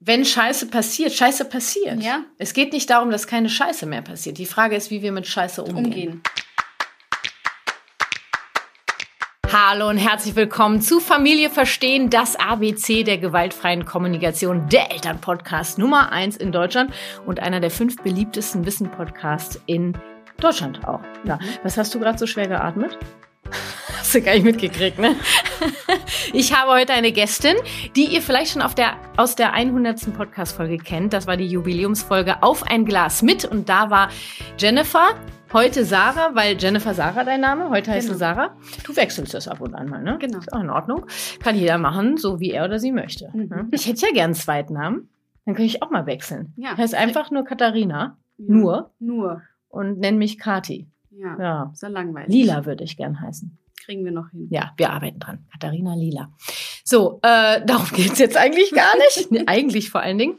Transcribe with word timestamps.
wenn 0.00 0.24
Scheiße 0.24 0.66
passiert, 0.68 1.12
Scheiße 1.12 1.44
passiert. 1.44 2.02
Ja. 2.02 2.24
Es 2.38 2.54
geht 2.54 2.72
nicht 2.72 2.88
darum, 2.88 3.10
dass 3.10 3.26
keine 3.26 3.50
Scheiße 3.50 3.84
mehr 3.84 4.00
passiert. 4.00 4.38
Die 4.38 4.46
Frage 4.46 4.74
ist, 4.74 4.90
wie 4.90 5.02
wir 5.02 5.12
mit 5.12 5.26
Scheiße 5.26 5.62
umgehen. 5.62 5.84
Umgehen. 5.84 6.22
Hallo 9.52 9.88
und 9.88 9.98
herzlich 9.98 10.36
willkommen 10.36 10.80
zu 10.80 11.00
Familie 11.00 11.50
Verstehen, 11.50 12.08
das 12.08 12.36
ABC 12.36 13.02
der 13.02 13.18
gewaltfreien 13.18 13.84
Kommunikation, 13.84 14.68
der 14.68 14.92
Elternpodcast 14.92 15.76
Nummer 15.76 16.12
eins 16.12 16.36
in 16.36 16.52
Deutschland 16.52 16.94
und 17.26 17.40
einer 17.40 17.60
der 17.60 17.70
fünf 17.70 17.96
beliebtesten 17.96 18.64
Wissen-Podcasts 18.64 19.60
in 19.66 19.98
Deutschland 20.38 20.86
auch. 20.86 21.00
Ja. 21.24 21.38
Was 21.62 21.76
hast 21.76 21.94
du 21.94 21.98
gerade 21.98 22.16
so 22.16 22.26
schwer 22.26 22.46
geatmet? 22.46 22.96
Hast 24.10 24.16
du 24.16 24.22
gar 24.22 24.32
nicht 24.34 24.42
mitgekriegt, 24.42 24.98
ne? 24.98 25.14
Ich 26.32 26.52
habe 26.52 26.72
heute 26.72 26.92
eine 26.94 27.12
Gästin, 27.12 27.54
die 27.94 28.06
ihr 28.06 28.20
vielleicht 28.22 28.50
schon 28.50 28.62
der, 28.76 28.96
aus 29.16 29.36
der 29.36 29.52
100. 29.52 30.12
Podcast-Folge 30.16 30.78
kennt. 30.78 31.12
Das 31.12 31.28
war 31.28 31.36
die 31.36 31.46
Jubiläumsfolge 31.46 32.42
Auf 32.42 32.64
ein 32.68 32.84
Glas 32.84 33.22
mit 33.22 33.44
und 33.44 33.68
da 33.68 33.88
war 33.88 34.08
Jennifer, 34.58 35.10
heute 35.52 35.84
Sarah, 35.84 36.34
weil 36.34 36.56
Jennifer 36.58 36.92
Sarah 36.92 37.22
dein 37.22 37.40
Name, 37.40 37.70
heute 37.70 37.92
heißt 37.92 38.08
Genau. 38.08 38.14
du 38.14 38.18
Sarah. 38.18 38.56
Du 38.82 38.96
wechselst 38.96 39.32
das 39.32 39.46
ab 39.46 39.60
und 39.60 39.76
an 39.76 39.88
mal, 39.88 40.02
ne? 40.02 40.18
Genau. 40.18 40.38
Ist 40.38 40.52
auch 40.52 40.60
in 40.60 40.70
Ordnung. 40.70 41.06
Kann 41.38 41.54
jeder 41.54 41.78
machen, 41.78 42.16
so 42.16 42.40
wie 42.40 42.50
er 42.50 42.64
oder 42.64 42.80
sie 42.80 42.90
möchte. 42.90 43.30
Mhm. 43.32 43.46
ne? 43.48 43.68
Ich 43.70 43.86
hätte 43.86 44.06
ja 44.06 44.12
gern 44.12 44.24
einen 44.24 44.34
zweiten 44.34 44.72
Namen. 44.72 45.08
Dann 45.44 45.54
könnte 45.54 45.68
ich 45.68 45.84
auch 45.84 45.90
mal 45.92 46.06
wechseln. 46.06 46.52
Ja. 46.56 46.76
Heißt 46.76 46.96
einfach 46.96 47.30
nur 47.30 47.44
Katharina. 47.44 48.16
Ja. 48.38 48.44
Nur. 48.48 48.90
Nur. 48.98 49.42
Und 49.68 50.00
nenn 50.00 50.18
mich 50.18 50.36
Kati. 50.40 50.88
Ja. 51.12 51.36
Ja. 51.38 51.72
Ja 51.80 51.88
langweilig. 51.88 52.34
Lila 52.34 52.66
würde 52.66 52.82
ich 52.82 52.96
gern 52.96 53.20
heißen. 53.20 53.56
Kriegen 53.84 54.04
wir 54.04 54.12
noch 54.12 54.30
hin. 54.30 54.48
Ja, 54.50 54.72
wir 54.76 54.90
arbeiten 54.90 55.18
dran. 55.18 55.46
Katharina 55.52 55.94
Lila. 55.94 56.32
So, 56.84 57.18
äh, 57.22 57.60
darum 57.66 57.88
geht's 57.92 58.18
jetzt 58.18 58.36
eigentlich 58.36 58.72
gar 58.72 58.96
nicht. 58.96 59.30
Nee, 59.30 59.44
eigentlich 59.46 59.90
vor 59.90 60.00
allen 60.00 60.18
Dingen. 60.18 60.38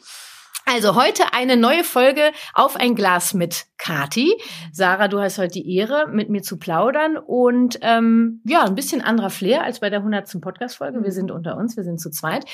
Also 0.65 0.95
heute 0.95 1.33
eine 1.33 1.57
neue 1.57 1.83
Folge 1.83 2.31
auf 2.53 2.75
ein 2.75 2.95
Glas 2.95 3.33
mit 3.33 3.65
Kati. 3.77 4.31
Sarah, 4.71 5.07
du 5.07 5.19
hast 5.19 5.37
heute 5.37 5.53
die 5.53 5.75
Ehre, 5.75 6.07
mit 6.07 6.29
mir 6.29 6.43
zu 6.43 6.57
plaudern 6.57 7.17
und 7.17 7.79
ähm, 7.81 8.41
ja, 8.45 8.63
ein 8.63 8.75
bisschen 8.75 9.01
anderer 9.01 9.29
Flair 9.29 9.63
als 9.63 9.79
bei 9.79 9.89
der 9.89 9.99
100. 9.99 10.39
Podcast-Folge. 10.39 11.03
Wir 11.03 11.11
sind 11.11 11.31
unter 11.31 11.57
uns, 11.57 11.77
wir 11.77 11.83
sind 11.83 11.99
zu 11.99 12.09
zweit. 12.09 12.45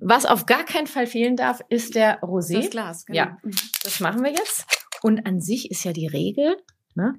Was 0.00 0.24
auf 0.24 0.46
gar 0.46 0.64
keinen 0.64 0.86
Fall 0.86 1.06
fehlen 1.06 1.36
darf, 1.36 1.60
ist 1.68 1.94
der 1.94 2.20
Rosé. 2.22 2.60
Das 2.60 2.70
Glas, 2.70 3.06
genau. 3.06 3.18
Ja. 3.18 3.38
Mhm. 3.42 3.54
Das 3.82 4.00
machen 4.00 4.22
wir 4.22 4.30
jetzt. 4.30 4.64
Und 5.02 5.26
an 5.26 5.40
sich 5.40 5.70
ist 5.70 5.84
ja 5.84 5.92
die 5.92 6.06
Regel, 6.06 6.56
ne, 6.94 7.14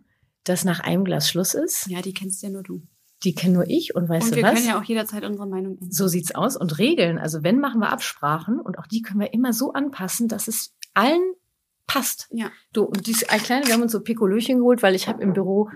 dass 0.46 0.66
nach 0.66 0.80
einem 0.80 1.04
Glas 1.04 1.30
Schluss 1.30 1.54
ist. 1.54 1.88
Ja, 1.88 2.02
die 2.02 2.14
kennst 2.14 2.42
ja 2.44 2.50
nur 2.50 2.64
du. 2.64 2.82
Die 3.24 3.36
kenne 3.36 3.54
nur 3.56 3.68
ich 3.68 3.96
und 3.96 4.08
weißt 4.08 4.28
Und 4.28 4.32
du 4.32 4.36
wir 4.38 4.44
was? 4.44 4.54
können 4.56 4.68
ja 4.68 4.80
auch 4.80 4.84
jederzeit 4.84 5.24
unsere 5.26 5.48
Meinung 5.48 5.74
ändern. 5.74 5.92
so 5.92 6.08
sieht's 6.08 6.34
aus. 6.34 6.56
Und 6.56 6.78
Regeln, 6.80 7.18
also 7.18 7.44
wenn 7.44 7.60
machen 7.60 7.80
wir 7.82 7.92
Absprachen 7.92 8.60
und 8.60 8.80
auch 8.80 8.88
die 8.88 9.02
können 9.02 9.20
wir 9.20 9.34
immer 9.34 9.52
so 9.54 9.74
anpassen, 9.74 10.28
dass 10.28 10.48
es 10.48 10.74
allen 10.94 11.22
passt. 11.86 12.28
Ja. 12.32 12.50
Du, 12.72 12.84
und 12.84 13.08
dies 13.08 13.24
ein 13.28 13.42
kleine, 13.42 13.66
wir 13.68 13.74
haben 13.74 13.82
uns 13.82 13.92
so 13.92 14.00
Pikolöchen 14.02 14.60
geholt, 14.60 14.82
weil 14.84 14.96
ich 14.96 15.08
habe 15.08 15.22
im 15.22 15.34
Büro 15.34 15.70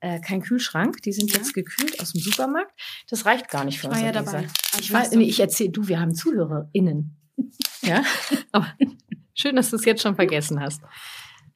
äh, 0.00 0.20
keinen 0.20 0.42
Kühlschrank. 0.42 1.02
Die 1.02 1.12
sind 1.12 1.30
Ja. 1.32 1.38
jetzt 1.38 1.54
gekühlt 1.54 2.00
aus 2.00 2.12
dem 2.12 2.20
Supermarkt. 2.20 2.72
Das 3.10 3.26
reicht 3.26 3.48
gar 3.50 3.64
nicht 3.64 3.78
für 3.80 3.88
Ich 3.88 3.92
war 3.92 4.00
ja 4.04 4.12
dabei. 4.12 4.48
Also 4.74 4.80
Ich, 4.80 4.90
du. 5.10 5.18
nee, 5.18 5.24
ich 5.24 5.40
erzähle, 5.40 5.70
du, 5.70 5.86
wir 5.88 6.00
haben 6.00 6.14
ZuhörerInnen. 6.14 7.16
ja, 7.82 8.02
aber 8.52 8.66
schön, 9.34 9.54
dass 9.56 9.70
du 9.70 9.76
es 9.76 9.84
jetzt 9.84 10.02
schon 10.02 10.14
vergessen 10.16 10.60
hast. 10.60 10.82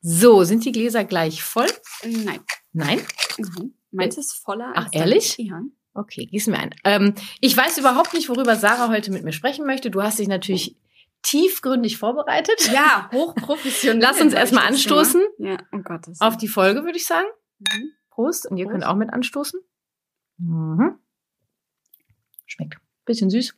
So, 0.01 0.45
sind 0.45 0.65
die 0.65 0.73
Gläser 0.73 1.05
gleich 1.05 1.43
voll? 1.43 1.67
Nein. 2.05 2.41
Nein? 2.73 3.01
Mhm. 3.39 3.75
Meins 3.93 4.17
ist 4.19 4.33
voller 4.33 4.73
Ach, 4.75 4.89
ehrlich? 4.93 5.37
Ja. 5.39 5.61
Okay, 5.95 6.27
gießen 6.27 6.53
wir 6.53 6.61
ein. 6.61 6.75
Ähm, 6.85 7.15
ich 7.41 7.57
weiß 7.57 7.77
überhaupt 7.79 8.15
nicht, 8.15 8.29
worüber 8.29 8.57
Sarah 8.57 8.89
heute 8.89 9.13
mit 9.13 9.25
mir 9.25 9.33
sprechen 9.33 9.67
möchte. 9.67 9.91
Du 9.91 10.03
hast 10.03 10.19
dich 10.19 10.29
natürlich 10.29 10.77
tiefgründig 11.23 11.99
vorbereitet. 11.99 12.71
Ja, 12.73 13.11
hochprofessionell. 13.13 14.03
Lass 14.03 14.21
uns 14.21 14.33
hab 14.33 14.41
erst 14.41 14.53
ich 14.53 14.57
mal 14.59 14.63
das 14.63 14.71
anstoßen. 14.77 15.23
Ja, 15.39 15.59
um 15.71 15.83
Gottes 15.85 16.21
Auf 16.21 16.37
die 16.37 16.49
Folge, 16.49 16.85
würde 16.85 16.97
ich 16.97 17.05
sagen. 17.07 17.27
Mhm. 17.61 17.93
Prost. 18.11 18.47
Und 18.51 18.57
ihr 18.57 18.65
Prost. 18.65 18.73
könnt 18.73 18.85
auch 18.87 18.97
mit 18.97 19.13
anstoßen. 19.13 19.61
Mhm. 20.39 20.99
Schmeckt. 22.47 22.79
Bisschen 23.05 23.31
süß. 23.31 23.55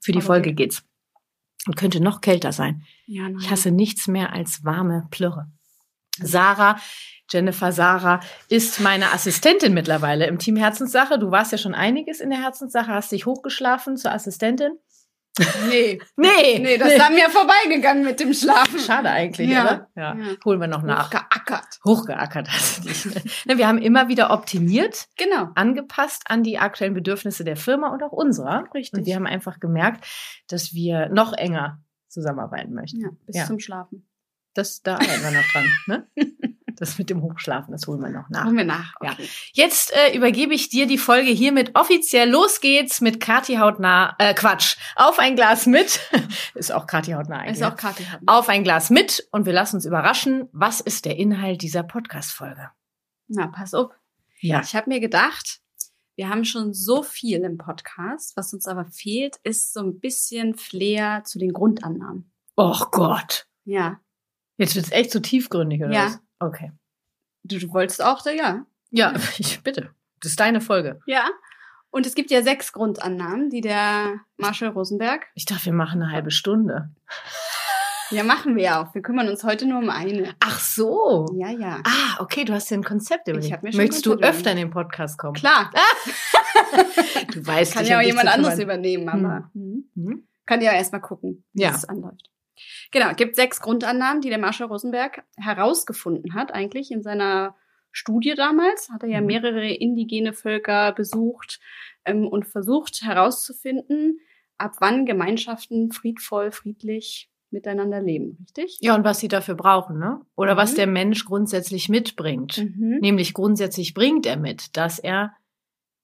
Für 0.00 0.12
die 0.12 0.18
Aber 0.18 0.26
Folge 0.26 0.50
gut. 0.50 0.56
geht's. 0.58 0.84
Und 1.66 1.76
könnte 1.76 2.00
noch 2.00 2.20
kälter 2.20 2.52
sein. 2.52 2.84
Ja, 3.06 3.22
nein. 3.22 3.38
Ich 3.40 3.50
hasse 3.50 3.70
nichts 3.70 4.06
mehr 4.06 4.32
als 4.32 4.64
warme 4.64 5.08
Plörre. 5.10 5.50
Sarah, 6.18 6.78
Jennifer 7.30 7.72
Sarah, 7.72 8.20
ist 8.48 8.80
meine 8.80 9.12
Assistentin 9.12 9.74
mittlerweile 9.74 10.26
im 10.26 10.38
Team 10.38 10.56
Herzenssache. 10.56 11.18
Du 11.18 11.30
warst 11.30 11.52
ja 11.52 11.58
schon 11.58 11.74
einiges 11.74 12.20
in 12.20 12.30
der 12.30 12.40
Herzenssache, 12.42 12.88
hast 12.92 13.12
dich 13.12 13.26
hochgeschlafen 13.26 13.96
zur 13.96 14.12
Assistentin. 14.12 14.78
Nee. 15.68 16.00
Nee, 16.16 16.58
Nee, 16.60 16.78
das 16.78 16.92
ist 16.94 17.00
an 17.00 17.14
mir 17.14 17.28
vorbeigegangen 17.28 18.04
mit 18.04 18.20
dem 18.20 18.32
Schlafen. 18.32 18.78
Schade 18.78 19.10
eigentlich, 19.10 19.50
Ja. 19.50 19.62
oder? 19.64 19.88
Ja. 19.94 20.14
Ja. 20.16 20.34
Holen 20.46 20.60
wir 20.60 20.66
noch 20.66 20.82
nach. 20.82 21.10
Geackert. 21.10 21.78
Hochgeackert 21.84 22.48
hast 22.48 22.78
du 22.78 22.88
dich. 22.88 23.44
Ne, 23.44 23.58
Wir 23.58 23.68
haben 23.68 23.76
immer 23.76 24.08
wieder 24.08 24.30
optimiert, 24.30 25.08
Genau. 25.18 25.48
angepasst 25.54 26.22
an 26.28 26.42
die 26.42 26.58
aktuellen 26.58 26.94
Bedürfnisse 26.94 27.44
der 27.44 27.56
Firma 27.56 27.88
und 27.92 28.02
auch 28.02 28.12
unserer. 28.12 28.64
Richtig. 28.72 28.98
Und 29.00 29.04
wir 29.06 29.14
haben 29.14 29.26
einfach 29.26 29.60
gemerkt, 29.60 30.06
dass 30.48 30.72
wir 30.72 31.10
noch 31.10 31.34
enger 31.34 31.82
zusammenarbeiten 32.08 32.72
möchten. 32.72 33.00
Ja, 33.02 33.08
bis 33.26 33.36
Ja. 33.36 33.44
zum 33.44 33.58
Schlafen. 33.58 34.08
Das, 34.54 34.80
da 34.80 34.94
arbeiten 34.94 35.22
wir 35.22 35.30
noch 35.32 35.46
dran. 35.52 35.68
Ne? 35.86 36.06
Das 36.78 36.98
mit 36.98 37.08
dem 37.10 37.22
Hochschlafen, 37.22 37.72
das 37.72 37.86
holen 37.86 38.00
wir 38.00 38.10
noch 38.10 38.28
nach. 38.28 38.44
Holen 38.44 38.56
wir 38.56 38.64
nach. 38.64 38.94
Ja. 39.02 39.12
Okay. 39.12 39.28
Jetzt 39.52 39.92
äh, 39.94 40.14
übergebe 40.16 40.52
ich 40.54 40.68
dir 40.68 40.86
die 40.86 40.98
Folge 40.98 41.30
hiermit 41.30 41.70
offiziell. 41.74 42.28
Los 42.30 42.60
geht's 42.60 43.00
mit 43.00 43.18
Kati 43.18 43.54
Hautnah. 43.56 44.14
Äh, 44.18 44.34
Quatsch. 44.34 44.76
Auf 44.94 45.18
ein 45.18 45.36
Glas 45.36 45.66
mit. 45.66 46.00
Ist 46.54 46.72
auch 46.72 46.86
Kati 46.86 47.12
Hautnah 47.12 47.38
eigentlich. 47.38 47.56
Ist 47.58 47.62
auch 47.62 47.76
Kathi 47.76 48.04
haben. 48.04 48.28
Auf 48.28 48.48
ein 48.48 48.62
Glas 48.62 48.90
mit 48.90 49.26
und 49.32 49.46
wir 49.46 49.52
lassen 49.54 49.76
uns 49.76 49.84
überraschen, 49.86 50.48
was 50.52 50.80
ist 50.80 51.04
der 51.06 51.16
Inhalt 51.16 51.62
dieser 51.62 51.82
Podcast-Folge. 51.82 52.70
Na, 53.28 53.46
pass 53.48 53.72
auf. 53.74 53.90
Ja. 54.40 54.60
Ich 54.60 54.76
habe 54.76 54.90
mir 54.90 55.00
gedacht, 55.00 55.60
wir 56.14 56.28
haben 56.28 56.44
schon 56.44 56.72
so 56.74 57.02
viel 57.02 57.40
im 57.42 57.56
Podcast. 57.56 58.36
Was 58.36 58.52
uns 58.52 58.66
aber 58.68 58.84
fehlt, 58.84 59.36
ist 59.44 59.72
so 59.72 59.80
ein 59.80 59.98
bisschen 59.98 60.54
Flair 60.54 61.22
zu 61.24 61.38
den 61.38 61.52
Grundannahmen. 61.52 62.30
Och 62.58 62.90
Gott. 62.90 63.46
Ja. 63.64 63.98
Jetzt 64.58 64.74
wird's 64.76 64.92
echt 64.92 65.10
so 65.10 65.20
tiefgründig, 65.20 65.82
oder 65.82 65.92
Ja. 65.92 66.04
was? 66.06 66.18
Okay. 66.38 66.72
Du, 67.44 67.58
du 67.58 67.72
wolltest 67.72 68.02
auch 68.02 68.22
da, 68.22 68.30
ja. 68.30 68.66
Ja, 68.90 69.14
ich 69.38 69.62
bitte. 69.62 69.90
Das 70.20 70.30
ist 70.32 70.40
deine 70.40 70.60
Folge. 70.60 71.00
Ja. 71.06 71.28
Und 71.90 72.06
es 72.06 72.14
gibt 72.14 72.30
ja 72.30 72.42
sechs 72.42 72.72
Grundannahmen, 72.72 73.48
die 73.48 73.60
der 73.60 74.20
Marshall 74.36 74.70
Rosenberg. 74.70 75.26
Ich 75.34 75.44
dachte, 75.46 75.66
wir 75.66 75.72
machen 75.72 76.02
eine 76.02 76.12
halbe 76.12 76.30
Stunde. 76.30 76.90
Ja, 78.10 78.22
machen 78.22 78.54
wir 78.56 78.62
ja 78.62 78.82
auch. 78.82 78.94
Wir 78.94 79.02
kümmern 79.02 79.28
uns 79.28 79.42
heute 79.44 79.66
nur 79.66 79.78
um 79.78 79.90
eine. 79.90 80.34
Ach 80.40 80.60
so. 80.60 81.26
Ja, 81.36 81.50
ja. 81.50 81.80
Ah, 81.84 82.20
okay, 82.20 82.44
du 82.44 82.52
hast 82.52 82.70
dir 82.70 82.76
ein 82.76 82.84
Konzept 82.84 83.28
überlegt. 83.28 83.52
hab 83.52 83.62
mir 83.62 83.72
schon 83.72 83.80
Möchtest 83.80 84.06
du 84.06 84.14
öfter 84.14 84.52
in 84.52 84.58
den 84.58 84.70
Podcast 84.70 85.18
kommen? 85.18 85.34
Klar. 85.34 85.70
Du 87.32 87.46
weißt 87.46 87.74
Kann 87.74 87.84
ja 87.86 87.98
auch 87.98 88.02
jemand 88.02 88.28
anderes 88.28 88.58
übernehmen, 88.58 89.08
aber 89.08 89.50
hm. 89.52 89.84
Hm? 89.94 90.26
kann 90.46 90.60
ja 90.62 90.72
erstmal 90.72 91.00
gucken, 91.00 91.44
wie 91.52 91.62
Ja. 91.62 91.70
es 91.70 91.84
anläuft. 91.84 92.30
Genau, 92.90 93.08
es 93.10 93.16
gibt 93.16 93.36
sechs 93.36 93.60
Grundannahmen, 93.60 94.20
die 94.20 94.28
der 94.30 94.38
Marshall 94.38 94.68
Rosenberg 94.68 95.22
herausgefunden 95.36 96.34
hat, 96.34 96.52
eigentlich 96.52 96.90
in 96.90 97.02
seiner 97.02 97.54
Studie 97.92 98.34
damals. 98.34 98.90
Hat 98.90 99.02
er 99.02 99.08
ja 99.08 99.20
Mhm. 99.20 99.26
mehrere 99.26 99.68
indigene 99.68 100.32
Völker 100.32 100.92
besucht 100.92 101.60
ähm, 102.04 102.26
und 102.26 102.46
versucht 102.46 103.02
herauszufinden, 103.02 104.20
ab 104.58 104.76
wann 104.80 105.06
Gemeinschaften 105.06 105.92
friedvoll, 105.92 106.50
friedlich 106.50 107.30
miteinander 107.50 108.00
leben, 108.02 108.38
richtig? 108.40 108.78
Ja, 108.80 108.94
und 108.94 109.04
was 109.04 109.20
sie 109.20 109.28
dafür 109.28 109.54
brauchen, 109.54 109.98
ne? 109.98 110.20
Oder 110.34 110.54
Mhm. 110.54 110.58
was 110.58 110.74
der 110.74 110.86
Mensch 110.86 111.24
grundsätzlich 111.24 111.88
mitbringt. 111.88 112.58
Mhm. 112.58 112.98
Nämlich 113.00 113.34
grundsätzlich 113.34 113.94
bringt 113.94 114.26
er 114.26 114.36
mit, 114.36 114.76
dass 114.76 114.98
er 114.98 115.32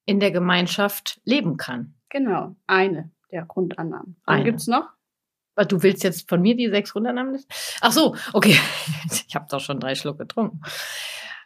in 0.06 0.20
der 0.20 0.30
Gemeinschaft 0.30 1.20
leben 1.24 1.56
kann. 1.56 1.94
Genau, 2.10 2.56
eine 2.66 3.10
der 3.30 3.44
Grundannahmen. 3.44 4.16
Dann 4.26 4.34
Eine. 4.36 4.44
gibt's 4.44 4.66
noch 4.66 4.88
Du 5.68 5.82
willst 5.82 6.02
jetzt 6.02 6.28
von 6.28 6.40
mir 6.40 6.56
die 6.56 6.68
sechs 6.70 6.94
listen? 6.94 7.46
Ach 7.80 7.92
so, 7.92 8.16
okay. 8.32 8.56
Ich 9.28 9.34
habe 9.34 9.46
doch 9.50 9.60
schon 9.60 9.80
drei 9.80 9.94
Schluck 9.94 10.18
getrunken. 10.18 10.60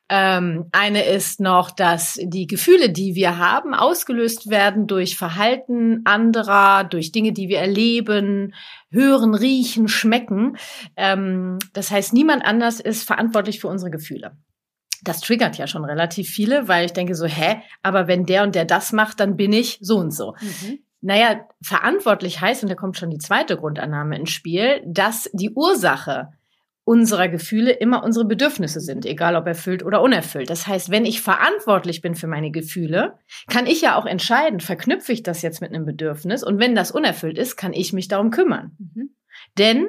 Ähm, 0.08 0.66
eine 0.70 1.04
ist 1.04 1.40
noch, 1.40 1.70
dass 1.72 2.16
die 2.22 2.46
Gefühle, 2.46 2.90
die 2.90 3.16
wir 3.16 3.38
haben, 3.38 3.74
ausgelöst 3.74 4.48
werden 4.48 4.86
durch 4.86 5.16
Verhalten 5.16 6.02
anderer, 6.04 6.84
durch 6.84 7.10
Dinge, 7.10 7.32
die 7.32 7.48
wir 7.48 7.58
erleben, 7.58 8.54
hören, 8.90 9.34
riechen, 9.34 9.88
schmecken. 9.88 10.56
Ähm, 10.96 11.58
das 11.72 11.90
heißt, 11.90 12.12
niemand 12.12 12.44
anders 12.44 12.78
ist 12.78 13.02
verantwortlich 13.02 13.60
für 13.60 13.68
unsere 13.68 13.90
Gefühle. 13.90 14.36
Das 15.02 15.20
triggert 15.20 15.58
ja 15.58 15.66
schon 15.66 15.84
relativ 15.84 16.28
viele, 16.28 16.68
weil 16.68 16.86
ich 16.86 16.92
denke 16.92 17.16
so, 17.16 17.26
hä, 17.26 17.60
aber 17.82 18.06
wenn 18.06 18.26
der 18.26 18.44
und 18.44 18.54
der 18.54 18.64
das 18.64 18.92
macht, 18.92 19.18
dann 19.18 19.36
bin 19.36 19.52
ich 19.52 19.78
so 19.80 19.98
und 19.98 20.12
so. 20.12 20.34
Mhm. 20.40 20.78
Naja, 21.00 21.46
verantwortlich 21.62 22.40
heißt, 22.40 22.62
und 22.62 22.68
da 22.68 22.74
kommt 22.74 22.96
schon 22.96 23.10
die 23.10 23.18
zweite 23.18 23.56
Grundannahme 23.56 24.18
ins 24.18 24.30
Spiel, 24.30 24.82
dass 24.86 25.30
die 25.32 25.50
Ursache 25.50 26.30
unserer 26.86 27.28
Gefühle 27.28 27.72
immer 27.72 28.04
unsere 28.04 28.24
Bedürfnisse 28.24 28.78
sind, 28.80 29.06
egal 29.06 29.34
ob 29.34 29.48
erfüllt 29.48 29.84
oder 29.84 30.00
unerfüllt. 30.02 30.48
Das 30.48 30.68
heißt, 30.68 30.88
wenn 30.88 31.04
ich 31.04 31.20
verantwortlich 31.20 32.00
bin 32.00 32.14
für 32.14 32.28
meine 32.28 32.52
Gefühle, 32.52 33.18
kann 33.48 33.66
ich 33.66 33.80
ja 33.80 33.96
auch 33.96 34.06
entscheiden, 34.06 34.60
verknüpfe 34.60 35.12
ich 35.12 35.24
das 35.24 35.42
jetzt 35.42 35.60
mit 35.60 35.74
einem 35.74 35.84
Bedürfnis 35.84 36.44
und 36.44 36.60
wenn 36.60 36.76
das 36.76 36.92
unerfüllt 36.92 37.38
ist, 37.38 37.56
kann 37.56 37.72
ich 37.72 37.92
mich 37.92 38.06
darum 38.06 38.30
kümmern. 38.30 38.76
Mhm. 38.78 39.16
Denn 39.58 39.88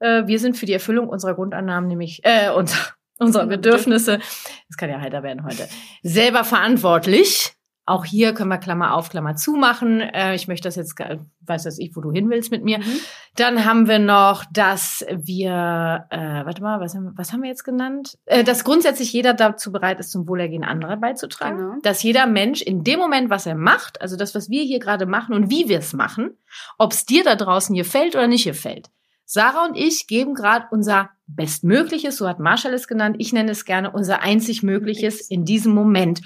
äh, 0.00 0.26
wir 0.26 0.40
sind 0.40 0.56
für 0.56 0.66
die 0.66 0.72
Erfüllung 0.72 1.08
unserer 1.08 1.34
Grundannahmen, 1.34 1.88
nämlich 1.88 2.24
äh, 2.24 2.50
unser, 2.50 2.76
unserer 3.18 3.46
Bedürfnisse, 3.46 4.18
das 4.18 4.76
kann 4.76 4.90
ja 4.90 5.00
heiter 5.00 5.22
werden 5.22 5.44
heute, 5.44 5.68
selber 6.02 6.42
verantwortlich. 6.42 7.55
Auch 7.88 8.04
hier 8.04 8.34
können 8.34 8.50
wir 8.50 8.58
Klammer 8.58 8.94
auf, 8.94 9.10
Klammer 9.10 9.36
zu 9.36 9.52
machen. 9.52 10.00
Äh, 10.00 10.34
ich 10.34 10.48
möchte 10.48 10.66
das 10.66 10.74
jetzt, 10.74 10.98
weiß 10.98 11.62
das 11.62 11.78
ich, 11.78 11.94
wo 11.94 12.00
du 12.00 12.10
hin 12.10 12.28
willst 12.28 12.50
mit 12.50 12.64
mir. 12.64 12.78
Mhm. 12.78 12.98
Dann 13.36 13.64
haben 13.64 13.86
wir 13.86 14.00
noch, 14.00 14.44
dass 14.52 15.06
wir, 15.08 16.06
äh, 16.10 16.44
warte 16.44 16.62
mal, 16.62 16.80
was 16.80 16.96
haben, 16.96 17.12
was 17.16 17.32
haben 17.32 17.42
wir 17.42 17.48
jetzt 17.48 17.62
genannt? 17.62 18.18
Äh, 18.24 18.42
dass 18.42 18.64
grundsätzlich 18.64 19.12
jeder 19.12 19.34
dazu 19.34 19.70
bereit 19.70 20.00
ist, 20.00 20.10
zum 20.10 20.26
Wohlergehen 20.26 20.64
anderer 20.64 20.96
beizutragen. 20.96 21.58
Genau. 21.58 21.74
Dass 21.82 22.02
jeder 22.02 22.26
Mensch 22.26 22.60
in 22.60 22.82
dem 22.82 22.98
Moment, 22.98 23.30
was 23.30 23.46
er 23.46 23.54
macht, 23.54 24.00
also 24.00 24.16
das, 24.16 24.34
was 24.34 24.50
wir 24.50 24.64
hier 24.64 24.80
gerade 24.80 25.06
machen 25.06 25.32
und 25.32 25.48
wie 25.48 25.68
wir 25.68 25.78
es 25.78 25.92
machen, 25.92 26.36
ob 26.78 26.92
es 26.92 27.06
dir 27.06 27.22
da 27.22 27.36
draußen 27.36 27.74
gefällt 27.76 28.16
oder 28.16 28.26
nicht 28.26 28.44
gefällt. 28.44 28.90
Sarah 29.26 29.66
und 29.66 29.76
ich 29.76 30.08
geben 30.08 30.34
gerade 30.34 30.66
unser 30.72 31.10
Bestmögliches, 31.28 32.16
so 32.16 32.28
hat 32.28 32.40
Marshall 32.40 32.74
es 32.74 32.88
genannt, 32.88 33.16
ich 33.18 33.32
nenne 33.32 33.50
es 33.50 33.64
gerne 33.64 33.90
unser 33.90 34.22
einzig 34.22 34.62
Mögliches 34.62 35.20
in 35.20 35.44
diesem 35.44 35.72
Moment, 35.72 36.22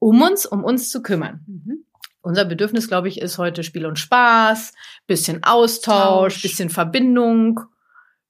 um 0.00 0.20
uns, 0.22 0.44
um 0.46 0.64
uns 0.64 0.90
zu 0.90 1.00
kümmern. 1.02 1.44
Mhm. 1.46 1.84
Unser 2.22 2.44
Bedürfnis, 2.44 2.88
glaube 2.88 3.08
ich, 3.08 3.20
ist 3.20 3.38
heute 3.38 3.62
Spiel 3.62 3.86
und 3.86 3.98
Spaß, 3.98 4.72
bisschen 5.06 5.42
Austausch, 5.44 6.34
Tausch. 6.34 6.42
bisschen 6.42 6.68
Verbindung. 6.68 7.60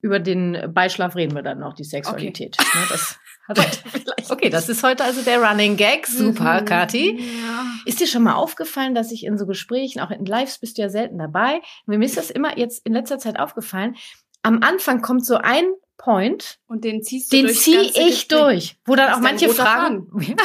Über 0.02 0.18
den 0.20 0.72
Beischlaf 0.72 1.16
reden 1.16 1.34
wir 1.34 1.42
dann 1.42 1.58
noch, 1.58 1.74
die 1.74 1.84
Sexualität. 1.84 2.56
Ne, 2.58 2.82
das 2.90 3.18
okay, 4.30 4.48
das 4.48 4.68
ist 4.68 4.84
heute 4.84 5.02
also 5.02 5.22
der 5.22 5.42
Running 5.42 5.76
Gag. 5.76 6.06
Super, 6.06 6.60
Mhm. 6.60 6.64
Kathi. 6.66 7.18
Ja. 7.20 7.64
Ist 7.84 7.98
dir 7.98 8.06
schon 8.06 8.22
mal 8.22 8.34
aufgefallen, 8.34 8.94
dass 8.94 9.10
ich 9.10 9.24
in 9.24 9.36
so 9.38 9.46
Gesprächen, 9.46 9.98
auch 10.00 10.10
in 10.12 10.24
Lives 10.24 10.58
bist 10.60 10.78
du 10.78 10.82
ja 10.82 10.88
selten 10.88 11.18
dabei, 11.18 11.60
mir 11.86 12.00
ist 12.04 12.16
das 12.16 12.30
immer 12.30 12.56
jetzt 12.56 12.86
in 12.86 12.92
letzter 12.92 13.18
Zeit 13.18 13.40
aufgefallen, 13.40 13.96
am 14.42 14.62
Anfang 14.62 15.02
kommt 15.02 15.26
so 15.26 15.34
ein 15.36 15.64
Point, 15.98 16.60
Und 16.68 16.84
den 16.84 17.02
ziehst 17.02 17.32
du 17.32 17.36
den 17.36 17.46
durchs 17.46 17.62
ziehe 17.64 17.80
ich 17.82 17.92
Gespräch. 17.94 18.28
durch, 18.28 18.76
wo 18.86 18.94
dann 18.94 19.12
auch 19.12 19.20
manche 19.20 19.48
fragen, 19.48 20.06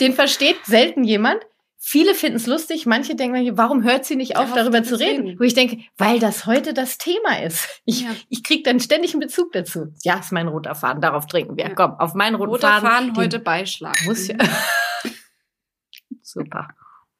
den 0.00 0.12
versteht 0.12 0.56
selten 0.64 1.04
jemand. 1.04 1.40
Viele 1.86 2.14
finden 2.14 2.36
es 2.36 2.46
lustig, 2.46 2.86
manche 2.86 3.14
denken, 3.14 3.58
warum 3.58 3.82
hört 3.82 4.06
sie 4.06 4.16
nicht 4.16 4.36
auf, 4.36 4.44
Darauf 4.52 4.56
darüber 4.56 4.82
zu 4.84 4.98
reden? 4.98 5.26
reden. 5.26 5.38
Wo 5.38 5.44
ich 5.44 5.52
denke, 5.52 5.80
weil 5.98 6.18
das 6.18 6.46
heute 6.46 6.72
das 6.72 6.96
Thema 6.96 7.42
ist. 7.42 7.68
Ich, 7.84 8.00
Ja. 8.00 8.08
ich 8.30 8.42
kriege 8.42 8.62
dann 8.62 8.80
ständig 8.80 9.12
einen 9.12 9.20
Bezug 9.20 9.52
dazu. 9.52 9.92
Ja, 10.02 10.18
ist 10.18 10.32
mein 10.32 10.48
roter 10.48 10.74
Faden, 10.74 11.02
darauf 11.02 11.26
trinken 11.26 11.56
wir. 11.58 11.64
Ja. 11.68 11.74
Komm, 11.74 11.92
auf 11.98 12.14
meinen 12.14 12.36
roten 12.36 12.52
Roter 12.52 12.68
Faden. 12.68 12.88
Faden 12.88 13.06
den 13.08 13.16
heute 13.16 13.38
Beischlag. 13.38 13.96
Muss 14.06 14.28
ja. 14.28 14.36
Super. 16.22 16.68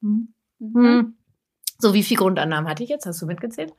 Mhm. 0.00 0.32
Hm. 0.60 1.18
So, 1.78 1.92
wie 1.92 2.02
viel 2.02 2.16
Grundannahmen 2.16 2.68
hatte 2.70 2.82
ich 2.84 2.88
jetzt? 2.88 3.04
Hast 3.04 3.20
du 3.20 3.26
mitgezählt? 3.26 3.72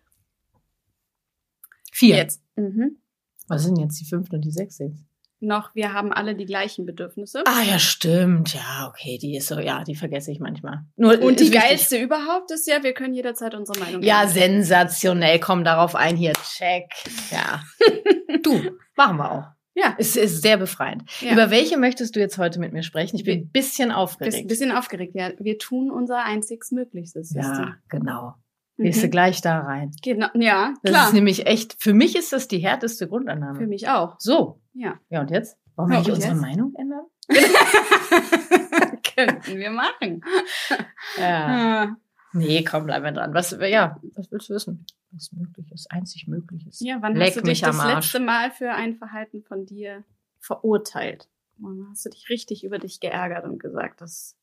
Vier. 1.91 2.17
Jetzt. 2.17 2.43
Mhm. 2.55 3.01
Was 3.47 3.63
sind 3.63 3.77
jetzt 3.79 3.99
die 3.99 4.05
fünfte 4.05 4.35
und 4.35 4.43
die 4.43 4.51
sechste 4.51 4.83
jetzt? 4.85 5.03
Noch, 5.41 5.75
wir 5.75 5.93
haben 5.93 6.11
alle 6.13 6.35
die 6.35 6.45
gleichen 6.45 6.85
Bedürfnisse. 6.85 7.43
Ah, 7.45 7.61
ja, 7.61 7.77
stimmt. 7.77 8.53
Ja, 8.53 8.87
okay, 8.89 9.17
die 9.21 9.35
ist 9.35 9.47
so, 9.47 9.59
ja, 9.59 9.83
die 9.83 9.95
vergesse 9.95 10.31
ich 10.31 10.39
manchmal. 10.39 10.79
Nur, 10.95 11.21
Und 11.21 11.39
die 11.39 11.45
wichtig. 11.45 11.61
geilste 11.61 11.97
überhaupt 11.97 12.51
ist 12.51 12.67
ja, 12.67 12.81
wir 12.83 12.93
können 12.93 13.13
jederzeit 13.13 13.53
unsere 13.53 13.77
Meinung 13.79 14.01
Ja, 14.01 14.21
ändern. 14.21 14.33
sensationell. 14.33 15.39
Komm 15.39 15.63
darauf 15.63 15.93
ein 15.95 16.15
hier. 16.15 16.33
Check. 16.57 16.85
Ja. 17.31 17.61
du, 18.43 18.59
machen 18.95 19.17
wir 19.17 19.31
auch. 19.31 19.43
Ja. 19.77 19.93
Es 19.97 20.15
ist 20.15 20.41
sehr 20.41 20.55
befreiend. 20.55 21.03
Ja. 21.19 21.33
Über 21.33 21.51
welche 21.51 21.77
möchtest 21.77 22.15
du 22.15 22.21
jetzt 22.21 22.37
heute 22.37 22.59
mit 22.61 22.71
mir 22.71 22.81
sprechen? 22.81 23.17
Ich 23.17 23.25
bin 23.25 23.39
ein 23.41 23.49
bisschen 23.51 23.91
aufgeregt. 23.91 24.37
ein 24.37 24.47
bisschen 24.47 24.71
aufgeregt, 24.71 25.15
ja. 25.15 25.31
Wir 25.37 25.57
tun 25.59 25.91
unser 25.91 26.23
einziges 26.23 26.71
Möglichstes. 26.71 27.33
ja, 27.33 27.75
genau. 27.89 28.35
Gehst 28.77 29.01
du 29.01 29.07
Mhm. 29.07 29.11
gleich 29.11 29.41
da 29.41 29.59
rein. 29.59 29.91
Genau. 30.03 30.27
Ja, 30.33 30.73
Das 30.83 30.91
klar. 30.91 31.07
ist 31.07 31.13
nämlich 31.13 31.45
echt, 31.47 31.75
für 31.81 31.93
mich 31.93 32.15
ist 32.17 32.33
das 32.33 32.47
die 32.49 32.57
härteste 32.59 33.07
Grundannahme. 33.07 33.57
Für 33.59 33.67
mich 33.67 33.87
auch. 33.87 34.15
So. 34.19 34.59
Ja. 34.73 34.99
Ja, 35.09 35.21
und 35.21 35.31
jetzt? 35.31 35.57
Wollen 35.75 35.89
wir 35.91 35.99
nicht 35.99 36.09
unsere 36.11 36.33
jetzt? 36.33 36.41
Meinung 36.41 36.73
ändern? 36.75 37.05
Könnten 39.15 39.57
wir 39.57 39.71
machen. 39.71 40.21
Ja. 41.17 41.83
Ah. 41.85 41.95
Nee, 42.33 42.63
komm, 42.65 42.85
bleiben 42.85 43.05
wir 43.05 43.11
dran. 43.13 43.33
Was, 43.33 43.51
ja, 43.61 43.97
was 44.15 44.29
willst 44.29 44.49
du 44.49 44.53
wissen? 44.55 44.85
Was 45.11 45.31
möglich 45.31 45.71
ist, 45.71 45.89
einzig 45.89 46.27
möglich 46.27 46.67
ist. 46.67 46.81
Ja, 46.81 46.97
wann 46.99 47.15
Leck 47.15 47.27
hast 47.29 47.37
du 47.37 47.41
dich 47.41 47.61
das 47.61 47.81
letzte 47.85 48.19
Mal 48.19 48.51
für 48.51 48.71
ein 48.71 48.95
Verhalten 48.95 49.41
von 49.43 49.65
dir 49.65 50.03
verurteilt? 50.39 51.29
Wann 51.57 51.87
hast 51.89 52.05
du 52.05 52.09
dich 52.09 52.27
richtig 52.29 52.65
über 52.65 52.79
dich 52.79 52.99
geärgert 52.99 53.45
und 53.45 53.59
gesagt, 53.59 54.01
das, 54.01 54.35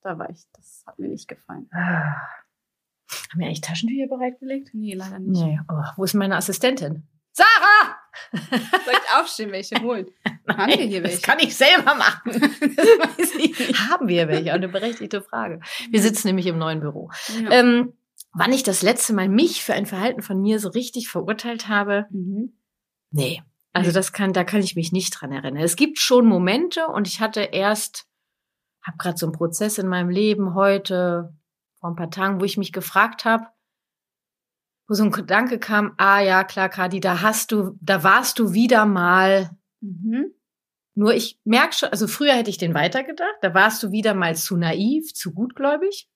da 0.00 0.18
war 0.18 0.30
ich, 0.30 0.46
das 0.54 0.82
hat 0.86 0.98
mir 0.98 1.08
nicht 1.08 1.28
gefallen? 1.28 1.68
Haben 3.30 3.40
wir 3.40 3.46
eigentlich 3.46 3.60
Taschentücher 3.60 4.06
bereitgelegt? 4.08 4.70
Nee, 4.72 4.94
leider 4.94 5.18
nicht. 5.18 5.40
Nee. 5.42 5.58
Oh, 5.70 5.82
wo 5.96 6.04
ist 6.04 6.14
meine 6.14 6.36
Assistentin? 6.36 7.06
Sarah! 7.32 7.96
Soll 8.32 8.94
ich 8.94 9.16
aufstehen, 9.16 9.52
welche 9.52 9.80
holen? 9.80 10.06
Haben 10.48 10.72
wir 10.72 10.86
hier 10.86 11.02
Das 11.02 11.12
welche? 11.12 11.22
kann 11.22 11.38
ich 11.38 11.56
selber 11.56 11.94
machen. 11.94 12.32
das 13.16 13.34
ich. 13.34 13.78
Haben 13.88 14.08
wir 14.08 14.28
welche? 14.28 14.52
Eine 14.52 14.68
berechtigte 14.68 15.22
Frage. 15.22 15.60
Wir 15.90 16.02
sitzen 16.02 16.26
nämlich 16.28 16.46
im 16.46 16.58
neuen 16.58 16.80
Büro. 16.80 17.10
Ja. 17.42 17.50
Ähm, 17.50 17.92
wann 18.32 18.52
ich 18.52 18.62
das 18.64 18.82
letzte 18.82 19.12
Mal 19.14 19.28
mich 19.28 19.62
für 19.62 19.74
ein 19.74 19.86
Verhalten 19.86 20.22
von 20.22 20.40
mir 20.40 20.58
so 20.58 20.68
richtig 20.68 21.08
verurteilt 21.08 21.68
habe? 21.68 22.06
mhm. 22.10 22.54
Nee. 23.10 23.42
Also 23.72 23.92
das 23.92 24.12
kann, 24.12 24.32
da 24.32 24.44
kann 24.44 24.60
ich 24.60 24.74
mich 24.76 24.92
nicht 24.92 25.10
dran 25.10 25.30
erinnern. 25.30 25.62
Es 25.62 25.76
gibt 25.76 25.98
schon 25.98 26.26
Momente 26.26 26.88
und 26.88 27.06
ich 27.06 27.20
hatte 27.20 27.40
erst, 27.40 28.06
habe 28.82 28.98
gerade 28.98 29.16
so 29.16 29.26
einen 29.26 29.34
Prozess 29.34 29.78
in 29.78 29.86
meinem 29.86 30.10
Leben 30.10 30.54
heute 30.54 31.32
vor 31.80 31.90
ein 31.90 31.96
paar 31.96 32.10
Tagen, 32.10 32.40
wo 32.40 32.44
ich 32.44 32.56
mich 32.56 32.72
gefragt 32.72 33.24
habe, 33.24 33.46
wo 34.88 34.94
so 34.94 35.04
ein 35.04 35.10
Gedanke 35.10 35.58
kam, 35.58 35.94
ah 35.98 36.20
ja, 36.20 36.44
klar, 36.44 36.68
Kadi, 36.68 37.00
da 37.00 37.20
hast 37.20 37.52
du, 37.52 37.76
da 37.80 38.02
warst 38.02 38.38
du 38.38 38.52
wieder 38.52 38.86
mal. 38.86 39.50
Mhm. 39.80 40.34
Nur 40.94 41.14
ich 41.14 41.38
merke 41.44 41.74
schon, 41.74 41.90
also 41.90 42.08
früher 42.08 42.32
hätte 42.32 42.50
ich 42.50 42.58
den 42.58 42.74
weitergedacht, 42.74 43.36
da 43.42 43.54
warst 43.54 43.82
du 43.82 43.92
wieder 43.92 44.14
mal 44.14 44.34
zu 44.34 44.56
naiv, 44.56 45.14
zu 45.14 45.32
gutgläubig. 45.32 46.08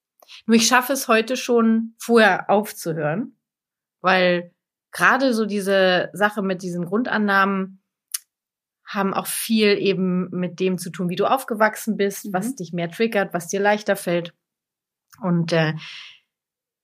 Nur 0.47 0.57
ich 0.57 0.67
schaffe 0.67 0.93
es 0.93 1.07
heute 1.07 1.37
schon, 1.37 1.95
vorher 1.99 2.49
aufzuhören, 2.51 3.39
weil 4.01 4.55
gerade 4.91 5.35
so 5.35 5.47
diese 5.47 6.11
Sache 6.13 6.43
mit 6.43 6.63
diesen 6.63 6.85
Grundannahmen 6.87 7.83
haben 8.85 9.15
auch 9.15 9.27
viel 9.27 9.79
eben 9.79 10.29
mit 10.31 10.61
dem 10.61 10.79
zu 10.79 10.91
tun, 10.91 11.09
wie 11.09 11.17
du 11.17 11.27
aufgewachsen 11.27 11.97
bist, 11.97 12.27
Mhm. 12.27 12.33
was 12.33 12.55
dich 12.57 12.73
mehr 12.73 12.91
triggert, 12.91 13.33
was 13.33 13.49
dir 13.49 13.61
leichter 13.61 13.97
fällt. 13.97 14.35
Und 15.21 15.53
äh, 15.53 15.75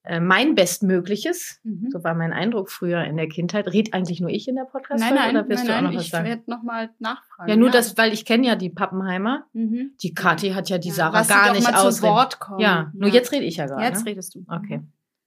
äh, 0.04 0.20
mein 0.20 0.54
Bestmögliches, 0.54 1.60
Mhm. 1.64 1.90
so 1.90 2.02
war 2.04 2.14
mein 2.14 2.32
Eindruck 2.32 2.70
früher 2.70 3.04
in 3.04 3.16
der 3.16 3.28
Kindheit, 3.28 3.66
red 3.68 3.92
eigentlich 3.94 4.20
nur 4.20 4.30
ich 4.30 4.48
in 4.48 4.56
der 4.56 4.64
podcast 4.64 5.00
Nein, 5.02 5.14
nein, 5.14 5.36
oder 5.36 5.48
wirst 5.48 5.64
nein, 5.64 5.66
du 5.66 5.72
auch 5.72 5.82
nein, 5.82 5.84
noch 5.92 5.98
was 5.98 6.04
ich 6.04 6.10
sagen? 6.10 6.26
werde 6.28 6.42
nochmal 6.46 6.90
nachfragen. 6.98 7.50
Ja, 7.50 7.56
nur 7.56 7.70
das, 7.70 7.96
weil 7.98 8.12
ich 8.12 8.24
kenne 8.24 8.46
ja 8.46 8.56
die 8.56 8.70
Pappenheimer. 8.70 9.46
Mhm. 9.52 9.92
Die 10.02 10.14
Kathi 10.14 10.50
hat 10.50 10.68
ja 10.70 10.78
die 10.78 10.88
Ja, 10.88 10.94
Sarah 10.94 11.22
gar 11.22 11.48
doch 11.48 11.54
nicht 11.54 12.40
kommen. 12.40 12.60
Ja, 12.60 12.90
nur 12.94 13.08
Ja. 13.08 13.14
jetzt 13.14 13.32
rede 13.32 13.44
ich 13.44 13.56
ja 13.56 13.66
gerade. 13.66 13.82
Jetzt 13.84 14.04
ne? 14.04 14.10
redest 14.12 14.34
du. 14.34 14.44
Okay. 14.48 14.82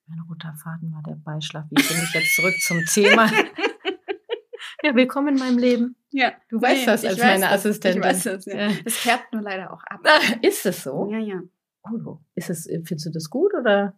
Mein 0.08 0.20
roter 0.28 0.54
Faden 0.62 0.92
war 0.94 1.04
der 1.04 1.16
Beischlaf. 1.16 1.66
Wie 1.70 1.82
finde 1.82 2.04
ich 2.04 2.14
jetzt 2.14 2.36
zurück 2.36 2.54
zum 2.62 2.84
Thema? 2.86 3.28
ja, 4.84 4.96
willkommen 4.96 5.30
in 5.30 5.40
meinem 5.40 5.58
Leben. 5.58 5.96
Ja. 6.12 6.34
Du 6.50 6.62
weißt 6.62 6.88
das 6.88 7.04
ich 7.04 7.10
als 7.12 7.20
meine 7.20 7.42
das. 7.42 7.52
Assistentin. 7.54 8.02
Ich 8.02 8.08
weiß 8.08 8.24
das, 8.24 8.46
ja. 8.46 8.56
Ja. 8.68 8.72
Es 8.84 8.98
färbt 8.98 9.32
nur 9.34 9.42
leider 9.42 9.72
auch 9.72 9.84
ab. 9.84 10.02
Ist 10.42 10.66
es 10.66 10.84
so? 10.84 11.10
Ja, 11.12 11.20
ja. 11.20 11.40
Oh, 11.84 12.20
ist 12.36 12.50
es, 12.50 12.66
findest 12.86 13.06
du 13.08 13.10
das 13.12 13.30
gut 13.30 13.52
oder 13.60 13.98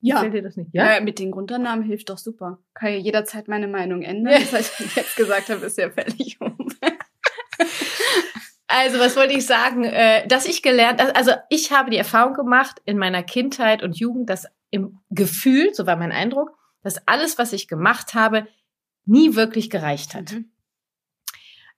Ja. 0.00 0.16
gefällt 0.16 0.34
dir 0.34 0.42
das 0.42 0.56
nicht? 0.56 0.70
Ja? 0.72 0.94
Ja? 0.94 1.00
mit 1.00 1.18
den 1.18 1.30
Grundannahmen 1.30 1.84
hilft 1.84 2.10
doch 2.10 2.18
super. 2.18 2.58
Kann 2.74 2.92
ja 2.92 2.98
jederzeit 2.98 3.48
meine 3.48 3.68
Meinung 3.68 4.02
ändern. 4.02 4.34
Das, 4.40 4.52
was 4.52 4.80
ich 4.80 4.96
jetzt 4.96 5.16
gesagt 5.16 5.48
habe, 5.50 5.64
ist 5.66 5.78
ja 5.78 5.90
völlig 5.90 6.36
um. 6.40 6.56
Also, 8.66 8.98
was 8.98 9.16
wollte 9.16 9.34
ich 9.34 9.44
sagen? 9.46 9.84
Äh, 9.84 10.26
dass 10.26 10.46
ich 10.46 10.62
gelernt, 10.62 11.00
also 11.14 11.32
ich 11.50 11.72
habe 11.72 11.90
die 11.90 11.98
Erfahrung 11.98 12.32
gemacht 12.34 12.80
in 12.86 12.96
meiner 12.96 13.22
Kindheit 13.22 13.82
und 13.82 13.98
Jugend, 13.98 14.30
dass 14.30 14.46
im 14.70 14.98
Gefühl, 15.10 15.74
so 15.74 15.86
war 15.86 15.96
mein 15.96 16.12
Eindruck, 16.12 16.56
dass 16.82 17.06
alles, 17.06 17.36
was 17.38 17.52
ich 17.52 17.68
gemacht 17.68 18.14
habe, 18.14 18.46
nie 19.04 19.34
wirklich 19.34 19.68
gereicht 19.68 20.14
hat. 20.14 20.32
Mhm. 20.32 20.51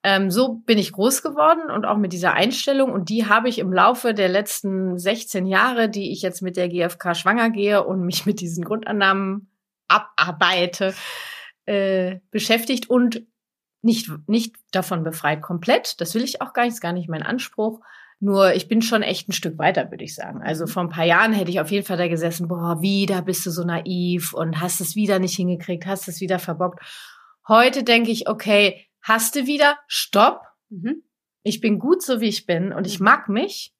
Ähm, 0.06 0.30
so 0.30 0.56
bin 0.66 0.76
ich 0.76 0.92
groß 0.92 1.22
geworden 1.22 1.70
und 1.70 1.86
auch 1.86 1.96
mit 1.96 2.12
dieser 2.12 2.34
Einstellung. 2.34 2.92
Und 2.92 3.08
die 3.08 3.26
habe 3.26 3.48
ich 3.48 3.58
im 3.58 3.72
Laufe 3.72 4.12
der 4.12 4.28
letzten 4.28 4.98
16 4.98 5.46
Jahre, 5.46 5.88
die 5.88 6.12
ich 6.12 6.20
jetzt 6.20 6.42
mit 6.42 6.58
der 6.58 6.68
GfK 6.68 7.14
schwanger 7.14 7.48
gehe 7.48 7.82
und 7.82 8.02
mich 8.02 8.26
mit 8.26 8.40
diesen 8.40 8.64
Grundannahmen 8.64 9.50
abarbeite, 9.88 10.94
äh, 11.64 12.16
beschäftigt 12.30 12.90
und 12.90 13.22
nicht, 13.80 14.10
nicht 14.26 14.56
davon 14.72 15.04
befreit 15.04 15.40
komplett. 15.40 15.98
Das 16.02 16.14
will 16.14 16.22
ich 16.22 16.42
auch 16.42 16.52
gar 16.52 16.64
nicht, 16.64 16.74
ist 16.74 16.80
gar 16.82 16.92
nicht 16.92 17.08
mein 17.08 17.22
Anspruch. 17.22 17.80
Nur 18.20 18.54
ich 18.54 18.68
bin 18.68 18.82
schon 18.82 19.02
echt 19.02 19.28
ein 19.28 19.32
Stück 19.32 19.58
weiter, 19.58 19.90
würde 19.90 20.04
ich 20.04 20.14
sagen. 20.14 20.42
Also 20.42 20.66
vor 20.66 20.82
ein 20.82 20.90
paar 20.90 21.04
Jahren 21.04 21.32
hätte 21.32 21.50
ich 21.50 21.60
auf 21.60 21.70
jeden 21.70 21.86
Fall 21.86 21.96
da 21.96 22.08
gesessen, 22.08 22.48
boah, 22.48 22.82
wieder 22.82 23.22
bist 23.22 23.44
du 23.46 23.50
so 23.50 23.64
naiv 23.64 24.34
und 24.34 24.60
hast 24.60 24.82
es 24.82 24.96
wieder 24.96 25.18
nicht 25.18 25.36
hingekriegt, 25.36 25.86
hast 25.86 26.08
es 26.08 26.20
wieder 26.20 26.38
verbockt. 26.38 26.80
Heute 27.48 27.84
denke 27.84 28.10
ich, 28.10 28.28
okay, 28.28 28.86
hast 29.04 29.36
du 29.36 29.46
wieder, 29.46 29.78
stopp. 29.86 30.42
Mhm. 30.70 31.02
Ich 31.44 31.60
bin 31.60 31.78
gut 31.78 32.02
so 32.02 32.20
wie 32.20 32.28
ich 32.28 32.46
bin 32.46 32.72
und 32.72 32.86
ich 32.86 32.98
Mhm. 32.98 33.04
mag 33.04 33.28
mich. 33.28 33.72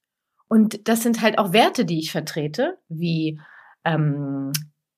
Und 0.48 0.86
das 0.86 1.02
sind 1.02 1.20
halt 1.22 1.38
auch 1.38 1.52
Werte, 1.52 1.84
die 1.84 1.98
ich 1.98 2.12
vertrete, 2.12 2.78
wie 2.88 3.40
ähm, 3.84 4.52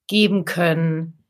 geben 0.08 0.44
können, 0.44 1.24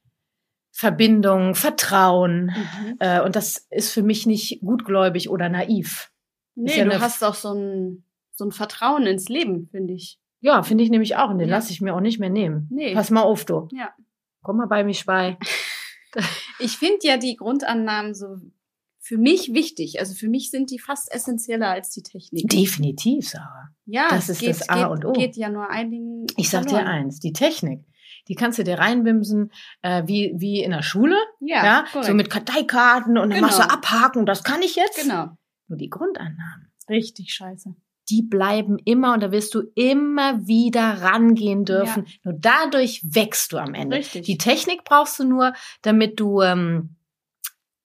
Verbindung, 0.72 1.54
Vertrauen. 1.54 2.46
Mhm. 2.46 2.96
Äh, 2.98 3.20
und 3.22 3.36
das 3.36 3.66
ist 3.70 3.92
für 3.92 4.02
mich 4.02 4.26
nicht 4.26 4.60
gutgläubig 4.60 5.30
oder 5.30 5.48
naiv. 5.48 6.10
Nee, 6.54 6.78
ja 6.78 6.84
du 6.84 7.00
hast 7.00 7.22
auch 7.22 7.34
so 7.34 7.52
ein, 7.54 8.04
so 8.32 8.44
ein 8.44 8.52
Vertrauen 8.52 9.06
ins 9.06 9.28
Leben, 9.28 9.68
finde 9.70 9.94
ich. 9.94 10.18
Ja, 10.40 10.62
finde 10.62 10.84
ich 10.84 10.90
nämlich 10.90 11.16
auch. 11.16 11.30
Und 11.30 11.38
den 11.38 11.48
Ja. 11.48 11.56
lasse 11.56 11.72
ich 11.72 11.80
mir 11.80 11.94
auch 11.94 12.00
nicht 12.00 12.18
mehr 12.18 12.30
nehmen. 12.30 12.68
Nee. 12.70 12.94
Pass 12.94 13.10
mal 13.10 13.22
auf, 13.22 13.44
du. 13.44 13.68
Ja. 13.72 13.94
Komm 14.42 14.56
mal 14.58 14.66
bei 14.66 14.84
mich 14.84 15.04
bei. 15.06 15.38
Ich 16.58 16.78
finde 16.78 17.00
ja 17.02 17.18
die 17.18 17.36
Grundannahmen 17.36 18.14
so 18.14 18.38
für 19.06 19.18
mich 19.18 19.54
wichtig. 19.54 20.00
Also 20.00 20.14
für 20.14 20.28
mich 20.28 20.50
sind 20.50 20.70
die 20.70 20.78
fast 20.80 21.12
essentieller 21.14 21.68
als 21.70 21.90
die 21.90 22.02
Technik. 22.02 22.48
Definitiv, 22.48 23.28
Sarah. 23.28 23.70
ja, 23.84 24.08
das 24.10 24.28
ist 24.28 24.44
das 24.46 24.68
A 24.68 24.74
geht, 24.82 24.90
und 24.90 25.04
O. 25.04 25.12
geht 25.12 25.36
ja 25.36 25.48
nur 25.48 25.70
einigen. 25.70 26.26
Ich 26.36 26.50
sag 26.50 26.66
dir 26.66 26.84
eins, 26.84 27.20
die 27.20 27.32
Technik, 27.32 27.84
die 28.28 28.34
kannst 28.34 28.58
du 28.58 28.64
dir 28.64 28.78
reinbimsen, 28.78 29.52
äh, 29.82 30.02
wie, 30.06 30.32
wie 30.36 30.60
in 30.62 30.72
der 30.72 30.82
Schule, 30.82 31.16
Ja, 31.40 31.64
ja, 31.64 31.84
korrekt. 31.92 32.06
so 32.08 32.14
mit 32.14 32.30
Karteikarten 32.30 33.16
und 33.16 33.30
dann 33.30 33.40
machst 33.40 33.58
du 33.58 33.62
Genau. 33.62 33.74
abhaken, 33.74 34.26
das 34.26 34.42
kann 34.42 34.60
ich 34.62 34.74
jetzt. 34.74 35.00
Genau. 35.00 35.28
Nur 35.68 35.78
die 35.78 35.88
Grundannahmen, 35.90 36.72
Richtig 36.88 37.32
scheiße. 37.32 37.74
die 38.10 38.22
bleiben 38.22 38.76
immer 38.84 39.14
und 39.14 39.22
da 39.22 39.30
wirst 39.30 39.54
du 39.54 39.62
immer 39.76 40.46
wieder 40.48 41.02
rangehen 41.02 41.64
dürfen. 41.64 42.06
Nur 42.24 42.34
dadurch 42.38 43.02
wächst 43.04 43.52
du 43.52 43.58
am 43.58 43.74
Ende. 43.74 43.96
Richtig. 43.98 44.26
Die 44.26 44.38
Technik 44.38 44.82
brauchst 44.84 45.18
du 45.20 45.24
nur, 45.24 45.52
damit 45.82 46.18
du 46.20 46.40
ähm, 46.42 46.96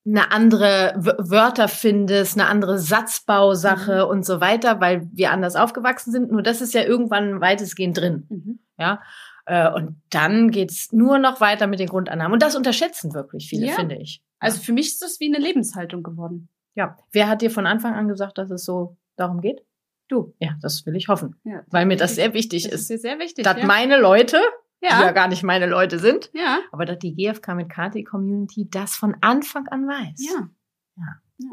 eine 0.06 0.32
andere 0.32 0.94
Wörter 0.98 1.68
findest, 1.68 2.40
eine 2.40 2.48
andere 2.50 2.80
Satzbausache 2.80 4.08
und 4.08 4.26
so 4.26 4.42
weiter, 4.42 4.80
weil 4.82 5.08
wir 5.14 5.32
anders 5.32 5.56
aufgewachsen 5.56 6.12
sind. 6.12 6.32
Nur 6.32 6.42
das 6.42 6.62
ist 6.62 6.74
ja 6.74 6.84
irgendwann 6.84 7.40
weitestgehend 7.42 7.98
drin. 7.98 8.26
Mhm. 8.30 8.60
Ja. 8.80 9.02
Äh, 9.46 9.72
Und 9.72 10.02
dann 10.10 10.50
geht's 10.52 10.92
nur 10.92 11.20
noch 11.20 11.40
weiter 11.42 11.68
mit 11.68 11.80
den 11.80 11.88
Grundannahmen. 11.88 12.34
Und 12.34 12.42
das 12.42 12.56
unterschätzen 12.56 13.14
wirklich 13.14 13.48
viele, 13.50 13.68
Ja. 13.68 13.74
finde 13.74 13.96
ich. 13.96 14.22
Also 14.40 14.60
für 14.62 14.74
mich 14.74 14.88
ist 14.88 15.02
das 15.02 15.20
wie 15.20 15.34
eine 15.34 15.44
Lebenshaltung 15.44 16.04
geworden. 16.04 16.50
Ja. 16.74 16.98
Wer 17.12 17.28
hat 17.28 17.42
dir 17.42 17.52
von 17.52 17.68
Anfang 17.68 17.94
an 17.94 18.08
gesagt, 18.08 18.38
dass 18.38 18.50
es 18.50 18.64
so 18.66 18.98
darum 19.18 19.42
geht? 19.42 19.62
Du. 20.08 20.34
Ja, 20.40 20.56
das 20.62 20.86
will 20.86 20.96
ich 20.96 21.08
hoffen. 21.08 21.36
Ja, 21.44 21.62
Weil 21.70 21.86
mir 21.86 21.96
das 21.96 22.16
sehr 22.16 22.34
wichtig 22.34 22.64
das 22.64 22.74
ist. 22.82 22.92
ist 22.92 23.02
sehr 23.02 23.20
wichtig. 23.20 23.46
Dass 23.46 23.62
meine 23.64 24.00
Leute, 24.00 24.40
die 24.82 24.88
ja 24.88 25.02
ja. 25.06 25.12
gar 25.12 25.28
nicht 25.28 25.44
meine 25.44 25.68
Leute 25.68 26.00
sind, 26.00 26.30
ja. 26.34 26.60
aber 26.72 26.86
dass 26.86 27.00
die 27.00 27.16
GFK 27.16 27.56
mit 27.56 27.70
KT 27.70 28.04
Community 28.06 28.68
das 28.70 28.96
von 28.96 29.16
Anfang 29.22 29.68
an 29.68 29.88
weiß. 29.88 30.16
Ja. 30.26 30.50
Ja. 30.98 31.04
ja. 31.38 31.50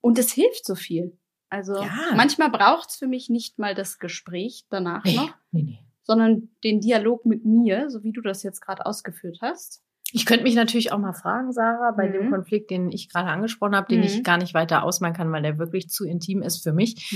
Und 0.00 0.18
es 0.18 0.32
hilft 0.32 0.64
so 0.64 0.74
viel. 0.74 1.18
Also 1.48 1.74
Ja. 1.82 2.12
manchmal 2.14 2.50
braucht's 2.50 2.96
für 2.96 3.08
mich 3.08 3.28
nicht 3.28 3.58
mal 3.58 3.74
das 3.74 3.98
Gespräch 3.98 4.66
danach 4.70 5.04
Nee, 5.04 5.16
noch, 5.16 5.34
nee, 5.50 5.62
nee. 5.62 5.78
sondern 6.02 6.48
den 6.64 6.80
Dialog 6.80 7.26
mit 7.26 7.44
mir, 7.44 7.90
so 7.90 8.02
wie 8.04 8.12
du 8.12 8.20
das 8.20 8.42
jetzt 8.44 8.60
gerade 8.60 8.86
ausgeführt 8.86 9.38
hast. 9.42 9.82
Ich 10.12 10.26
könnte 10.26 10.42
mich 10.44 10.54
natürlich 10.56 10.90
auch 10.92 10.98
mal 10.98 11.12
fragen, 11.12 11.52
Sarah, 11.52 11.92
bei 11.96 12.08
Mhm. 12.08 12.12
dem 12.12 12.30
Konflikt, 12.30 12.70
den 12.70 12.90
ich 12.90 13.08
gerade 13.08 13.28
angesprochen 13.30 13.76
habe, 13.76 13.88
den 13.88 13.98
Mhm. 14.00 14.06
ich 14.06 14.24
gar 14.24 14.38
nicht 14.38 14.54
weiter 14.54 14.82
ausmalen 14.84 15.14
kann, 15.14 15.30
weil 15.32 15.42
der 15.42 15.58
wirklich 15.58 15.88
zu 15.88 16.04
intim 16.04 16.42
ist 16.42 16.62
für 16.62 16.72
mich. 16.72 17.12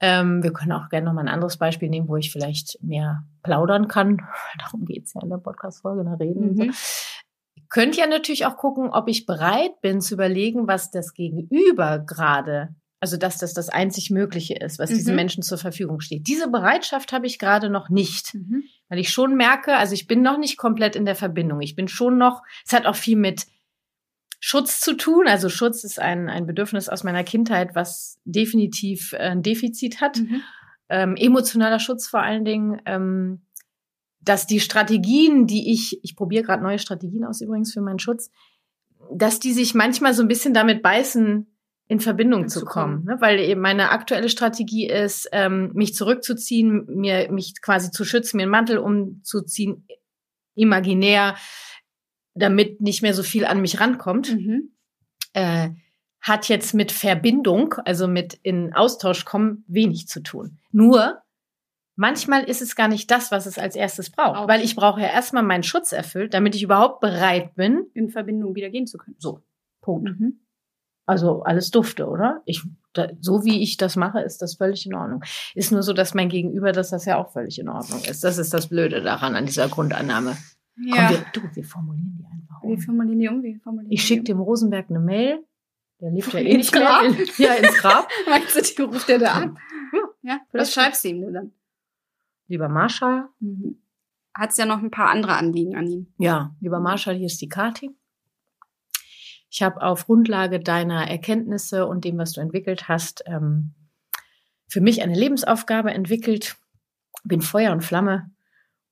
Ähm, 0.00 0.42
wir 0.42 0.52
können 0.52 0.72
auch 0.72 0.88
gerne 0.90 1.06
noch 1.06 1.14
mal 1.14 1.22
ein 1.22 1.28
anderes 1.28 1.56
Beispiel 1.56 1.88
nehmen, 1.88 2.08
wo 2.08 2.16
ich 2.16 2.30
vielleicht 2.30 2.78
mehr 2.82 3.24
plaudern 3.42 3.88
kann. 3.88 4.18
Darum 4.58 4.84
geht's 4.84 5.14
ja 5.14 5.22
in 5.22 5.30
der 5.30 5.38
Podcast-Folge, 5.38 6.04
ne, 6.04 6.18
reden. 6.20 6.52
Mhm. 6.52 6.56
So. 6.56 6.62
Ihr 6.64 7.62
könnt 7.70 7.96
ja 7.96 8.06
natürlich 8.06 8.44
auch 8.46 8.56
gucken, 8.56 8.90
ob 8.90 9.08
ich 9.08 9.24
bereit 9.26 9.80
bin 9.80 10.00
zu 10.00 10.14
überlegen, 10.14 10.68
was 10.68 10.90
das 10.90 11.14
Gegenüber 11.14 11.98
gerade, 11.98 12.74
also 13.00 13.16
dass 13.16 13.38
das 13.38 13.54
das 13.54 13.68
einzig 13.70 14.10
Mögliche 14.10 14.54
ist, 14.54 14.78
was 14.78 14.90
diesen 14.90 15.12
Mhm. 15.12 15.16
Menschen 15.16 15.42
zur 15.42 15.58
Verfügung 15.58 16.00
steht. 16.00 16.26
Diese 16.28 16.50
Bereitschaft 16.50 17.12
habe 17.12 17.26
ich 17.26 17.38
gerade 17.38 17.70
noch 17.70 17.88
nicht, 17.88 18.34
Mhm. 18.34 18.64
weil 18.88 18.98
ich 18.98 19.10
schon 19.10 19.34
merke, 19.34 19.76
also 19.76 19.94
ich 19.94 20.06
bin 20.06 20.20
noch 20.22 20.38
nicht 20.38 20.58
komplett 20.58 20.94
in 20.94 21.06
der 21.06 21.16
Verbindung. 21.16 21.60
Ich 21.62 21.74
bin 21.74 21.88
schon 21.88 22.18
noch, 22.18 22.42
es 22.66 22.72
hat 22.74 22.84
auch 22.86 22.96
viel 22.96 23.16
mit 23.16 23.46
Schutz 24.40 24.80
zu 24.80 24.94
tun. 24.94 25.26
Also 25.26 25.48
Schutz 25.48 25.84
ist 25.84 25.98
ein, 25.98 26.28
ein 26.28 26.46
Bedürfnis 26.46 26.88
aus 26.88 27.04
meiner 27.04 27.24
Kindheit, 27.24 27.74
was 27.74 28.18
definitiv 28.24 29.12
äh, 29.12 29.30
ein 29.30 29.42
Defizit 29.42 30.00
hat. 30.00 30.18
Mhm. 30.18 30.42
Ähm, 30.88 31.16
emotionaler 31.16 31.78
Schutz 31.78 32.06
vor 32.06 32.22
allen 32.22 32.44
Dingen. 32.44 32.80
Ähm, 32.84 33.42
dass 34.20 34.46
die 34.46 34.60
Strategien, 34.60 35.46
die 35.46 35.72
ich, 35.72 36.00
ich 36.02 36.16
probiere 36.16 36.42
gerade 36.42 36.62
neue 36.62 36.80
Strategien 36.80 37.24
aus 37.24 37.40
übrigens 37.40 37.72
für 37.72 37.80
meinen 37.80 38.00
Schutz, 38.00 38.30
dass 39.14 39.38
die 39.38 39.52
sich 39.52 39.74
manchmal 39.74 40.14
so 40.14 40.22
ein 40.22 40.28
bisschen 40.28 40.52
damit 40.52 40.82
beißen, 40.82 41.46
in 41.88 42.00
Verbindung 42.00 42.48
zu 42.48 42.60
Zu 42.60 42.66
kommen. 42.66 43.04
kommen. 43.04 43.04
Ne? 43.04 43.20
Weil 43.20 43.38
eben 43.38 43.60
meine 43.60 43.90
aktuelle 43.90 44.28
Strategie 44.28 44.88
ist, 44.88 45.28
ähm, 45.30 45.70
mich 45.74 45.94
zurückzuziehen, 45.94 46.84
mir 46.88 47.30
mich 47.30 47.60
quasi 47.62 47.92
zu 47.92 48.04
schützen, 48.04 48.38
mir 48.38 48.42
einen 48.42 48.50
Mantel 48.50 48.78
umzuziehen, 48.78 49.86
imaginär, 50.56 51.36
damit 52.36 52.80
nicht 52.80 53.02
mehr 53.02 53.14
so 53.14 53.22
viel 53.22 53.44
an 53.44 53.60
mich 53.60 53.80
rankommt 53.80 54.34
Mhm. 54.34 54.70
äh, 55.32 55.70
hat 56.20 56.48
jetzt 56.48 56.74
mit 56.74 56.90
Verbindung, 56.92 57.74
also 57.84 58.08
mit 58.08 58.34
in 58.42 58.72
Austausch 58.74 59.24
kommen, 59.24 59.64
wenig 59.68 60.08
zu 60.08 60.20
tun. 60.20 60.58
Nur 60.72 61.22
manchmal 61.94 62.42
ist 62.44 62.62
es 62.62 62.74
gar 62.74 62.88
nicht 62.88 63.10
das, 63.10 63.30
was 63.30 63.46
es 63.46 63.58
als 63.58 63.76
erstes 63.76 64.10
braucht, 64.10 64.36
Auch. 64.38 64.48
weil 64.48 64.62
ich 64.64 64.74
brauche 64.76 65.00
ja 65.00 65.08
erstmal 65.08 65.42
meinen 65.44 65.62
Schutz 65.62 65.92
erfüllt, 65.92 66.34
damit 66.34 66.54
ich 66.54 66.62
überhaupt 66.62 67.00
bereit 67.00 67.54
bin. 67.54 67.86
In 67.94 68.10
Verbindung 68.10 68.54
wieder 68.54 68.70
gehen 68.70 68.86
zu 68.86 68.98
können. 68.98 69.16
So, 69.18 69.40
Punkt. 69.82 70.18
Mhm. 70.18 70.40
Also 71.08 71.42
alles 71.44 71.70
dufte, 71.70 72.08
oder? 72.08 72.42
Ich, 72.44 72.62
da, 72.92 73.08
so 73.20 73.44
wie 73.44 73.62
ich 73.62 73.76
das 73.76 73.94
mache, 73.94 74.20
ist 74.20 74.42
das 74.42 74.56
völlig 74.56 74.84
in 74.86 74.94
Ordnung. 74.94 75.22
Ist 75.54 75.70
nur 75.70 75.84
so, 75.84 75.92
dass 75.92 76.14
mein 76.14 76.28
Gegenüber, 76.28 76.72
dass 76.72 76.90
das 76.90 77.04
ja 77.04 77.16
auch 77.18 77.30
völlig 77.32 77.60
in 77.60 77.68
Ordnung 77.68 78.02
ist. 78.02 78.24
Das 78.24 78.38
ist 78.38 78.52
das 78.52 78.66
Blöde 78.68 79.00
daran, 79.02 79.36
an 79.36 79.46
dieser 79.46 79.68
Grundannahme. 79.68 80.36
Ja. 80.78 81.08
Komm, 81.08 81.16
wir, 81.16 81.26
du, 81.32 81.56
wir 81.56 81.64
formulieren 81.64 82.16
die 82.18 82.26
einfach 82.26 82.62
um. 82.62 82.70
Wie 82.70 82.80
formulieren 82.80 83.18
die 83.18 83.28
um? 83.28 83.42
Wie 83.42 83.54
formulieren 83.56 83.92
Ich 83.92 84.02
schicke 84.02 84.24
dem 84.24 84.40
Rosenberg 84.40 84.90
eine 84.90 85.00
Mail. 85.00 85.44
Der 86.00 86.10
lebt 86.10 86.32
ja 86.32 86.40
eh 86.40 86.50
Ins 86.50 86.56
nicht 86.56 86.74
mehr. 86.74 86.82
Grab? 86.82 87.38
Ja, 87.38 87.54
ins 87.54 87.78
Grab. 87.78 88.08
Meinst 88.28 88.56
du, 88.56 88.60
die 88.62 88.82
ruft 88.82 89.08
der 89.08 89.18
da 89.18 89.32
an? 89.32 89.58
Ja. 89.92 90.00
Ja, 90.22 90.40
Das 90.52 90.68
was 90.68 90.74
schreibst 90.74 91.04
du 91.04 91.08
ihm 91.08 91.20
denn 91.22 91.32
dann? 91.32 91.52
Lieber 92.48 92.68
Marschall. 92.68 93.28
Mhm. 93.40 93.80
Hat's 94.34 94.58
ja 94.58 94.66
noch 94.66 94.82
ein 94.82 94.90
paar 94.90 95.08
andere 95.08 95.34
Anliegen 95.36 95.76
an 95.76 95.86
ihn. 95.86 96.12
Ja, 96.18 96.54
lieber 96.60 96.80
Marschall, 96.80 97.14
hier 97.16 97.26
ist 97.26 97.40
die 97.40 97.48
Kati. 97.48 97.90
Ich 99.48 99.62
habe 99.62 99.80
auf 99.80 100.04
Grundlage 100.06 100.60
deiner 100.60 101.08
Erkenntnisse 101.08 101.86
und 101.86 102.04
dem, 102.04 102.18
was 102.18 102.32
du 102.32 102.40
entwickelt 102.42 102.88
hast, 102.88 103.24
ähm, 103.26 103.72
für 104.68 104.80
mich 104.82 105.02
eine 105.02 105.14
Lebensaufgabe 105.14 105.92
entwickelt. 105.92 106.56
Bin 107.24 107.40
Feuer 107.40 107.72
und 107.72 107.82
Flamme 107.82 108.30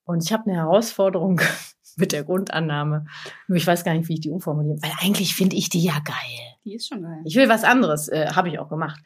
und 0.05 0.23
ich 0.25 0.33
habe 0.33 0.45
eine 0.51 0.55
Herausforderung 0.61 1.41
mit 1.97 2.13
der 2.13 2.25
Grundannahme. 2.25 3.07
Nur 3.49 3.57
ich 3.57 3.67
weiß 3.67 3.85
gar 3.85 3.95
nicht, 3.95 4.09
wie 4.09 4.15
ich 4.15 4.21
die 4.21 4.31
umformuliere, 4.31 4.79
weil 4.83 4.93
eigentlich 5.01 5.35
finde 5.35 5.57
ich 5.57 5.69
die 5.69 5.83
ja 5.83 5.99
geil. 6.05 6.15
Die 6.65 6.75
ist 6.75 6.89
schon 6.89 7.03
geil. 7.03 7.21
Ich 7.25 7.37
will 7.37 7.49
was 7.49 7.65
anderes, 7.65 8.09
äh, 8.09 8.29
habe 8.35 8.49
ich 8.49 8.59
auch 8.59 8.69
gemacht. 8.69 9.01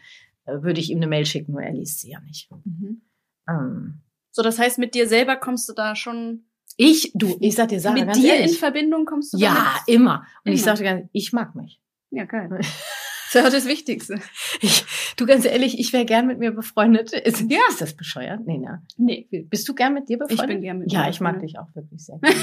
Äh, 0.45 0.63
würde 0.63 0.81
ich 0.81 0.91
ihm 0.91 0.99
eine 0.99 1.07
Mail 1.07 1.27
schicken, 1.27 1.53
nur 1.53 1.63
er 1.63 1.73
liest 1.73 2.01
sie 2.01 2.11
ja 2.11 2.21
nicht. 2.21 2.51
Mhm. 2.65 3.03
Ähm, 3.49 4.01
So, 4.31 4.43
das 4.43 4.59
heißt, 4.59 4.79
mit 4.79 4.95
dir 4.95 5.09
selber 5.09 5.37
kommst 5.37 5.69
du 5.69 5.73
da 5.73 5.95
schon. 5.97 6.45
ich, 6.77 7.11
du, 7.15 7.37
ich 7.41 7.55
sag 7.55 7.69
dir, 7.69 7.81
Sarah, 7.81 7.95
mit 8.05 8.15
dir 8.17 8.35
in 8.35 8.41
ehrlich. 8.43 8.59
Verbindung 8.59 9.05
kommst 9.05 9.33
du 9.35 9.39
Ja, 9.39 9.55
damit? 9.55 9.89
immer. 10.01 10.25
Und 10.45 10.53
ich 10.53 10.61
Immer. 10.61 10.65
sagte 10.65 10.85
ganz, 10.85 11.09
ich 11.13 11.33
mag 11.33 11.55
mich. 11.55 11.81
Ja, 12.11 12.25
geil. 12.25 12.49
Das 13.33 13.45
ist 13.45 13.45
ja 13.45 13.51
das 13.51 13.67
Wichtigste. 13.67 14.21
Ich, 14.61 14.85
du 15.17 15.27
ganz 15.27 15.45
ehrlich, 15.45 15.79
ich 15.79 15.93
wäre 15.93 16.05
gern 16.07 16.27
mit 16.27 16.39
mir 16.39 16.51
befreundet. 16.53 17.13
Ist, 17.13 17.51
Ja. 17.51 17.61
ist 17.69 17.81
das 17.81 17.95
bescheuert? 17.95 18.41
Nee, 18.47 18.59
ne? 18.59 18.83
Nee. 18.97 19.29
Bist 19.51 19.69
du 19.69 19.75
gern 19.75 19.93
mit 19.95 20.09
dir 20.09 20.19
befreundet? 20.19 20.47
bin 20.49 20.63
gern 20.63 20.79
mit 20.79 20.91
Ja, 20.93 21.03
mir 21.05 21.11
ich 21.11 21.21
mag 21.21 21.39
dich 21.41 21.59
auch 21.59 21.75
wirklich 21.75 22.05
sehr 22.05 22.19
gerne. 22.19 22.37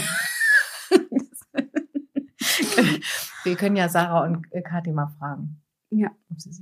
wir 3.43 3.55
können 3.55 3.75
ja 3.75 3.89
Sarah 3.89 4.23
und 4.25 4.45
äh, 4.51 4.61
Kathi 4.61 4.91
mal 4.91 5.07
fragen. 5.19 5.61
Ja. 5.89 6.11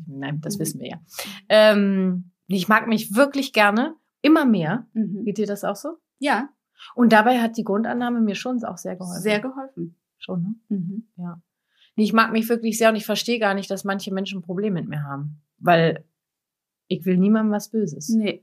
Nein, 0.08 0.42
das 0.42 0.56
Mhm. 0.58 0.60
wissen 0.62 0.80
wir 0.82 0.88
ja. 0.90 1.02
Ähm, 1.50 2.32
ich 2.48 2.68
mag 2.68 2.88
mich 2.88 3.16
wirklich 3.16 3.54
gerne, 3.54 3.96
immer 4.22 4.46
mehr. 4.46 4.88
Mhm. 4.94 5.24
Geht 5.26 5.38
dir 5.38 5.48
das 5.48 5.64
auch 5.64 5.76
so? 5.76 5.98
Ja, 6.20 6.50
Und 6.96 7.12
dabei 7.14 7.42
hat 7.42 7.58
die 7.58 7.64
Grundannahme 7.64 8.22
mir 8.22 8.36
schon 8.36 8.64
auch 8.64 8.78
sehr 8.78 8.96
geholfen. 8.96 9.22
sehr 9.22 9.40
geholfen. 9.40 9.96
Schon, 10.18 10.42
ne? 10.44 10.56
Mhm. 10.78 11.08
Ja. 11.18 11.42
Ich 11.96 12.14
mag 12.14 12.32
mich 12.32 12.50
wirklich 12.50 12.78
sehr 12.78 12.90
und 12.90 12.96
ich 12.96 13.06
verstehe 13.06 13.40
gar 13.40 13.54
nicht, 13.54 13.70
dass 13.70 13.84
manche 13.84 14.14
Menschen 14.14 14.40
ein 14.40 14.44
Problem 14.44 14.74
mit 14.74 14.88
mir 14.88 15.04
haben. 15.04 15.42
Weil 15.60 16.04
ich 16.88 17.06
will 17.06 17.18
niemandem 17.18 17.52
was 17.52 17.70
Böses. 17.70 18.10
Nee. 18.10 18.42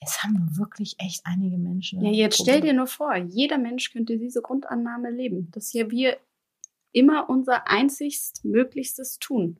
Es 0.00 0.22
haben 0.22 0.56
wirklich 0.56 0.96
echt 0.98 1.20
einige 1.24 1.58
Menschen. 1.58 2.02
Ja, 2.02 2.10
jetzt 2.10 2.40
stell 2.40 2.62
dir 2.62 2.72
nur 2.72 2.86
vor, 2.86 3.14
jeder 3.14 3.58
Mensch 3.58 3.92
könnte 3.92 4.16
diese 4.16 4.40
Grundannahme 4.40 5.10
leben, 5.10 5.50
dass 5.50 5.72
ja 5.74 5.90
wir 5.90 6.16
immer 6.92 7.28
unser 7.28 7.68
einzigst 7.68 8.44
Möglichstes 8.44 9.18
tun. 9.18 9.58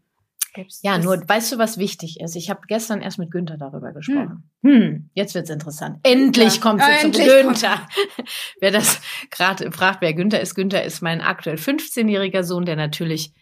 Ja, 0.83 0.97
Das- 0.97 1.05
nur 1.05 1.17
weißt 1.29 1.53
du, 1.53 1.59
was 1.59 1.79
wichtig 1.79 2.21
ist? 2.21 2.37
Ich 2.37 2.51
habe 2.51 2.61
gestern 2.69 3.01
erst 3.03 3.19
mit 3.19 3.31
Günther 3.31 3.57
darüber 3.57 3.93
gesprochen. 3.93 4.51
Hm, 4.63 5.11
jetzt 5.15 5.35
wird's 5.35 5.51
interessant. 5.51 5.99
Endlich 6.03 6.57
Ja. 6.57 6.61
kommt 6.63 6.83
sie 6.83 6.91
Ja, 6.91 7.13
zu 7.13 7.25
Günther. 7.25 7.87
wer 8.61 8.71
das 8.71 9.01
gerade 9.31 9.71
fragt, 9.73 10.01
wer 10.01 10.15
Günther 10.15 10.41
ist, 10.41 10.55
Günther 10.55 10.85
ist 10.85 11.03
mein 11.03 11.21
aktuell 11.21 11.57
15-jähriger 11.57 12.43
Sohn, 12.43 12.65
der 12.65 12.77
natürlich 12.77 13.33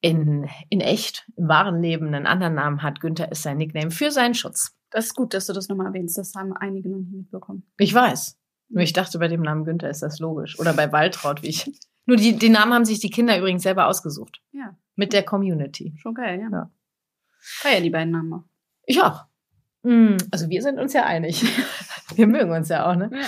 in, 0.00 0.48
in 0.68 0.80
echt, 0.80 1.24
im 1.36 1.48
wahren 1.48 1.80
Leben 1.80 2.08
einen 2.08 2.26
anderen 2.26 2.54
Namen 2.54 2.82
hat. 2.82 3.00
Günther 3.00 3.30
ist 3.30 3.42
sein 3.42 3.56
Nickname 3.58 3.90
für 3.90 4.10
seinen 4.10 4.34
Schutz. 4.34 4.74
Das 4.90 5.06
ist 5.06 5.14
gut, 5.14 5.32
dass 5.32 5.46
du 5.46 5.52
das 5.52 5.68
nochmal 5.68 5.86
erwähnst. 5.86 6.18
Das 6.18 6.34
haben 6.34 6.52
einige 6.54 6.90
noch 6.90 6.98
nicht 6.98 7.12
mitbekommen. 7.12 7.62
Ich 7.78 7.94
weiß. 7.94 8.36
Nur 8.68 8.82
ich 8.82 8.92
dachte, 8.92 9.18
bei 9.18 9.28
dem 9.28 9.42
Namen 9.42 9.64
Günther 9.64 9.90
ist 9.90 10.02
das 10.02 10.18
logisch. 10.18 10.58
Oder 10.58 10.72
bei 10.72 10.90
Waltraud, 10.92 11.42
wie 11.42 11.48
ich 11.48 11.70
Nur 12.04 12.16
die, 12.16 12.36
den 12.36 12.52
Namen 12.52 12.72
haben 12.74 12.84
sich 12.84 12.98
die 13.00 13.10
Kinder 13.10 13.38
übrigens 13.38 13.62
selber 13.62 13.86
ausgesucht. 13.86 14.40
Ja, 14.50 14.76
Mit 14.96 15.12
der 15.12 15.22
Community. 15.22 15.94
schon 15.96 16.14
geil, 16.14 16.40
ja. 16.40 16.48
Ja. 16.50 16.70
Feier 17.40 17.80
die 17.80 17.90
beiden 17.90 18.12
Namen 18.12 18.32
auch. 18.32 18.44
Ich 18.84 19.02
auch. 19.02 19.24
Mm, 19.82 20.16
Also 20.30 20.48
wir 20.48 20.62
sind 20.62 20.78
uns 20.78 20.92
ja 20.92 21.04
einig. 21.06 21.42
Wir 22.14 22.26
mögen 22.26 22.50
uns 22.52 22.68
ja 22.68 22.90
auch, 22.90 22.94
ne? 22.94 23.08
Ja. 23.10 23.26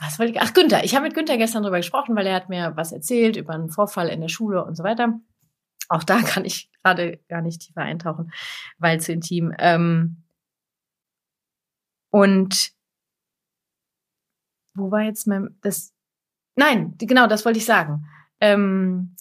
Was 0.00 0.18
wollte 0.18 0.32
ich? 0.32 0.40
Ach, 0.40 0.52
Günther. 0.52 0.82
Ich 0.82 0.96
habe 0.96 1.04
mit 1.04 1.14
Günther 1.14 1.36
gestern 1.36 1.62
drüber 1.62 1.76
gesprochen, 1.76 2.16
weil 2.16 2.26
er 2.26 2.34
hat 2.34 2.48
mir 2.48 2.72
was 2.76 2.90
erzählt 2.90 3.36
über 3.36 3.54
einen 3.54 3.70
Vorfall 3.70 4.08
in 4.08 4.20
der 4.20 4.28
Schule 4.28 4.64
und 4.64 4.74
so 4.74 4.82
weiter. 4.82 5.20
Auch 5.88 6.02
da 6.02 6.20
kann 6.22 6.44
ich 6.44 6.68
gerade 6.82 7.18
gar 7.28 7.42
nicht 7.42 7.60
tiefer 7.62 7.82
eintauchen, 7.82 8.32
weil 8.78 9.00
zu 9.00 9.12
intim. 9.12 9.54
Ähm, 9.58 10.24
und 12.10 12.72
wo 14.74 14.90
war 14.90 15.02
jetzt 15.02 15.26
mein 15.26 15.56
das? 15.60 15.94
Nein, 16.56 16.94
genau, 16.98 17.26
das 17.28 17.44
wollte 17.44 17.58
ich 17.58 17.64
sagen. 17.64 18.06
Ähm, 18.40 19.14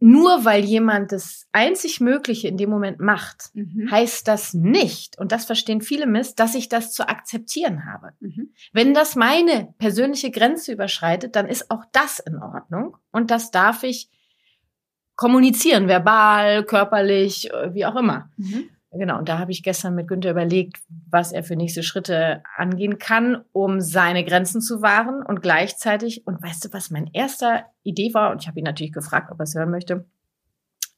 nur 0.00 0.44
weil 0.44 0.64
jemand 0.64 1.12
das 1.12 1.46
einzig 1.52 2.00
Mögliche 2.00 2.48
in 2.48 2.56
dem 2.56 2.70
Moment 2.70 3.00
macht, 3.00 3.50
Mhm. 3.54 3.90
heißt 3.90 4.28
das 4.28 4.54
nicht, 4.54 5.18
und 5.18 5.32
das 5.32 5.44
verstehen 5.44 5.80
viele 5.80 6.06
Mist, 6.06 6.38
dass 6.38 6.54
ich 6.54 6.68
das 6.68 6.92
zu 6.92 7.08
akzeptieren 7.08 7.84
habe. 7.86 8.12
Mhm. 8.20 8.50
Wenn 8.72 8.94
das 8.94 9.16
meine 9.16 9.74
persönliche 9.78 10.30
Grenze 10.30 10.72
überschreitet, 10.72 11.34
dann 11.36 11.46
ist 11.46 11.70
auch 11.70 11.84
das 11.92 12.20
in 12.20 12.36
Ordnung. 12.38 12.96
Und 13.10 13.30
das 13.30 13.50
darf 13.50 13.82
ich 13.82 14.08
kommunizieren, 15.16 15.88
verbal, 15.88 16.64
körperlich, 16.64 17.50
äh, 17.52 17.74
wie 17.74 17.84
auch 17.84 17.96
immer. 17.96 18.30
Mhm. 18.36 18.70
Genau, 18.90 19.18
und 19.18 19.28
da 19.28 19.38
habe 19.38 19.52
ich 19.52 19.62
gestern 19.62 19.94
mit 19.94 20.08
Günther 20.08 20.30
überlegt, 20.30 20.78
was 21.10 21.32
er 21.32 21.44
für 21.44 21.56
nächste 21.56 21.82
Schritte 21.82 22.42
angehen 22.56 22.98
kann, 22.98 23.44
um 23.52 23.80
seine 23.80 24.24
Grenzen 24.24 24.62
zu 24.62 24.80
wahren 24.80 25.22
und 25.22 25.42
gleichzeitig, 25.42 26.26
und 26.26 26.42
weißt 26.42 26.64
du, 26.64 26.72
was 26.72 26.90
mein 26.90 27.06
erster 27.12 27.66
Idee 27.82 28.14
war, 28.14 28.30
und 28.32 28.42
ich 28.42 28.48
habe 28.48 28.58
ihn 28.58 28.64
natürlich 28.64 28.92
gefragt, 28.92 29.30
ob 29.30 29.40
er 29.40 29.44
es 29.44 29.54
hören 29.54 29.70
möchte. 29.70 30.06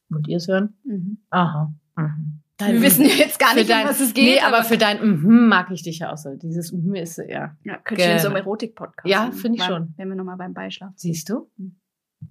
Wollt 0.08 0.28
ihr 0.28 0.36
es 0.36 0.46
hören? 0.46 0.74
Mhm. 0.84 1.18
Aha. 1.30 1.72
Mhm. 1.96 2.42
Wir 2.58 2.82
wissen 2.82 3.06
jetzt 3.06 3.38
gar 3.38 3.54
nicht, 3.54 3.64
um 3.64 3.68
dein, 3.68 3.86
was 3.86 4.00
es 4.00 4.12
geht. 4.12 4.24
Nee, 4.24 4.40
aber 4.40 4.64
für 4.64 4.76
dein 4.76 5.00
Mhm 5.02 5.48
mag 5.48 5.70
ich 5.70 5.82
dich 5.82 6.00
ja 6.00 6.12
auch 6.12 6.18
so. 6.18 6.34
Dieses 6.36 6.72
Mhm 6.72 6.94
ist, 6.94 7.18
ja. 7.18 7.56
ja, 7.64 7.78
könnte 7.78 8.04
ich 8.04 8.10
in 8.10 8.18
so 8.18 8.26
einem 8.26 8.34
Genau. 8.34 8.44
Erotik-Podcast. 8.44 9.08
Ja, 9.08 9.30
finde 9.32 9.58
ich 9.58 9.64
schon. 9.64 9.94
Wenn 9.96 10.08
wir 10.08 10.16
nochmal 10.16 10.36
beim 10.36 10.52
Beischlaf. 10.52 10.92
Siehst 10.96 11.28
du? 11.30 11.50
Mhm. 11.56 11.76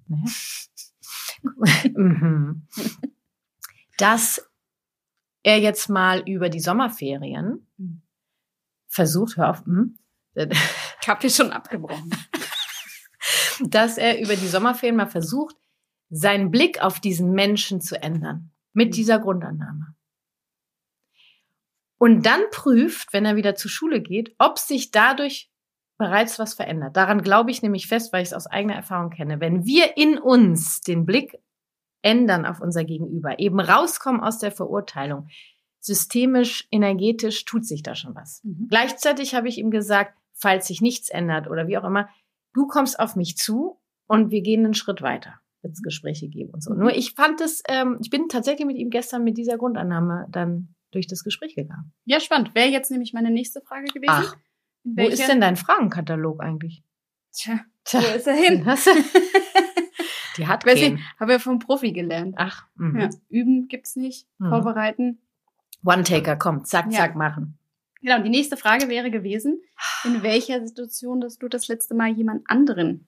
Naja. 0.08 0.24
mhm. 1.96 2.68
Dass 3.98 4.49
er 5.44 5.60
jetzt 5.60 5.90
mal 5.90 6.22
über 6.28 6.50
die 6.50 6.60
Sommerferien 6.60 7.68
Mhm. 7.78 8.02
versucht, 8.88 9.38
hör 9.38 9.50
auf, 9.52 9.64
Ich 10.36 11.08
habe 11.08 11.22
hier 11.22 11.30
schon 11.30 11.52
abgebrochen. 11.52 12.10
dass 13.60 13.98
er 13.98 14.20
über 14.22 14.36
die 14.36 14.48
Sommerferien 14.48 14.96
mal 14.96 15.08
versucht, 15.10 15.56
seinen 16.10 16.50
Blick 16.52 16.82
auf 16.82 17.00
diesen 17.00 17.32
Menschen 17.32 17.82
zu 17.82 18.02
ändern. 18.02 18.52
Mit 18.74 18.96
dieser 18.96 19.20
Grundannahme. 19.20 19.96
Und 21.98 22.26
dann 22.26 22.42
prüft, 22.52 23.12
wenn 23.14 23.26
er 23.26 23.36
wieder 23.36 23.56
zur 23.56 23.70
Schule 23.70 24.02
geht, 24.02 24.34
ob 24.38 24.58
sich 24.58 24.92
dadurch 24.92 25.52
bereits 25.98 26.40
was 26.40 26.54
verändert. 26.54 26.96
Daran 26.96 27.22
glaube 27.22 27.52
ich 27.52 27.62
nämlich 27.62 27.88
fest, 27.88 28.14
weil 28.14 28.22
ich 28.22 28.30
es 28.30 28.34
aus 28.34 28.48
eigener 28.48 28.76
Erfahrung 28.76 29.10
kenne. 29.10 29.42
Wenn 29.42 29.66
wir 29.66 29.98
in 29.98 30.18
uns 30.18 30.80
den 30.82 31.06
Blick 31.06 31.38
ändern 32.02 32.46
auf 32.46 32.62
unser 32.62 32.84
Gegenüber, 32.84 33.40
eben 33.40 33.60
rauskommen 33.60 34.22
aus 34.22 34.40
der 34.40 34.52
Verurteilung, 34.52 35.28
systemisch, 35.80 36.68
energetisch 36.72 37.46
tut 37.46 37.66
sich 37.66 37.84
da 37.84 37.96
schon 37.96 38.16
was. 38.16 38.42
Mhm. 38.44 38.68
Gleichzeitig 38.70 39.36
habe 39.36 39.48
ich 39.48 39.58
ihm 39.58 39.72
gesagt, 39.72 40.14
falls 40.34 40.68
sich 40.68 40.82
nichts 40.82 41.10
ändert 41.10 41.50
oder 41.50 41.68
wie 41.68 41.78
auch 41.78 41.84
immer, 41.84 42.10
du 42.54 42.68
kommst 42.68 43.00
auf 43.00 43.16
mich 43.16 43.38
zu 43.38 43.80
und 44.08 44.32
wir 44.32 44.42
gehen 44.42 44.66
einen 44.66 44.74
Schritt 44.74 45.02
weiter, 45.02 45.36
wenn 45.62 45.72
es 45.72 45.82
Gespräche 45.82 46.28
geben 46.28 46.52
und 46.54 46.64
so. 46.64 46.74
Mhm. 46.74 46.80
Nur 46.80 46.96
ich 46.96 47.14
fand 47.14 47.42
es, 47.42 47.64
ähm, 47.68 47.98
ich 48.02 48.10
bin 48.10 48.28
tatsächlich 48.30 48.66
mit 48.66 48.78
ihm 48.78 48.90
gestern 48.90 49.24
mit 49.24 49.38
dieser 49.38 49.58
Grundannahme 49.58 50.28
dann 50.30 50.76
durch 50.92 51.08
das 51.08 51.24
Gespräch 51.24 51.56
gegangen. 51.56 51.94
Ja, 52.06 52.20
spannend. 52.20 52.56
Wäre 52.56 52.70
jetzt 52.70 52.92
nämlich 52.92 53.14
meine 53.14 53.32
nächste 53.32 53.62
Frage 53.62 53.86
gewesen. 53.86 54.10
Ach, 54.10 54.36
wo 54.84 55.08
ist 55.08 55.28
denn 55.28 55.42
dein 55.42 55.56
Fragenkatalog 55.56 56.42
eigentlich? 56.42 56.84
Tja, 57.32 57.60
Tja, 57.84 58.02
wo 58.02 58.16
ist 58.16 58.28
er 58.28 58.34
hin? 58.34 58.66
Die 60.40 60.48
hat 60.48 60.66
Weiß 60.66 60.80
keinen. 60.80 60.98
ich, 60.98 61.04
habe 61.20 61.34
ja 61.34 61.40
vom 61.40 61.60
Profi 61.60 61.92
gelernt. 61.92 62.36
Ach, 62.38 62.66
mhm. 62.76 63.00
Ja, 63.00 63.10
üben 63.30 63.68
gibt's 63.68 63.96
nicht, 63.96 64.26
Mhm. 64.40 64.50
vorbereiten. 64.50 65.20
One-Taker, 65.86 66.36
komm, 66.38 66.64
zack, 66.66 66.86
Ja. 66.92 67.00
zack, 67.00 67.16
machen. 67.16 67.58
Genau, 68.02 68.16
und 68.18 68.24
die 68.24 68.30
nächste 68.30 68.56
Frage 68.58 68.88
wäre 68.90 69.12
gewesen, 69.12 69.62
in 70.06 70.24
welcher 70.24 70.66
Situation, 70.66 71.20
dass 71.22 71.38
du 71.38 71.48
das 71.50 71.68
letzte 71.68 71.94
Mal 71.94 72.10
jemand 72.14 72.50
anderen 72.50 73.08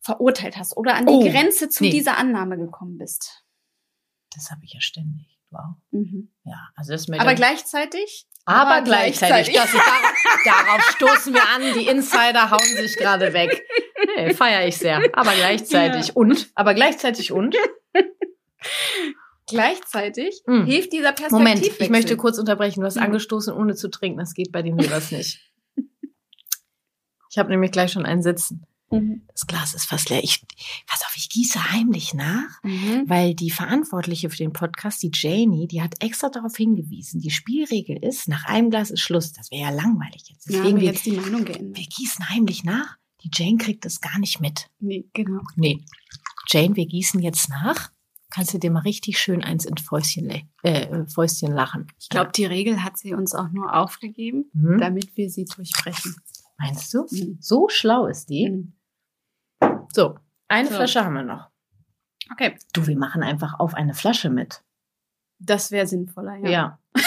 verurteilt 0.00 0.56
hast 0.56 0.76
oder 0.76 0.94
an 0.94 1.04
die 1.06 1.12
Oh, 1.12 1.20
Grenze 1.30 1.68
zu 1.68 1.84
nee. 1.84 1.90
dieser 1.90 2.16
Annahme 2.16 2.56
gekommen 2.56 2.96
bist. 2.96 3.44
Das 4.34 4.50
habe 4.50 4.64
ich 4.64 4.72
ja 4.72 4.80
ständig. 4.80 5.38
Wow. 5.50 5.74
Mhm. 5.90 6.30
Ja, 6.44 6.68
also 6.76 6.92
das 6.92 7.02
ist 7.02 7.08
mir 7.08 7.20
Aber 7.20 7.34
gleichzeitig? 7.34 8.26
Aber 8.44 8.70
Aber 8.76 8.82
gleichzeitig. 8.82 9.52
gleichzeitig. 9.52 9.54
Das 9.54 10.44
darauf, 10.44 10.66
darauf 10.66 10.82
stoßen 10.92 11.34
wir 11.34 11.48
an. 11.48 11.62
Die 11.78 11.86
Insider 11.86 12.50
hauen 12.50 12.58
sich 12.76 12.96
gerade 12.96 13.32
weg. 13.32 13.62
Nee, 14.16 14.32
feiere 14.34 14.66
ich 14.66 14.76
sehr. 14.78 15.02
Aber 15.12 15.32
gleichzeitig 15.34 16.08
Ja. 16.08 16.14
und. 16.14 16.50
Aber 16.54 16.74
gleichzeitig 16.74 17.32
und. 17.32 17.56
Gleichzeitig 19.46 20.42
Mhm. 20.46 20.64
hilft 20.66 20.92
dieser 20.92 21.12
Perspektivwechsel. 21.12 21.38
Moment, 21.38 21.80
ich 21.80 21.90
möchte 21.90 22.16
kurz 22.16 22.38
unterbrechen. 22.38 22.80
Du 22.80 22.86
hast 22.86 22.96
Mhm. 22.96 23.02
angestoßen, 23.02 23.52
ohne 23.52 23.74
zu 23.74 23.88
trinken. 23.90 24.18
Das 24.20 24.34
geht 24.34 24.52
bei 24.52 24.62
dem 24.62 24.78
Lebers 24.78 25.10
nicht. 25.10 25.40
Ich 27.30 27.38
habe 27.38 27.50
nämlich 27.50 27.70
gleich 27.72 27.92
schon 27.92 28.06
einen 28.06 28.22
Sitzen. 28.22 28.64
Mhm. 28.90 29.22
Das 29.32 29.46
Glas 29.46 29.74
ist 29.74 29.84
fast 29.84 30.10
leer. 30.10 30.22
Ich, 30.24 30.44
pass 30.86 31.02
auf, 31.02 31.14
ich 31.16 31.28
gieße 31.28 31.72
heimlich 31.72 32.14
nach, 32.14 32.62
Mhm. 32.62 33.04
weil 33.06 33.34
die 33.34 33.50
Verantwortliche 33.50 34.30
für 34.30 34.36
den 34.36 34.52
Podcast, 34.52 35.02
die 35.02 35.10
Janie, 35.14 35.66
die 35.68 35.80
hat 35.82 36.02
extra 36.02 36.28
darauf 36.28 36.56
hingewiesen. 36.56 37.20
Die 37.20 37.30
Spielregel 37.30 37.96
ist, 38.02 38.28
nach 38.28 38.44
einem 38.46 38.70
Glas 38.70 38.90
ist 38.90 39.00
Schluss. 39.00 39.32
Das 39.32 39.50
wäre 39.50 39.62
ja 39.62 39.70
langweilig 39.70 40.24
jetzt. 40.28 40.48
Ja, 40.48 40.56
Deswegen, 40.58 40.72
aber 40.76 40.80
wir, 40.80 40.92
jetzt 40.92 41.06
die 41.06 41.12
Meinung 41.12 41.44
geändert. 41.44 41.76
wir 41.78 41.86
gießen 41.86 42.28
heimlich 42.30 42.64
nach. 42.64 42.96
Die 43.22 43.30
Jane 43.32 43.58
kriegt 43.58 43.84
das 43.84 44.00
gar 44.00 44.18
nicht 44.18 44.40
mit. 44.40 44.70
Nee, 44.80 45.04
genau. 45.12 45.42
Nee. 45.54 45.80
Jane, 46.48 46.74
wir 46.76 46.86
gießen 46.86 47.20
jetzt 47.20 47.48
nach. 47.50 47.90
Kannst 48.32 48.54
du 48.54 48.58
dir 48.58 48.70
mal 48.70 48.80
richtig 48.80 49.18
schön 49.18 49.42
eins 49.42 49.64
ins 49.64 49.82
Fäustchen, 49.82 50.30
äh, 50.62 51.04
Fäustchen 51.08 51.52
lachen. 51.52 51.88
Ich 52.00 52.08
glaube, 52.08 52.30
die 52.32 52.44
Regel 52.44 52.82
hat 52.84 52.96
sie 52.96 53.12
uns 53.12 53.34
auch 53.34 53.50
nur 53.50 53.74
aufgegeben, 53.76 54.44
Hm? 54.54 54.78
damit 54.78 55.16
wir 55.16 55.28
sie 55.30 55.44
durchbrechen. 55.46 56.14
Meinst 56.56 56.94
du? 56.94 57.06
Mhm. 57.10 57.38
So 57.40 57.68
schlau 57.68 58.06
ist 58.06 58.30
die. 58.30 58.48
Mhm. 58.50 58.72
So, 59.92 60.16
eine 60.48 60.68
So. 60.68 60.74
Flasche 60.74 61.04
haben 61.04 61.14
wir 61.14 61.22
noch. 61.22 61.50
Okay, 62.32 62.56
Du, 62.72 62.86
wir 62.86 62.96
machen 62.96 63.22
einfach 63.22 63.58
auf 63.58 63.74
eine 63.74 63.94
Flasche 63.94 64.30
mit. 64.30 64.62
das 65.38 65.70
wäre 65.70 65.86
sinnvoller, 65.86 66.36
ja. 66.36 66.48
Ja. 66.50 66.78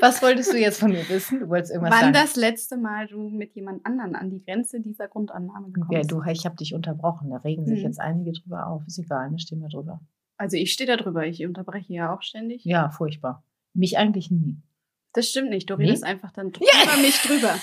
Was 0.00 0.22
wolltest 0.22 0.52
du 0.52 0.58
jetzt 0.58 0.80
von 0.80 0.90
mir 0.92 1.08
wissen? 1.08 1.40
Du 1.40 1.48
wolltest 1.48 1.72
irgendwas 1.72 1.92
Wann 1.94 2.00
sagen. 2.00 2.12
das 2.12 2.36
letzte 2.36 2.76
Mal 2.76 3.06
du 3.06 3.28
mit 3.30 3.54
jemand 3.54 3.84
anderen 3.86 4.14
an 4.16 4.30
die 4.30 4.42
Grenze 4.44 4.80
dieser 4.80 5.08
Grundannahme 5.08 5.70
gekommen 5.70 5.92
ja, 5.92 5.98
bist? 6.00 6.10
du, 6.12 6.22
ich 6.22 6.44
habe 6.44 6.56
dich 6.56 6.74
unterbrochen. 6.74 7.30
Da 7.30 7.38
regen 7.38 7.66
sich 7.66 7.80
Mhm. 7.80 7.84
jetzt 7.86 8.00
einige 8.00 8.32
drüber 8.32 8.66
auf. 8.66 8.86
Ist 8.86 8.98
egal, 8.98 9.30
ne? 9.30 9.38
Stehen 9.38 9.60
wir 9.60 9.68
drüber. 9.68 10.00
Also 10.36 10.56
ich 10.56 10.72
stehe 10.72 10.86
da 10.86 10.96
drüber, 10.96 11.26
ich 11.26 11.44
unterbreche 11.46 11.92
ja 11.92 12.14
auch 12.14 12.22
ständig. 12.22 12.64
Ja, 12.64 12.90
furchtbar. 12.90 13.42
Mich 13.72 13.96
eigentlich 13.98 14.30
nie. 14.30 14.56
Das 15.14 15.28
stimmt 15.28 15.50
nicht, 15.50 15.70
du 15.70 15.76
Nee? 15.76 15.84
redest 15.86 16.04
einfach 16.04 16.32
dann 16.32 16.50
drüber 16.52 16.96
mich 17.00 17.16
drüber. 17.22 17.58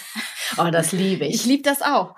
Oh, 0.58 0.70
das 0.72 0.92
liebe 0.92 1.26
ich. 1.26 1.36
Ich 1.36 1.46
liebe 1.46 1.64
das 1.64 1.82
auch. 1.82 2.16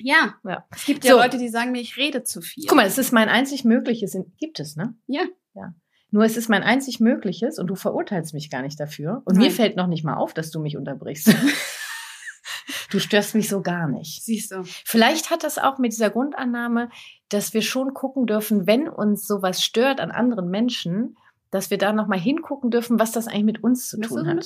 Ja, 0.00 0.34
Ja. 0.44 0.64
es 0.70 0.84
gibt 0.84 1.04
ja 1.04 1.12
So. 1.12 1.18
Leute, 1.18 1.38
die 1.38 1.48
sagen 1.48 1.72
mir, 1.72 1.80
ich 1.80 1.96
rede 1.96 2.22
zu 2.24 2.40
viel. 2.40 2.64
Guck 2.66 2.76
mal, 2.76 2.86
es 2.86 2.98
ist 2.98 3.12
mein 3.12 3.28
einzig 3.28 3.64
mögliches. 3.64 4.16
Gibt 4.38 4.60
es, 4.60 4.76
ne? 4.76 4.94
Ja. 5.06 5.22
Ja. 5.54 5.74
Nur 6.10 6.24
es 6.24 6.36
ist 6.36 6.48
mein 6.48 6.62
einzig 6.62 7.00
mögliches 7.00 7.58
und 7.58 7.66
du 7.68 7.74
verurteilst 7.74 8.34
mich 8.34 8.50
gar 8.50 8.62
nicht 8.62 8.78
dafür. 8.78 9.22
Und 9.24 9.36
mir 9.36 9.46
Nein. 9.46 9.50
fällt 9.52 9.76
noch 9.76 9.88
nicht 9.88 10.04
mal 10.04 10.14
auf, 10.14 10.34
dass 10.34 10.50
du 10.50 10.60
mich 10.60 10.76
unterbrichst. 10.76 11.28
du 12.90 13.00
störst 13.00 13.34
mich 13.34 13.48
so 13.48 13.62
gar 13.62 13.88
nicht. 13.88 14.24
Siehst 14.24 14.52
du. 14.52 14.62
Vielleicht 14.64 15.30
hat 15.30 15.42
das 15.42 15.58
auch 15.58 15.78
mit 15.78 15.92
dieser 15.92 16.10
Grundannahme, 16.10 16.90
dass 17.28 17.54
wir 17.54 17.62
schon 17.62 17.94
gucken 17.94 18.26
dürfen, 18.26 18.66
wenn 18.66 18.88
uns 18.88 19.26
sowas 19.26 19.62
stört 19.62 20.00
an 20.00 20.10
anderen 20.12 20.48
Menschen, 20.50 21.16
dass 21.54 21.70
wir 21.70 21.78
da 21.78 21.92
nochmal 21.92 22.18
hingucken 22.18 22.70
dürfen, 22.70 22.98
was 22.98 23.12
das 23.12 23.28
eigentlich 23.28 23.44
mit 23.44 23.62
uns 23.62 23.88
zu 23.88 23.98
Das 23.98 24.08
tun 24.08 24.26
hat. 24.26 24.44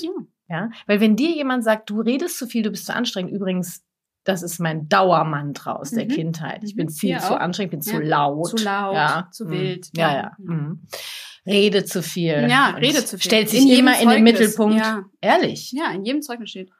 ja. 0.48 0.70
Weil 0.86 1.00
wenn 1.00 1.16
dir 1.16 1.30
jemand 1.30 1.64
sagt, 1.64 1.88
du 1.88 2.00
redest 2.02 2.36
zu 2.36 2.46
viel, 2.46 2.62
du 2.62 2.70
bist 2.70 2.84
zu 2.86 2.94
anstrengend, 2.94 3.32
übrigens, 3.32 3.82
das 4.24 4.42
ist 4.42 4.58
mein 4.60 4.88
Dauermantra 4.90 5.72
aus 5.76 5.90
der 5.92 6.04
Mhm. 6.04 6.08
Kindheit. 6.10 6.62
Ich 6.64 6.76
bin 6.76 6.86
Mhm. 6.86 6.90
viel 6.90 7.10
Hier 7.10 7.20
zu 7.20 7.32
auch. 7.34 7.40
anstrengend, 7.40 7.70
bin 7.70 7.80
zu 7.80 7.94
Ja. 7.94 8.00
laut. 8.00 8.50
Zu 8.58 8.62
laut, 8.64 8.94
ja. 8.94 9.28
zu 9.32 9.46
Mhm. 9.46 9.50
wild. 9.52 9.88
Ja, 9.96 10.08
Ja. 10.12 10.16
ja. 10.16 10.32
Mhm. 10.38 10.82
Rede 11.46 11.84
zu 11.86 12.02
viel. 12.02 12.46
Ja, 12.50 12.74
rede 12.78 13.02
zu 13.06 13.16
viel. 13.16 13.24
Stellt 13.26 13.48
sich 13.48 13.62
In 13.62 13.78
immer 13.78 13.98
in 14.02 14.08
den. 14.10 14.22
Mittelpunkt. 14.22 14.76
Ja. 14.76 15.04
Ehrlich. 15.22 15.72
ja, 15.72 15.90
in 15.92 16.04
jedem 16.04 16.20
Zeugnis 16.20 16.50
steht. 16.50 16.70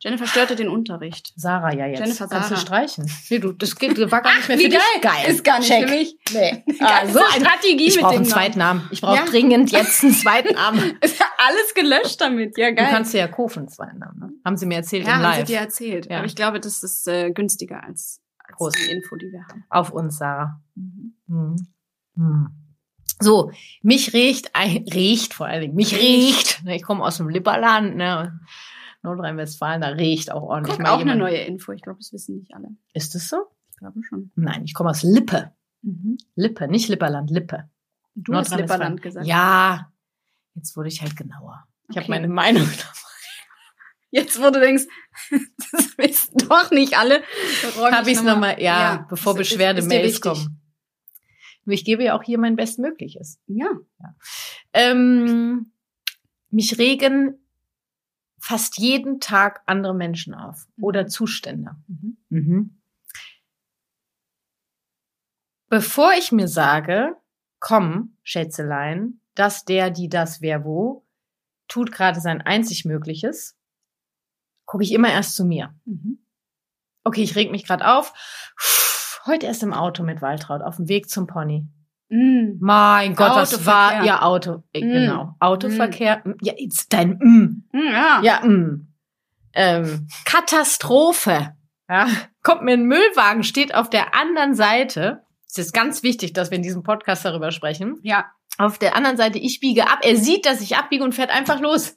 Jennifer 0.00 0.26
störte 0.26 0.56
den 0.56 0.68
Unterricht. 0.68 1.32
Sarah 1.36 1.72
ja 1.74 1.86
jetzt. 1.86 2.00
Jennifer 2.00 2.28
Kannst 2.28 2.48
Sarah. 2.50 2.60
du 2.60 2.66
streichen? 2.66 3.10
Nee, 3.30 3.38
du, 3.38 3.52
das 3.52 3.74
geht, 3.76 3.98
war 4.10 4.20
gar 4.22 4.34
nicht 4.36 4.48
mehr 4.48 4.58
wie 4.58 4.62
für 4.64 4.68
dich. 4.70 4.78
geil. 5.00 5.12
Ist 5.28 5.42
gar 5.44 5.58
nicht 5.58 5.68
Check. 5.68 5.88
für 5.88 5.94
mich. 5.94 6.16
Nee. 6.32 6.64
Ah, 6.80 7.00
Ah, 7.02 7.06
so 7.08 7.18
eine 7.20 7.44
Strategie 7.44 7.86
ich 7.86 7.94
mit 7.96 8.02
brauche 8.02 8.12
dem 8.14 8.22
einen 8.22 8.30
zweiten 8.30 8.58
Namen. 8.58 8.88
Ich 8.90 9.00
brauche 9.00 9.16
Ja. 9.16 9.24
dringend 9.24 9.72
jetzt 9.72 10.02
einen 10.04 10.12
zweiten 10.12 10.54
Namen. 10.54 10.98
Ist 11.00 11.18
ja 11.18 11.26
alles 11.38 11.74
gelöscht 11.74 12.20
damit. 12.20 12.56
Ja, 12.58 12.68
Du 12.70 12.74
geil. 12.76 12.88
kannst 12.90 13.14
dir 13.14 13.18
ja 13.18 13.28
kaufen, 13.28 13.60
einen 13.60 13.68
zweiten 13.68 13.98
Namen. 13.98 14.18
Ne? 14.20 14.30
Haben 14.44 14.56
sie 14.56 14.66
mir 14.66 14.76
erzählt 14.76 15.06
ja, 15.06 15.14
im 15.16 15.22
haben 15.22 15.32
sie 15.32 15.38
Live. 15.40 15.46
dir 15.48 15.58
erzählt. 15.58 16.10
Ja. 16.10 16.18
Aber 16.18 16.26
ich 16.26 16.36
glaube, 16.36 16.60
das 16.60 16.82
ist 16.82 17.08
äh, 17.08 17.30
günstiger 17.30 17.82
als, 17.82 18.20
als 18.38 18.56
Prost. 18.56 18.76
die 18.78 18.90
Info, 18.92 19.16
die 19.16 19.32
wir 19.32 19.44
haben. 19.48 19.64
Auf 19.70 19.90
uns, 19.90 20.18
Sarah. 20.18 20.60
Mhm. 20.74 21.16
Hm. 21.28 21.56
Hm. 22.16 22.48
So, 23.18 23.50
mich 23.82 24.12
riecht, 24.12 24.54
ein, 24.54 24.84
riecht 24.92 25.32
vor 25.32 25.46
allen 25.46 25.62
Dingen, 25.62 25.74
mich 25.74 25.96
riecht. 25.98 26.62
Ne, 26.64 26.76
Ich 26.76 26.82
komme 26.82 27.02
aus 27.02 27.16
dem 27.16 27.30
Lipperland, 27.30 27.96
ne? 27.96 28.38
Nordrhein-Westfalen, 29.06 29.80
da 29.80 29.88
riecht 29.88 30.30
auch 30.30 30.42
ordentlich 30.42 30.76
Guck, 30.76 30.82
mal 30.84 30.90
auch 30.90 31.00
eine 31.00 31.12
jemand. 31.12 31.20
neue 31.20 31.38
Info. 31.38 31.72
Ich 31.72 31.82
glaube, 31.82 31.98
das 31.98 32.12
wissen 32.12 32.36
nicht 32.38 32.54
alle. 32.54 32.68
Ist 32.92 33.14
es 33.14 33.28
so? 33.28 33.36
Ich 33.70 33.76
glaube 33.78 34.02
schon. 34.02 34.30
Nein, 34.36 34.64
ich 34.64 34.74
komme 34.74 34.90
aus 34.90 35.02
Lippe. 35.02 35.52
Mhm. 35.82 36.18
Lippe, 36.34 36.68
nicht 36.68 36.88
Lipperland, 36.88 37.30
Lippe. 37.30 37.68
Du 38.14 38.34
hast. 38.34 38.54
Lipperland 38.54 39.00
gesagt. 39.02 39.26
Ja, 39.26 39.92
jetzt 40.54 40.76
wurde 40.76 40.88
ich 40.88 41.00
halt 41.02 41.16
genauer. 41.16 41.66
Ich 41.90 41.96
habe 41.96 42.08
meine 42.08 42.28
Meinung. 42.28 42.68
Jetzt, 44.10 44.38
du 44.38 44.50
denkst, 44.52 44.84
das 45.30 45.98
wissen 45.98 46.38
doch 46.48 46.70
nicht 46.70 46.96
alle. 46.96 47.22
Habe 47.78 48.10
ich 48.10 48.16
es 48.16 48.22
nochmal, 48.22 48.62
ja, 48.62 49.04
bevor 49.10 49.34
ist- 49.34 49.40
ist- 49.40 49.50
Beschwerdemails 49.50 50.20
kommen. 50.20 50.62
Nur 51.64 51.74
ich 51.74 51.84
gebe 51.84 52.04
ja 52.04 52.16
auch 52.16 52.22
hier 52.22 52.38
mein 52.38 52.56
Bestmögliches. 52.56 53.40
Ja. 53.46 53.66
Ähm, 54.72 55.72
mich 56.50 56.78
regen 56.78 57.45
fast 58.38 58.78
jeden 58.78 59.20
Tag 59.20 59.62
andere 59.66 59.94
Menschen 59.94 60.34
auf 60.34 60.66
Mhm. 60.76 60.84
oder 60.84 61.06
Zustände. 61.06 61.76
Mhm. 61.88 62.16
Mhm. 62.28 62.78
Bevor 65.68 66.12
ich 66.12 66.30
mir 66.32 66.48
sage, 66.48 67.16
komm, 67.58 68.16
Schätzelein, 68.22 69.20
das, 69.34 69.64
der, 69.64 69.90
die, 69.90 70.08
das, 70.08 70.40
wer, 70.40 70.64
wo, 70.64 71.04
tut 71.68 71.90
gerade 71.92 72.20
sein 72.20 72.40
einzig 72.40 72.84
Mögliches, 72.84 73.56
gucke 74.64 74.84
ich 74.84 74.92
immer 74.92 75.10
erst 75.10 75.34
zu 75.34 75.44
mir. 75.44 75.74
Mhm. 75.84 76.18
Okay, 77.04 77.22
ich 77.22 77.34
reg 77.36 77.50
mich 77.50 77.64
gerade 77.64 77.86
auf. 77.86 78.12
Heute 79.26 79.46
erst 79.46 79.62
im 79.62 79.72
Auto 79.74 80.04
mit 80.04 80.22
Waltraud 80.22 80.62
auf 80.62 80.76
dem 80.76 80.88
Weg 80.88 81.10
zum 81.10 81.26
Pony. 81.26 81.66
Mhm. 82.08 82.58
Mein 82.60 83.14
Gott, 83.14 83.30
Autoverkehr. 83.32 83.66
war 83.66 84.04
ja 84.04 84.22
Auto? 84.22 84.62
äh, 84.72 84.80
Mm. 84.80 84.92
Genau, 84.92 85.34
Autoverkehr. 85.40 86.22
Ja, 86.40 86.52
jetzt 86.56 86.92
dein 86.92 87.18
mm. 87.18 87.64
Ja. 87.72 88.20
Ja, 88.22 88.40
mm. 88.46 88.86
Ähm, 89.54 90.08
Katastrophe. 90.24 91.54
Ja, 91.88 92.08
kommt 92.42 92.62
mir 92.62 92.72
ein 92.74 92.84
Müllwagen, 92.86 93.42
steht 93.44 93.74
auf 93.74 93.90
der 93.90 94.14
anderen 94.14 94.54
Seite. 94.54 95.22
Es 95.48 95.58
ist 95.58 95.72
ganz 95.72 96.02
wichtig, 96.02 96.32
dass 96.32 96.50
wir 96.50 96.56
in 96.56 96.62
diesem 96.62 96.82
Podcast 96.82 97.24
darüber 97.24 97.50
sprechen. 97.50 97.98
Ja. 98.02 98.26
Auf 98.58 98.78
der 98.78 98.96
anderen 98.96 99.16
Seite, 99.16 99.38
ich 99.38 99.60
biege 99.60 99.88
ab. 99.88 99.98
Er 100.02 100.16
sieht, 100.16 100.46
dass 100.46 100.60
ich 100.60 100.76
abbiege 100.76 101.04
und 101.04 101.14
fährt 101.14 101.30
einfach 101.30 101.60
los. 101.60 101.94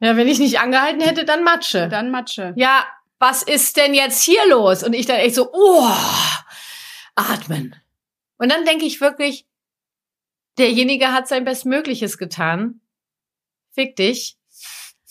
Ja, 0.00 0.16
wenn 0.16 0.28
ich 0.28 0.38
nicht 0.38 0.58
angehalten 0.60 1.02
hätte, 1.02 1.24
dann 1.26 1.44
Matsche. 1.44 1.88
Dann 1.88 2.10
Matsche. 2.10 2.54
ja, 2.56 2.84
was 3.18 3.42
ist 3.42 3.76
denn 3.76 3.92
jetzt 3.92 4.22
hier 4.22 4.40
los? 4.48 4.82
Und 4.82 4.94
ich 4.94 5.04
dann 5.04 5.16
echt 5.18 5.34
so, 5.34 5.50
oh, 5.52 5.90
atmen. 7.16 7.76
Und 8.40 8.50
dann 8.50 8.64
denke 8.64 8.86
ich 8.86 9.02
wirklich, 9.02 9.46
derjenige 10.56 11.12
hat 11.12 11.28
sein 11.28 11.44
Bestmögliches 11.44 12.16
getan. 12.16 12.80
Fick 13.72 13.96
dich. 13.96 14.38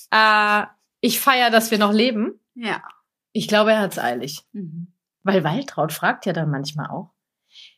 Äh, 0.09 0.63
ich 0.99 1.19
feier, 1.19 1.51
dass 1.51 1.69
wir 1.69 1.77
noch 1.77 1.93
leben. 1.93 2.39
Ja. 2.55 2.81
Ich 3.31 3.47
glaube, 3.47 3.71
er 3.71 3.81
hat's 3.81 3.99
eilig. 3.99 4.47
Mhm. 4.51 4.93
Weil 5.21 5.43
Waltraud 5.43 5.93
fragt 5.93 6.25
ja 6.25 6.33
dann 6.33 6.49
manchmal 6.49 6.89
auch, 6.89 7.13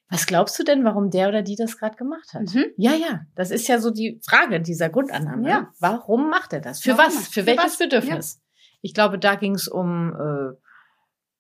was 0.08 0.26
glaubst 0.26 0.58
du 0.58 0.64
denn, 0.64 0.86
warum 0.86 1.10
der 1.10 1.28
oder 1.28 1.42
die 1.42 1.58
das 1.58 1.78
gerade 1.78 1.98
gemacht 1.98 2.34
hat? 2.34 2.54
Mhm. 2.54 2.68
Ja, 2.78 2.94
ja, 2.94 3.26
das 3.36 3.52
ist 3.52 3.68
ja 3.68 3.80
so 3.80 3.92
die 3.92 4.22
Frage 4.26 4.62
dieser 4.62 4.88
Grundannahme. 4.88 5.50
Ja. 5.50 5.74
Warum 5.80 6.30
macht 6.30 6.54
er 6.54 6.62
das? 6.62 6.80
Für 6.82 6.98
Warum? 6.98 7.14
was? 7.14 7.28
Für, 7.28 7.42
Für 7.42 7.46
welches 7.46 7.66
was? 7.66 7.78
Bedürfnis? 7.78 8.42
Ich 8.82 8.94
glaube, 8.94 9.20
da 9.20 9.36
ging 9.36 9.56
es 9.56 9.68
um 9.68 10.14
äh, 10.14 10.58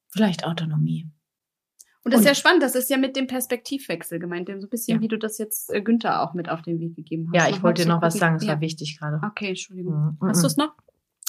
vielleicht 0.09 0.43
Autonomie. 0.43 1.09
Und 2.03 2.13
das 2.13 2.21
ist 2.21 2.25
Und- 2.25 2.29
ja 2.29 2.35
spannend, 2.35 2.63
das 2.63 2.75
ist 2.75 2.89
ja 2.89 2.97
mit 2.97 3.15
dem 3.15 3.27
Perspektivwechsel 3.27 4.17
gemeint, 4.19 4.47
so 4.47 4.53
ein 4.53 4.69
bisschen, 4.69 4.97
Ja. 4.97 5.01
wie 5.01 5.07
du 5.07 5.17
das 5.17 5.37
jetzt 5.37 5.69
äh, 5.71 5.81
Günther 5.81 6.21
auch 6.23 6.33
mit 6.33 6.49
auf 6.49 6.61
den 6.63 6.79
Weg 6.79 6.95
gegeben 6.95 7.29
hast. 7.31 7.35
Ja, 7.35 7.49
ich 7.55 7.61
wollte 7.61 7.83
dir 7.83 7.89
noch 7.89 8.01
was 8.01 8.15
sagen, 8.15 8.35
es 8.37 8.43
ja. 8.43 8.49
war 8.53 8.61
wichtig 8.61 8.97
gerade. 8.99 9.19
Okay, 9.23 9.49
Entschuldigung. 9.49 10.17
Mhm. 10.19 10.27
Hast 10.27 10.41
du 10.43 10.47
es 10.47 10.57
noch? 10.57 10.73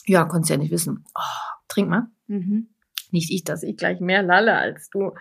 Ja, 0.06 0.24
konntest 0.24 0.50
ja 0.50 0.56
nicht 0.56 0.70
wissen. 0.72 1.04
Oh, 1.14 1.20
trink 1.68 1.88
mal. 1.90 2.08
Mhm. 2.26 2.68
Nicht 3.10 3.30
ich, 3.30 3.44
dass 3.44 3.62
ich 3.62 3.76
gleich 3.76 4.00
mehr 4.00 4.22
lalle 4.22 4.54
als 4.56 4.88
du. 4.88 5.12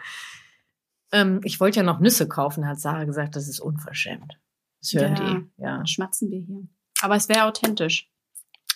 Ähm, 1.12 1.42
ich 1.44 1.60
wollte 1.60 1.78
ja 1.80 1.84
noch 1.84 2.00
Nüsse 2.00 2.28
kaufen, 2.28 2.66
hat 2.66 2.80
Sarah 2.80 3.04
gesagt, 3.04 3.36
das 3.36 3.50
ist 3.50 3.60
unverschämt. 3.60 4.40
Das 4.80 4.94
hören 4.94 5.16
Ja. 5.18 5.34
die. 5.40 5.62
Ja, 5.62 5.86
schmatzen 5.86 6.32
wir 6.32 6.40
hier. 6.40 6.68
Aber 7.02 7.16
es 7.16 7.28
wäre 7.30 7.44
authentisch. 7.46 8.10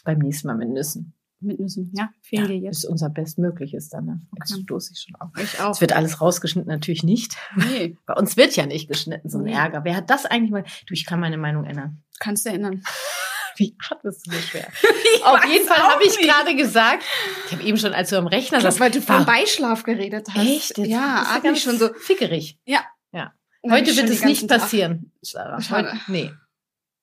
beim 0.04 0.20
nächsten 0.20 0.48
Mal 0.48 0.58
mit 0.58 0.70
Nüssen. 0.70 1.14
Mit 1.46 1.60
Nüssen. 1.60 1.92
Ja, 1.96 2.10
fehlen 2.22 2.44
Ja, 2.44 2.48
dir 2.50 2.58
jetzt. 2.58 2.78
ist 2.80 2.86
unser 2.86 3.10
Bestmögliches 3.10 3.90
dann. 3.90 4.06
Ne? 4.06 4.22
Jetzt 4.38 4.54
Okay. 4.54 4.64
stoße 4.64 4.92
ich 4.94 5.00
schon 5.02 5.16
auf. 5.16 5.30
Ich 5.42 5.60
auch. 5.60 5.72
Es 5.72 5.82
wird 5.82 5.94
alles 5.94 6.20
rausgeschnitten, 6.22 6.70
natürlich 6.72 7.04
nicht. 7.04 7.38
Nee, 7.56 7.98
Bei 8.06 8.14
uns 8.16 8.36
wird 8.38 8.56
ja 8.56 8.66
nicht 8.66 8.88
geschnitten, 8.88 9.30
so 9.30 9.38
ein 9.38 9.46
Nee. 9.46 9.54
Ärger. 9.54 9.84
Wer 9.84 9.96
hat 9.96 10.10
das 10.10 10.26
eigentlich 10.26 10.52
mal? 10.52 10.64
Du, 10.88 10.94
ich 10.94 11.06
kann 11.06 11.20
meine 11.20 11.38
Meinung 11.38 11.66
ändern. 11.66 12.04
kannst 12.20 12.46
du 12.46 12.50
erinnern. 12.50 12.82
Wie 13.58 13.74
hart 13.90 14.02
bist 14.04 14.28
du 14.28 14.32
so 14.32 14.38
schwer? 14.40 14.68
Auf 15.24 15.46
jeden 15.46 15.66
Fall 15.66 15.78
habe 15.80 16.04
ich 16.04 16.18
gerade 16.20 16.56
gesagt, 16.58 17.04
ich 17.48 17.54
habe 17.54 17.64
eben 17.64 17.78
schon, 17.78 17.94
als 17.94 18.10
du 18.10 18.18
am 18.18 18.28
Rechner 18.28 18.60
saßt, 18.60 18.82
weil 18.82 18.92
du 18.92 19.02
vom 19.02 19.26
Beischlaf 19.26 19.84
geredet 19.84 20.28
hast. 20.34 20.46
Echt? 20.46 20.78
Jetzt 20.78 20.90
Ja, 20.90 21.40
ganz 21.42 21.44
mich 21.54 21.64
schon 21.64 21.78
so. 21.80 21.94
fickerig. 21.94 22.60
Ja. 22.66 22.82
Ja. 23.14 23.34
Heute 23.70 23.92
ich 23.92 23.98
wird 23.98 24.10
es 24.10 24.26
nicht 24.26 24.48
passieren, 24.50 25.14
Sarah. 25.22 25.58
Heute, 25.70 25.94
nee. 26.08 26.34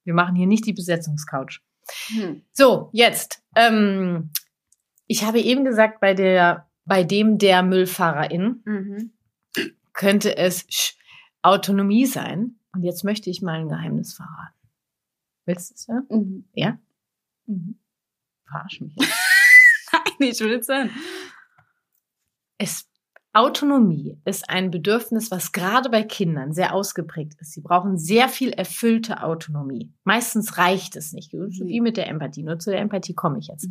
Wir 0.04 0.12
machen 0.12 0.34
hier 0.36 0.46
nicht 0.46 0.66
die 0.66 0.74
Besetzungscouch. 0.74 1.60
Hm. 2.08 2.42
So, 2.52 2.90
jetzt. 2.92 3.42
Ähm, 3.56 4.30
ich 5.06 5.24
habe 5.24 5.40
eben 5.40 5.64
gesagt, 5.64 6.00
bei 6.00 6.14
der, 6.14 6.68
bei 6.84 7.04
dem 7.04 7.38
der 7.38 7.62
Müllfahrerin 7.62 8.62
Mhm. 8.64 9.12
könnte 9.92 10.36
es 10.36 10.64
sch, 10.68 10.96
Autonomie 11.42 12.06
sein. 12.06 12.58
Und 12.74 12.82
jetzt 12.84 13.04
möchte 13.04 13.28
ich 13.30 13.42
mal 13.42 13.60
ein 13.60 13.68
Geheimnis 13.68 14.14
verraten. 14.14 14.54
Willst 15.44 15.70
du 15.70 15.74
es 15.74 15.88
hören? 15.88 16.06
Mhm. 16.08 16.48
Ja? 16.54 16.78
Mhm. 17.46 17.78
Verarsch 18.48 18.80
mich. 18.80 18.94
Nein, 19.92 20.30
ich 20.30 20.40
will 20.40 20.52
jetzt 20.52 20.66
sagen. 20.66 20.90
Es, 22.58 22.88
Autonomie 23.34 24.18
ist 24.26 24.50
ein 24.50 24.70
Bedürfnis, 24.70 25.30
was 25.30 25.52
gerade 25.52 25.88
bei 25.88 26.02
Kindern 26.02 26.52
sehr 26.52 26.74
ausgeprägt 26.74 27.40
ist. 27.40 27.52
Sie 27.52 27.62
brauchen 27.62 27.96
sehr 27.96 28.28
viel 28.28 28.50
erfüllte 28.50 29.22
Autonomie. 29.22 29.90
Meistens 30.04 30.58
reicht 30.58 30.96
es 30.96 31.12
nicht. 31.12 31.32
Wie 31.32 31.80
mit 31.80 31.96
der 31.96 32.08
Empathie. 32.08 32.42
Nur 32.42 32.58
zu 32.58 32.70
der 32.70 32.80
Empathie 32.80 33.14
komme 33.14 33.38
ich 33.38 33.48
jetzt. 33.48 33.68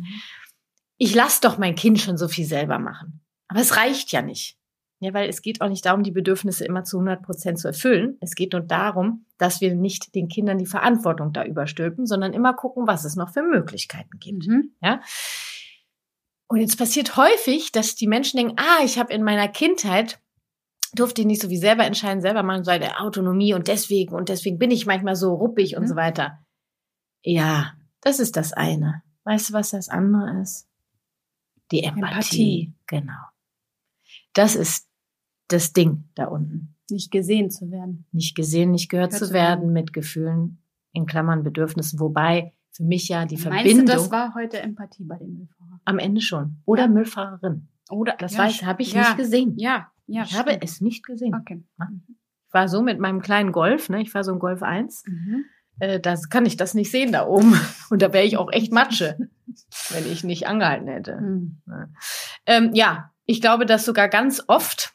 Ich 0.98 1.14
lasse 1.14 1.40
doch 1.42 1.58
mein 1.58 1.76
Kind 1.76 2.00
schon 2.00 2.16
so 2.16 2.26
viel 2.26 2.44
selber 2.44 2.78
machen. 2.78 3.20
Aber 3.48 3.60
es 3.60 3.76
reicht 3.76 4.10
ja 4.12 4.22
nicht. 4.22 4.58
Ja, 4.98 5.12
weil 5.14 5.28
es 5.28 5.42
geht 5.42 5.60
auch 5.60 5.68
nicht 5.68 5.84
darum, 5.84 6.04
die 6.04 6.12
Bedürfnisse 6.12 6.64
immer 6.64 6.84
zu 6.84 6.98
100 6.98 7.22
Prozent 7.22 7.58
zu 7.58 7.66
erfüllen. 7.66 8.18
Es 8.20 8.36
geht 8.36 8.52
nur 8.52 8.62
darum, 8.62 9.26
dass 9.36 9.60
wir 9.60 9.74
nicht 9.74 10.14
den 10.14 10.28
Kindern 10.28 10.58
die 10.58 10.66
Verantwortung 10.66 11.32
da 11.32 11.44
überstülpen, 11.44 12.06
sondern 12.06 12.32
immer 12.32 12.54
gucken, 12.54 12.86
was 12.86 13.04
es 13.04 13.16
noch 13.16 13.32
für 13.32 13.42
Möglichkeiten 13.42 14.18
gibt. 14.20 14.46
Mhm. 14.46 14.70
Ja. 14.80 15.00
Und 16.52 16.60
jetzt 16.60 16.76
passiert 16.76 17.16
häufig, 17.16 17.72
dass 17.72 17.94
die 17.94 18.06
Menschen 18.06 18.36
denken, 18.36 18.56
ah, 18.58 18.84
ich 18.84 18.98
habe 18.98 19.10
in 19.14 19.22
meiner 19.22 19.48
Kindheit 19.48 20.20
durfte 20.94 21.22
ich 21.22 21.26
nicht 21.26 21.40
so 21.40 21.48
wie 21.48 21.56
selber 21.56 21.84
entscheiden, 21.86 22.20
selber 22.20 22.42
machen, 22.42 22.62
sei 22.62 22.78
der 22.78 23.00
Autonomie 23.00 23.54
und 23.54 23.68
deswegen 23.68 24.14
und 24.14 24.28
deswegen 24.28 24.58
bin 24.58 24.70
ich 24.70 24.84
manchmal 24.84 25.16
so 25.16 25.32
ruppig 25.32 25.76
und 25.78 25.84
Mhm. 25.84 25.88
so 25.88 25.96
weiter. 25.96 26.44
Ja, 27.22 27.72
das 28.02 28.20
ist 28.20 28.36
das 28.36 28.52
eine. 28.52 29.02
Weißt 29.24 29.48
du, 29.48 29.52
was 29.54 29.70
das 29.70 29.88
andere 29.88 30.42
ist? 30.42 30.68
Die 31.70 31.84
Empathie. 31.84 32.04
Empathie. 32.04 32.72
Genau. 32.86 33.22
Das 34.34 34.54
ist 34.54 34.86
das 35.48 35.72
Ding 35.72 36.04
da 36.14 36.26
unten. 36.26 36.76
Nicht 36.90 37.10
gesehen 37.10 37.50
zu 37.50 37.70
werden. 37.70 38.04
Nicht 38.12 38.36
gesehen, 38.36 38.72
nicht 38.72 38.90
gehört 38.90 39.12
Gehört 39.12 39.22
zu 39.22 39.28
zu 39.28 39.32
werden 39.32 39.60
werden. 39.60 39.72
mit 39.72 39.94
Gefühlen, 39.94 40.62
in 40.92 41.06
Klammern 41.06 41.44
Bedürfnissen, 41.44 41.98
wobei 41.98 42.52
für 42.72 42.84
mich 42.84 43.08
ja 43.08 43.24
die 43.26 43.36
Meinst 43.36 43.42
Verbindung 43.48 43.86
du, 43.86 43.92
das 43.92 44.10
war 44.10 44.34
heute 44.34 44.60
Empathie 44.60 45.04
bei 45.04 45.16
dem 45.18 45.34
Müllfahrer? 45.34 45.80
am 45.84 45.98
Ende 45.98 46.20
schon. 46.20 46.56
Oder 46.64 46.82
Ja. 46.82 46.88
Müllfahrerin. 46.88 47.68
Oder 47.90 48.16
Das 48.18 48.32
ja, 48.34 48.40
weiß, 48.40 48.62
habe 48.64 48.82
ich 48.82 48.92
ja, 48.92 49.00
nicht 49.00 49.16
gesehen. 49.18 49.54
Ja, 49.58 49.90
ja. 50.06 50.22
ich 50.22 50.34
habe 50.38 50.50
stimmt. 50.50 50.64
es 50.64 50.80
nicht 50.80 51.04
gesehen. 51.04 51.34
Okay. 51.34 51.62
Ich 52.46 52.54
war 52.54 52.68
so 52.68 52.82
mit 52.82 52.98
meinem 52.98 53.20
kleinen 53.20 53.52
Golf, 53.52 53.88
ne? 53.88 54.00
Ich 54.00 54.10
fahre 54.10 54.24
so 54.24 54.32
ein 54.32 54.38
Golf 54.38 54.62
1. 54.62 55.04
Mhm. 55.06 55.44
Äh, 55.80 56.00
das 56.00 56.28
kann 56.28 56.46
ich 56.46 56.56
das 56.56 56.74
nicht 56.74 56.90
sehen 56.90 57.12
da 57.12 57.26
oben. 57.26 57.54
Und 57.90 58.02
da 58.02 58.12
wäre 58.12 58.24
ich 58.24 58.36
auch 58.36 58.50
echt 58.52 58.72
Matsche, 58.72 59.16
wenn 59.90 60.10
ich 60.10 60.24
nicht 60.24 60.46
angehalten 60.46 60.86
hätte. 60.88 61.20
Mhm. 61.20 61.60
Ähm, 62.46 62.70
ja, 62.74 63.10
ich 63.24 63.40
glaube, 63.40 63.66
dass 63.66 63.84
sogar 63.84 64.08
ganz 64.08 64.42
oft 64.48 64.94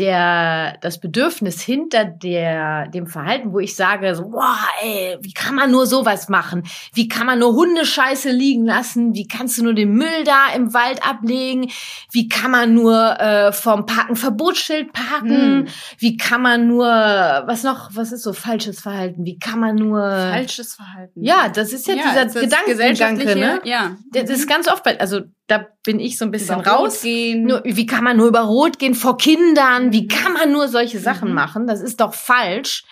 der, 0.00 0.78
das 0.80 0.98
Bedürfnis 0.98 1.60
hinter 1.60 2.04
der, 2.04 2.88
dem 2.88 3.06
Verhalten, 3.06 3.52
wo 3.52 3.58
ich 3.58 3.76
sage, 3.76 4.14
so, 4.14 4.30
boah, 4.30 4.58
ey, 4.82 5.18
wie 5.20 5.32
kann 5.32 5.54
man 5.54 5.70
nur 5.70 5.86
sowas 5.86 6.28
machen? 6.28 6.64
Wie 6.94 7.06
kann 7.06 7.26
man 7.26 7.38
nur 7.38 7.54
Hundescheiße 7.54 8.30
liegen 8.30 8.64
lassen? 8.64 9.14
Wie 9.14 9.28
kannst 9.28 9.58
du 9.58 9.64
nur 9.64 9.74
den 9.74 9.92
Müll 9.92 10.24
da 10.24 10.54
im 10.56 10.72
Wald 10.72 11.06
ablegen? 11.06 11.70
Wie 12.10 12.28
kann 12.28 12.50
man 12.50 12.72
nur 12.72 13.20
äh, 13.20 13.52
vom 13.52 13.84
Parken 13.84 14.16
Verbotsschild 14.16 14.92
parken? 14.92 15.66
Hm. 15.66 15.68
Wie 15.98 16.16
kann 16.16 16.42
man 16.42 16.66
nur, 16.66 16.86
was 16.86 17.62
noch, 17.62 17.90
was 17.92 18.12
ist 18.12 18.22
so 18.22 18.32
falsches 18.32 18.80
Verhalten? 18.80 19.24
Wie 19.24 19.38
kann 19.38 19.60
man 19.60 19.76
nur, 19.76 20.00
Falsches 20.00 20.74
Verhalten. 20.74 21.22
ja, 21.22 21.50
das 21.50 21.72
ist 21.72 21.86
ja, 21.86 21.94
dieser 21.94 22.24
das 22.24 22.34
Gedankengedanke, 22.34 23.36
ne? 23.36 23.60
Ja. 23.64 23.96
Das 24.12 24.30
ist 24.30 24.48
ganz 24.48 24.66
oft 24.66 24.82
bei, 24.82 24.98
also 24.98 25.20
da 25.50 25.66
bin 25.84 25.98
ich 26.00 26.16
so 26.18 26.24
ein 26.24 26.30
bisschen 26.30 26.60
Über 26.60 26.70
raus. 26.70 26.94
Rot 26.96 27.02
gehen. 27.02 27.44
Nur, 27.44 27.62
wie 27.64 27.86
kann 27.86 28.04
man 28.04 28.16
nur 28.16 28.28
über 28.28 28.40
Rot 28.42 28.78
gehen 28.78 28.94
vor 28.94 29.18
Kindern? 29.18 29.92
Wie 29.92 30.06
kann 30.08 30.32
man 30.34 30.52
nur 30.52 30.68
solche 30.68 30.98
Sachen 31.00 31.28
Mhm. 31.30 31.34
machen? 31.34 31.66
Das 31.66 31.80
ist 31.80 32.00
doch 32.00 32.14
falsch. 32.14 32.84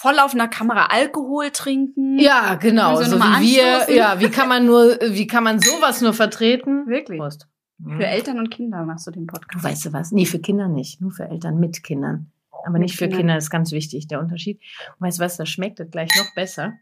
voll 0.00 0.20
auf 0.20 0.32
einer 0.32 0.46
Kamera 0.46 0.86
Alkohol 0.92 1.50
trinken. 1.50 2.20
Ja, 2.20 2.54
genau. 2.54 3.02
So 3.02 3.18
mal 3.18 3.40
wie 3.40 3.56
wir, 3.56 3.92
ja, 3.92 4.20
wie 4.20 4.28
kann 4.30 4.48
man 4.48 4.64
nur, 4.64 4.96
wie 5.02 5.26
kann 5.26 5.42
man 5.42 5.58
sowas 5.58 6.00
nur 6.02 6.12
vertreten? 6.14 6.86
Wirklich. 6.86 7.18
Prost. 7.18 7.48
Für 7.84 8.06
Eltern 8.06 8.38
und 8.38 8.48
Kinder 8.48 8.84
machst 8.84 9.08
du 9.08 9.10
den 9.10 9.26
Podcast. 9.26 9.64
Weißt 9.64 9.86
du 9.86 9.92
was? 9.92 10.12
Nee, 10.12 10.24
für 10.24 10.38
Kinder 10.38 10.68
nicht. 10.68 11.00
Nur 11.00 11.10
für 11.10 11.24
Eltern 11.28 11.58
mit 11.58 11.82
Kindern. 11.82 12.30
Aber 12.62 12.74
Mit 12.74 12.82
nicht 12.82 12.94
für 12.96 13.06
Kindern. 13.06 13.18
Kinder, 13.18 13.34
das 13.34 13.44
ist 13.44 13.50
ganz 13.50 13.72
wichtig, 13.72 14.06
der 14.06 14.20
Unterschied. 14.20 14.60
Und 15.00 15.06
weißt 15.08 15.18
du 15.18 15.22
was, 15.24 15.36
das 15.36 15.48
schmeckt 15.48 15.80
das 15.80 15.90
gleich 15.90 16.10
noch 16.16 16.32
besser. 16.36 16.74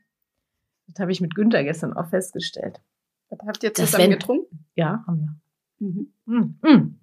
Das 0.88 1.00
habe 1.00 1.10
ich 1.10 1.22
mit 1.22 1.34
Günther 1.34 1.64
gestern 1.64 1.94
auch 1.94 2.10
festgestellt. 2.10 2.80
Was 3.30 3.38
habt 3.46 3.62
ihr 3.64 3.70
Das 3.70 3.86
zusammen 3.86 4.04
wenn- 4.04 4.10
getrunken? 4.10 4.65
Ja, 4.76 5.02
haben 5.06 5.20
wir. 5.78 5.86
Mhm. 5.88 6.12
Mm, 6.26 6.66
mm. 6.66 6.98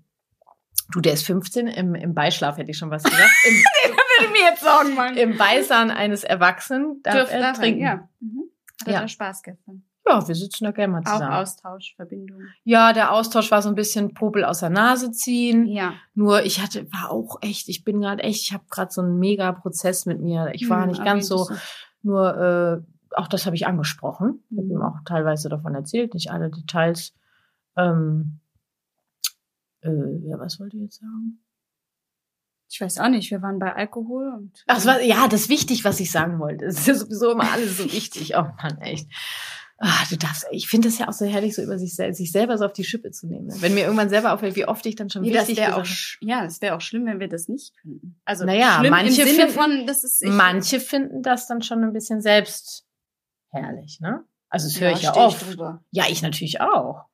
Du, 0.93 0.99
der 1.01 1.13
ist 1.13 1.25
15, 1.25 1.67
im, 1.67 1.95
im 1.95 2.13
Beischlaf 2.13 2.57
hätte 2.57 2.71
ich 2.71 2.77
schon 2.77 2.89
was 2.91 3.03
gesagt. 3.03 3.29
Im, 3.47 3.53
Würde 4.23 4.31
mir 4.31 4.41
jetzt 4.49 4.63
sagen, 4.63 4.95
Mann. 4.95 5.17
im 5.17 5.37
Beisein 5.37 5.91
eines 5.91 6.23
Erwachsenen 6.23 7.01
darf 7.03 7.15
Dürf- 7.15 7.29
er 7.31 7.39
darf 7.41 7.57
er, 7.57 7.61
trinken. 7.61 7.81
Ja. 7.81 8.09
Mhm. 8.19 8.43
Hat 8.85 8.87
Ja. 8.93 9.07
Spaß 9.07 9.43
gestern. 9.43 9.83
Ja, 10.07 10.27
wir 10.27 10.35
sitzen 10.35 10.65
da 10.65 10.71
gerne 10.71 10.91
mal 10.91 10.99
Auch 11.05 11.13
zusammen. 11.13 11.33
Austausch, 11.33 11.93
Verbindung. 11.95 12.41
Ja, 12.65 12.91
der 12.91 13.13
Austausch 13.13 13.49
war 13.51 13.61
so 13.61 13.69
ein 13.69 13.75
bisschen 13.75 14.13
Popel 14.13 14.43
aus 14.43 14.59
der 14.59 14.69
Nase 14.69 15.11
ziehen. 15.13 15.65
Ja. 15.65 15.93
Nur 16.13 16.43
ich 16.43 16.61
hatte, 16.61 16.91
war 16.91 17.09
auch 17.09 17.37
echt, 17.41 17.69
ich 17.69 17.85
bin 17.85 18.01
gerade 18.01 18.21
echt, 18.21 18.41
ich 18.43 18.51
habe 18.53 18.65
gerade 18.69 18.91
so 18.91 19.01
einen 19.01 19.17
mega 19.17 19.53
Prozess 19.53 20.05
mit 20.05 20.19
mir. 20.19 20.49
Ich 20.53 20.69
war 20.69 20.81
Hm, 20.81 20.89
nicht 20.89 21.03
ganz 21.05 21.27
so, 21.27 21.49
nur 22.01 22.35
äh, 22.37 23.15
auch 23.15 23.29
das 23.29 23.45
habe 23.45 23.55
ich 23.55 23.65
angesprochen. 23.65 24.43
Ich 24.51 24.57
habe 24.57 24.65
Mhm. 24.67 24.71
ihm 24.73 24.81
auch 24.81 24.97
teilweise 25.05 25.47
davon 25.47 25.73
erzählt, 25.73 26.13
nicht 26.13 26.31
alle 26.31 26.51
Details. 26.51 27.15
Ähm, 27.77 28.39
äh, 29.81 29.89
ja, 30.27 30.39
was 30.39 30.59
wollte 30.59 30.77
ich 30.77 30.83
jetzt 30.83 30.99
sagen? 30.99 31.39
Ich 32.69 32.81
weiß 32.81 32.97
auch 32.99 33.09
nicht, 33.09 33.29
wir 33.29 33.41
waren 33.41 33.59
bei 33.59 33.73
Alkohol 33.75 34.33
und. 34.33 34.63
Ach, 34.67 34.75
das 34.75 34.85
war, 34.85 35.01
ja, 35.01 35.27
das 35.27 35.41
ist 35.41 35.49
wichtig, 35.49 35.83
was 35.85 35.99
ich 35.99 36.11
sagen 36.11 36.39
wollte. 36.39 36.65
Es 36.65 36.79
ist 36.79 36.87
ja 36.87 36.95
sowieso 36.95 37.31
immer 37.31 37.51
alles 37.51 37.77
so 37.77 37.85
wichtig. 37.91 38.35
Oh 38.35 38.41
Mann, 38.61 38.79
echt. 38.81 39.07
Ah, 39.77 40.05
du 40.09 40.17
darfst, 40.17 40.45
ich 40.51 40.67
finde 40.69 40.87
das 40.87 40.97
ja 40.97 41.09
auch 41.09 41.13
so 41.13 41.25
herrlich, 41.25 41.55
so 41.55 41.61
über 41.61 41.77
sich, 41.77 41.93
sich 41.95 42.31
selber 42.31 42.57
so 42.57 42.65
auf 42.65 42.73
die 42.73 42.83
Schippe 42.85 43.11
zu 43.11 43.27
nehmen. 43.27 43.49
Wenn 43.61 43.73
mir 43.73 43.81
irgendwann 43.81 44.07
selber 44.09 44.31
auffällt, 44.33 44.55
wie 44.55 44.65
oft 44.65 44.85
ich 44.85 44.95
dann 44.95 45.09
schon 45.09 45.23
Nee, 45.23 45.31
das 45.33 45.47
wichtig 45.49 45.65
wäre 45.65 45.75
auch, 45.75 45.85
ja, 46.21 46.43
das 46.43 46.61
wäre 46.61 46.75
auch 46.75 46.81
schlimm, 46.81 47.05
wenn 47.05 47.19
wir 47.19 47.27
das 47.27 47.47
nicht 47.49 47.75
könnten. 47.81 48.19
Also 48.23 48.45
Naja, 48.45 48.81
manche 48.89 49.25
finden- 49.25 49.49
von, 49.51 49.85
das 49.85 50.21
ich, 50.21 50.29
Manche 50.29 50.79
finden 50.79 51.21
das 51.21 51.47
dann 51.47 51.61
schon 51.63 51.83
ein 51.83 51.91
bisschen 51.91 52.21
selbst 52.21 52.85
herrlich, 53.49 53.99
ne? 53.99 54.23
Also 54.47 54.67
das 54.67 54.79
höre 54.79 54.91
ich 54.93 55.01
ja 55.01 55.15
oft. 55.15 55.45
drüber. 55.45 55.83
Ja, 55.91 56.05
ich 56.07 56.21
natürlich 56.21 56.61
auch. 56.61 57.05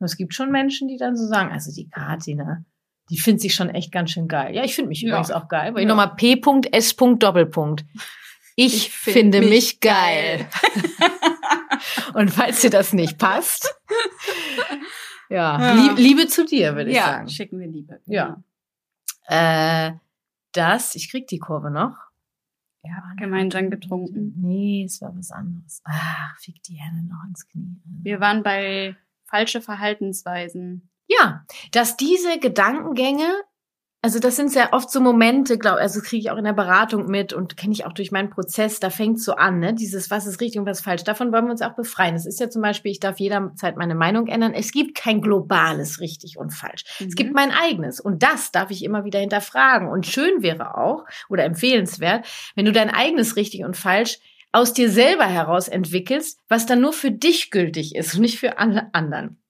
Und 0.00 0.06
es 0.06 0.16
gibt 0.16 0.34
schon 0.34 0.50
Menschen, 0.50 0.88
die 0.88 0.96
dann 0.96 1.16
so 1.16 1.26
sagen, 1.26 1.52
also 1.52 1.72
die 1.72 1.88
Kathi, 1.88 2.34
ne? 2.34 2.64
Die 3.10 3.18
findet 3.18 3.42
sich 3.42 3.54
schon 3.54 3.68
echt 3.70 3.92
ganz 3.92 4.10
schön 4.12 4.28
geil. 4.28 4.54
Ja, 4.54 4.64
ich 4.64 4.74
finde 4.74 4.88
mich 4.88 5.02
Ja. 5.02 5.08
übrigens 5.10 5.30
auch 5.30 5.48
geil. 5.48 5.74
Weil 5.74 5.80
Ja. 5.82 5.82
ich 5.82 5.88
nochmal 5.88 6.14
P.S. 6.16 6.96
Doppelpunkt. 6.96 7.84
Ich, 8.56 8.74
Ich 8.86 8.90
find 8.92 9.14
finde 9.16 9.40
mich, 9.40 9.50
mich 9.50 9.80
geil. 9.80 10.48
Und 12.14 12.30
falls 12.30 12.60
dir 12.60 12.70
das 12.70 12.92
nicht 12.92 13.18
passt, 13.18 13.72
ja, 15.28 15.60
Ja. 15.60 15.72
Lieb, 15.74 15.98
Liebe 15.98 16.26
zu 16.28 16.44
dir, 16.44 16.74
würde 16.76 16.90
ich 16.90 16.96
ja, 16.96 17.04
sagen. 17.06 17.28
schicken 17.28 17.58
wir 17.58 17.68
Liebe. 17.68 18.00
Ja. 18.06 18.42
Äh, 19.26 19.92
das, 20.52 20.94
ich 20.94 21.10
krieg 21.10 21.26
die 21.28 21.38
Kurve 21.38 21.70
noch. 21.70 21.96
Ja, 22.82 23.02
Gemeinsam 23.18 23.70
getrunken. 23.70 24.34
Nee, 24.40 24.84
es 24.86 25.00
war 25.02 25.14
was 25.16 25.30
anderes. 25.30 25.82
Ach, 25.84 26.36
fick 26.38 26.62
die 26.62 26.76
Hände 26.76 27.06
noch 27.08 27.22
ins 27.28 27.46
Knie. 27.48 27.80
Wir 27.84 28.20
waren 28.20 28.42
bei 28.42 28.96
falsche 29.30 29.60
Verhaltensweisen. 29.60 30.90
Ja, 31.06 31.44
dass 31.72 31.96
diese 31.96 32.38
Gedankengänge, 32.38 33.26
also 34.02 34.18
das 34.18 34.36
sind 34.36 34.50
sehr 34.50 34.72
oft 34.72 34.90
so 34.90 35.00
Momente, 35.00 35.58
glaube 35.58 35.78
also 35.80 36.00
kriege 36.00 36.20
ich 36.20 36.30
auch 36.30 36.36
in 36.38 36.44
der 36.44 36.52
Beratung 36.54 37.06
mit 37.06 37.32
und 37.32 37.56
kenne 37.56 37.72
ich 37.72 37.84
auch 37.84 37.92
durch 37.92 38.12
meinen 38.12 38.30
Prozess, 38.30 38.80
da 38.80 38.88
fängt 38.90 39.20
so 39.20 39.34
an, 39.34 39.58
ne? 39.58 39.74
Dieses, 39.74 40.10
was 40.10 40.26
ist 40.26 40.40
richtig 40.40 40.58
und 40.60 40.66
was 40.66 40.78
ist 40.78 40.84
falsch. 40.84 41.04
Davon 41.04 41.32
wollen 41.32 41.44
wir 41.46 41.50
uns 41.50 41.62
auch 41.62 41.74
befreien. 41.74 42.14
Es 42.14 42.24
ist 42.26 42.40
ja 42.40 42.48
zum 42.48 42.62
Beispiel, 42.62 42.92
ich 42.92 43.00
darf 43.00 43.18
jederzeit 43.18 43.76
meine 43.76 43.94
Meinung 43.94 44.28
ändern. 44.28 44.54
Es 44.54 44.72
gibt 44.72 44.96
kein 44.96 45.20
globales 45.20 46.00
richtig 46.00 46.38
und 46.38 46.50
falsch. 46.52 46.84
Es 46.98 47.06
Mhm. 47.06 47.10
gibt 47.10 47.34
mein 47.34 47.50
eigenes. 47.50 48.00
Und 48.00 48.22
das 48.22 48.52
darf 48.52 48.70
ich 48.70 48.84
immer 48.84 49.04
wieder 49.04 49.18
hinterfragen. 49.18 49.88
Und 49.88 50.06
schön 50.06 50.42
wäre 50.42 50.78
auch, 50.78 51.04
oder 51.28 51.44
empfehlenswert, 51.44 52.26
wenn 52.54 52.64
du 52.64 52.72
dein 52.72 52.88
eigenes 52.90 53.36
richtig 53.36 53.64
und 53.64 53.76
falsch 53.76 54.18
aus 54.52 54.72
dir 54.72 54.90
selber 54.90 55.26
heraus 55.26 55.68
entwickelst, 55.68 56.40
was 56.48 56.66
dann 56.66 56.80
nur 56.80 56.92
für 56.92 57.10
dich 57.10 57.50
gültig 57.50 57.94
ist 57.94 58.14
und 58.14 58.22
nicht 58.22 58.38
für 58.38 58.58
alle 58.58 58.92
anderen. 58.94 59.42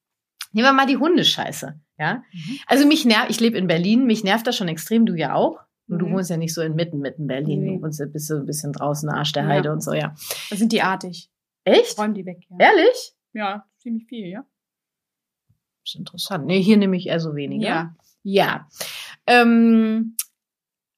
Nehmen 0.52 0.66
wir 0.68 0.72
mal 0.72 0.86
die 0.86 0.96
Hundescheiße. 0.96 1.80
Ja, 1.98 2.22
Mhm. 2.32 2.58
also 2.66 2.86
mich 2.86 3.04
nervt, 3.04 3.30
ich 3.30 3.40
lebe 3.40 3.58
in 3.58 3.66
Berlin, 3.66 4.06
mich 4.06 4.24
nervt 4.24 4.46
das 4.46 4.56
schon 4.56 4.68
extrem, 4.68 5.04
du 5.06 5.14
ja 5.14 5.34
auch. 5.34 5.60
Und 5.86 5.98
du 5.98 6.06
Mhm. 6.06 6.12
wohnst 6.14 6.30
ja 6.30 6.36
nicht 6.36 6.54
so 6.54 6.62
inmitten, 6.62 6.98
mitten 7.00 7.26
Berlin. 7.26 7.62
Nee. 7.62 7.76
Du 7.76 7.82
wohnst 7.82 7.98
ja 8.00 8.06
bist 8.06 8.26
so 8.28 8.36
ein 8.36 8.46
bisschen 8.46 8.72
draußen, 8.72 9.08
Arsch 9.10 9.32
der 9.32 9.42
Ja. 9.42 9.48
Heide 9.48 9.72
und 9.72 9.82
so, 9.82 9.92
ja. 9.92 10.14
Da 10.50 10.56
sind 10.56 10.72
die 10.72 10.82
artig. 10.82 11.30
Echt? 11.64 11.98
Räum 11.98 12.14
die 12.14 12.24
weg. 12.26 12.38
Ja, 12.48 12.56
Ehrlich? 12.58 13.12
ja 13.32 13.64
ziemlich 13.78 14.06
viel, 14.06 14.26
ja. 14.28 14.44
Das 15.84 15.94
ist 15.94 15.96
interessant. 15.96 16.46
Nee, 16.46 16.62
hier 16.62 16.76
nehme 16.76 16.96
ich 16.96 17.06
eher 17.08 17.20
so 17.20 17.34
weniger. 17.34 17.66
Ja. 17.66 17.96
Ja. 18.22 18.68
Ähm, 19.26 20.16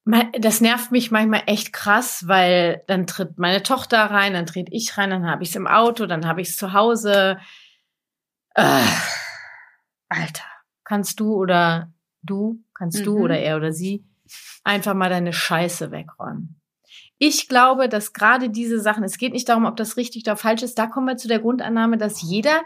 das 0.05 0.61
nervt 0.61 0.91
mich 0.91 1.11
manchmal 1.11 1.45
echt 1.47 1.73
krass, 1.73 2.27
weil 2.27 2.83
dann 2.89 3.07
tritt 3.07 3.39
meine 3.39 3.63
Tochter 3.63 3.99
rein, 3.99 4.33
dann 4.33 4.47
trete 4.47 4.73
ich 4.73 4.99
rein, 4.99 5.11
dann 5.11 5.27
habe 5.27 5.45
ich 5.45 5.51
es 5.51 5.57
im 5.57 5.69
Auto, 5.69 6.07
dann 6.07 6.27
habe 6.27 6.41
ich 6.41 6.49
es 6.49 6.57
zu 6.57 6.73
Hause. 6.73 7.39
Äh, 8.55 8.83
Alter, 10.09 10.45
kannst 10.85 11.21
du 11.21 11.35
oder 11.35 11.93
du, 12.23 12.65
kannst 12.75 13.07
du 13.07 13.17
Mhm. 13.17 13.23
oder 13.23 13.39
er 13.39 13.57
oder 13.57 13.73
sie 13.73 14.05
einfach 14.65 14.95
mal 14.95 15.09
deine 15.09 15.33
Scheiße 15.33 15.91
wegräumen. 15.91 16.61
Ich 17.19 17.49
glaube, 17.49 17.89
dass 17.89 18.13
gerade 18.13 18.51
diese 18.51 18.81
Sachen, 18.81 19.05
es 19.05 19.17
geht 19.17 19.33
nicht 19.33 19.49
darum, 19.49 19.65
ob 19.65 19.77
das 19.77 19.97
richtig 19.97 20.25
oder 20.25 20.37
falsch 20.37 20.63
ist, 20.63 20.79
da 20.79 20.89
kommen 20.89 21.07
wir 21.07 21.17
zu 21.17 21.29
der 21.29 21.39
Grundannahme, 21.39 21.97
dass 21.97 22.21
jeder 22.23 22.63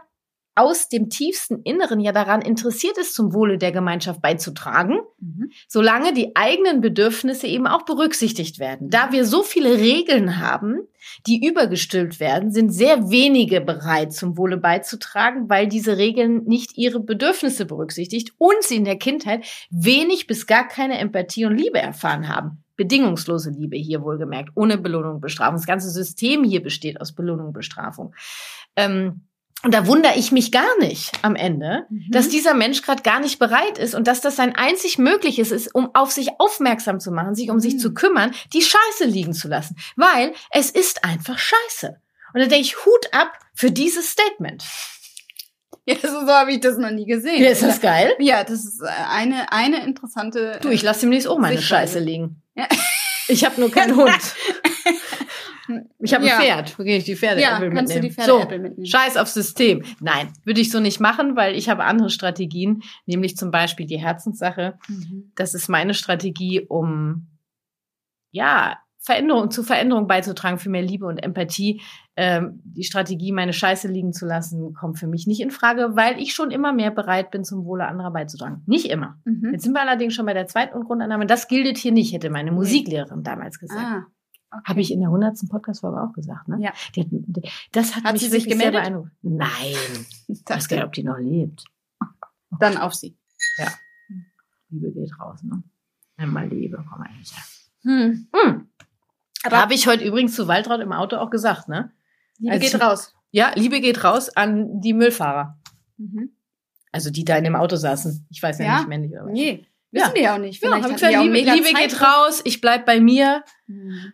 aus 0.57 0.89
dem 0.89 1.11
tiefsten 1.11 1.63
Inneren 1.63 2.01
ja 2.01 2.13
daran 2.13 2.41
interessiert 2.43 2.99
ist, 2.99 3.15
zum 3.15 3.33
Wohle 3.35 3.59
der 3.59 3.73
Gemeinschaft 3.73 4.23
beizutragen, 4.23 5.01
Mhm. 5.21 5.51
solange 5.69 6.13
die 6.13 6.35
eigenen 6.35 6.81
Bedürfnisse 6.81 7.47
eben 7.47 7.67
auch 7.67 7.85
berücksichtigt 7.85 8.59
werden. 8.59 8.91
Da 8.91 9.13
wir 9.13 9.25
so 9.25 9.43
viele 9.43 9.79
Regeln 9.79 10.39
haben, 10.41 10.81
die 11.27 11.47
übergestülpt 11.47 12.19
werden, 12.21 12.51
sind 12.53 12.71
sehr 12.71 13.11
wenige 13.11 13.61
bereit, 13.61 14.13
zum 14.13 14.37
Wohle 14.37 14.57
beizutragen, 14.57 15.49
weil 15.49 15.69
diese 15.69 15.99
Regeln 15.99 16.45
nicht 16.45 16.77
ihre 16.77 17.01
Bedürfnisse 17.01 17.67
berücksichtigt 17.67 18.33
und 18.39 18.63
sie 18.63 18.77
in 18.77 18.85
der 18.85 18.97
Kindheit 18.99 19.45
wenig 19.71 20.27
bis 20.27 20.47
gar 20.47 20.67
keine 20.67 20.99
Empathie 20.99 21.45
und 21.45 21.57
Liebe 21.57 21.79
erfahren 21.79 22.29
haben. 22.29 22.63
Bedingungslose 22.77 23.51
Liebe 23.51 23.77
hier 23.77 24.03
wohlgemerkt, 24.03 24.51
ohne 24.55 24.79
Belohnung 24.79 25.17
und 25.17 25.21
Bestrafung. 25.21 25.57
Das 25.57 25.67
ganze 25.67 25.91
System 25.91 26.45
hier 26.45 26.63
besteht 26.63 27.01
aus 27.01 27.15
Belohnung 27.15 27.49
und 27.49 27.53
Bestrafung. 27.53 28.15
Ähm, 28.75 29.23
und 29.67 29.75
da 29.75 29.89
wundere 29.89 30.15
ich 30.17 30.31
mich 30.31 30.53
gar 30.53 30.79
nicht 30.79 31.11
am 31.23 31.35
Ende, 31.35 31.87
Mhm. 31.91 32.05
dass 32.13 32.29
dieser 32.29 32.55
Mensch 32.55 32.83
gerade 32.83 33.03
gar 33.03 33.19
nicht 33.19 33.41
bereit 33.41 33.79
ist 33.79 33.97
und 33.97 34.07
dass 34.07 34.21
das 34.21 34.37
sein 34.37 34.55
einzig 34.55 34.97
Mögliches 34.97 35.51
ist, 35.51 35.75
um 35.75 35.91
auf 35.93 36.13
sich 36.13 36.29
aufmerksam 36.39 37.01
zu 37.01 37.11
machen, 37.11 37.35
sich 37.35 37.51
um 37.51 37.59
sich 37.59 37.75
Mhm. 37.75 37.79
zu 37.81 37.93
kümmern, 37.93 38.33
die 38.53 38.63
Scheiße 38.63 39.07
liegen 39.07 39.33
zu 39.33 39.49
lassen. 39.49 39.75
Weil 39.97 40.35
es 40.51 40.71
ist 40.71 41.03
einfach 41.03 41.37
Scheiße. 41.39 42.01
Und 42.33 42.41
da 42.41 42.47
denke 42.47 42.61
ich, 42.65 42.87
Hut 42.87 43.09
ab 43.13 43.33
für 43.55 43.73
dieses 43.73 44.09
Statement. 44.13 44.63
Ja, 45.85 45.97
so, 46.01 46.09
so 46.27 46.33
habe 46.33 46.53
ich 46.53 46.61
das 46.61 46.79
noch 46.79 46.91
nie 46.93 47.07
gesehen. 47.07 47.43
Ja, 47.43 47.51
ist 47.51 47.63
das 47.63 47.81
geil? 47.81 48.13
Ja, 48.21 48.45
das 48.45 48.65
ist 48.65 48.81
äh, 48.83 48.87
eine, 49.11 49.51
eine 49.53 49.85
interessante. 49.85 50.59
Du, 50.63 50.69
ich 50.69 50.83
lasse 50.83 51.01
demnächst 51.01 51.27
auch 51.27 51.39
meine 51.39 51.59
Sichtweise. 51.59 51.95
Scheiße 51.95 51.99
liegen. 52.05 52.43
Ja. 52.55 52.69
Ich 53.29 53.45
habe 53.45 53.61
nur 53.61 53.71
keinen 53.73 53.97
Hund. 53.97 54.11
Ich 55.99 56.15
habe 56.15 56.25
ein 56.25 56.29
Ja. 56.29 56.41
Pferd. 56.41 56.79
Wo 56.79 56.83
gehe 56.83 56.99
ich 56.99 57.05
die 57.05 57.17
Pferde 57.17 57.41
ja, 57.41 57.57
Apple 57.57 57.71
kannst 57.71 57.95
du 57.95 58.01
mitnehmen? 58.01 58.17
die 58.17 58.23
so, 58.25 58.39
Pferde 58.39 58.59
mitnehmen. 58.59 58.87
Scheiß 58.87 59.17
aufs 59.17 59.35
System. 59.35 59.83
Nein, 60.01 60.29
würde 60.45 60.61
ich 60.61 60.71
so 60.71 60.81
nicht 60.81 61.01
machen, 61.01 61.37
weil 61.37 61.55
ich 61.57 61.69
habe 61.69 61.85
andere 61.85 62.11
Strategien, 62.11 62.83
nämlich 63.07 63.37
zum 63.37 63.51
Beispiel 63.51 63.87
die 63.87 63.99
Herzenssache. 63.99 64.79
Mhm. 64.89 65.33
Das 65.35 65.55
ist 65.55 65.69
meine 65.69 65.95
Strategie, 65.95 66.61
um 66.61 67.29
ja 68.31 68.79
Veränderung, 69.07 69.53
zu 69.53 69.63
Veränderung 69.63 70.09
beizutragen, 70.09 70.59
für 70.59 70.69
mehr 70.69 70.83
Liebe 70.83 71.07
und 71.07 71.19
Empathie. 71.19 71.81
Ähm, 72.17 72.61
die 72.65 72.83
Strategie, 72.83 73.31
meine 73.31 73.53
Scheiße 73.53 73.87
liegen 73.87 74.13
zu 74.13 74.27
lassen, 74.27 74.75
kommt 74.75 74.99
für 74.99 75.07
mich 75.07 75.29
nicht 75.29 75.41
in 75.41 75.53
Frage, 75.53 75.91
weil 75.95 76.19
ich 76.19 76.35
schon 76.35 76.51
immer 76.51 76.73
mehr 76.73 76.91
bereit 76.91 77.31
bin, 77.31 77.45
zum 77.45 77.65
Wohle 77.65 77.87
anderer 77.87 78.11
beizutragen. 78.11 78.63
Nicht 78.67 78.87
immer. 78.87 79.21
Mhm. 79.25 79.51
Jetzt 79.53 79.63
sind 79.63 79.75
wir 79.75 79.83
allerdings 79.83 80.15
schon 80.15 80.27
bei 80.27 80.35
der 80.35 80.49
zweiten 80.49 80.83
Grundannahme. 80.83 81.27
Das 81.27 81.47
gilt 81.47 81.79
hier 81.79 81.93
nicht, 81.93 82.13
hätte 82.13 82.31
meine 82.31 82.51
Musiklehrerin 82.51 83.23
damals 83.23 83.61
gesagt. 83.61 83.81
Ah, 83.81 84.07
okay. 84.53 84.63
Habe 84.65 84.81
ich 84.81 84.91
in 84.93 85.01
der 85.01 85.09
100. 85.09 85.49
Podcast-Folge 85.49 86.01
auch 86.01 86.13
gesagt, 86.13 86.49
ne? 86.49 86.57
Ja. 86.61 86.73
Die 86.95 87.01
hat, 87.03 87.09
die- 87.11 87.51
das 87.73 87.95
hat, 87.97 88.05
Hat 88.05 88.13
mich 88.15 88.23
sie 88.23 88.29
sich 88.29 88.45
sehr 88.45 88.53
gemeldet? 88.53 88.81
beeindruckt. 88.83 89.11
Nein. 89.23 89.47
Ich 90.29 90.43
weiß 90.45 90.69
gar 90.69 90.77
nicht, 90.79 90.87
ob 90.87 90.93
die 90.93 91.05
noch 91.05 91.19
lebt. 91.19 91.65
Dann 92.59 92.77
auf 92.79 92.95
sie. 92.95 93.17
Liebe 94.71 94.91
geht 94.93 95.13
raus, 95.21 95.43
ne? 95.43 95.63
Wenn 96.17 96.31
mal 96.31 96.49
Liebe, 96.49 96.85
komm 96.89 96.99
mal 96.99 97.09
her. 97.09 97.25
Hm. 97.83 98.29
Hm. 98.35 98.69
Aber- 99.45 99.59
Habe 99.59 99.75
ich 99.75 99.87
heute 99.87 100.05
übrigens 100.05 100.35
zu 100.35 100.49
Waltraud 100.49 100.81
im 100.81 100.93
Auto 100.93 101.17
auch 101.17 101.31
gesagt, 101.31 101.69
ne? 101.69 101.93
Liebe 102.39 102.53
Also- 102.55 102.65
geht 102.73 102.81
raus. 102.83 103.15
Ja, 103.31 103.53
Liebe 103.55 103.81
geht 103.81 104.03
raus 104.03 104.29
an 104.31 104.81
die 104.81 104.95
Müllfahrer. 104.95 105.59
Mhm. 105.99 106.31
Also 106.91 107.11
die 107.11 107.25
da 107.25 107.37
in 107.37 107.45
dem 107.45 107.57
Auto 107.57 107.77
saßen. 107.77 108.27
Ich 108.31 108.43
weiß 108.43 108.59
ja, 108.61 108.65
Ja. 108.65 108.79
nicht 108.79 108.89
männlich 108.89 109.13
oder 109.13 109.27
was. 109.27 109.33
Nee, 109.33 109.67
wissen 109.91 110.09
Ja. 110.09 110.15
wir 110.15 110.23
ja 110.23 110.35
auch 110.35 110.39
nicht. 110.39 110.63
Ja, 110.63 110.69
Vielleicht 110.69 110.85
hab 110.85 110.91
ich 110.91 110.97
gesagt, 110.97 111.23
Liebe, 111.25 111.51
Liebe 111.51 111.79
geht 111.79 112.01
raus, 112.01 112.41
ich 112.45 112.61
bleib 112.61 112.87
bei 112.87 112.99
mir. 113.01 113.45
Mhm. 113.67 114.13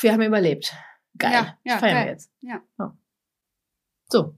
Wir 0.00 0.12
haben 0.12 0.22
überlebt. 0.22 0.74
Geil. 1.18 1.32
Ja, 1.32 1.58
ja, 1.64 1.74
das 1.74 1.80
feiern 1.80 1.94
geil. 1.94 2.04
wir 2.06 2.12
jetzt. 2.12 2.30
Ja. 2.40 2.60
So. 4.08 4.34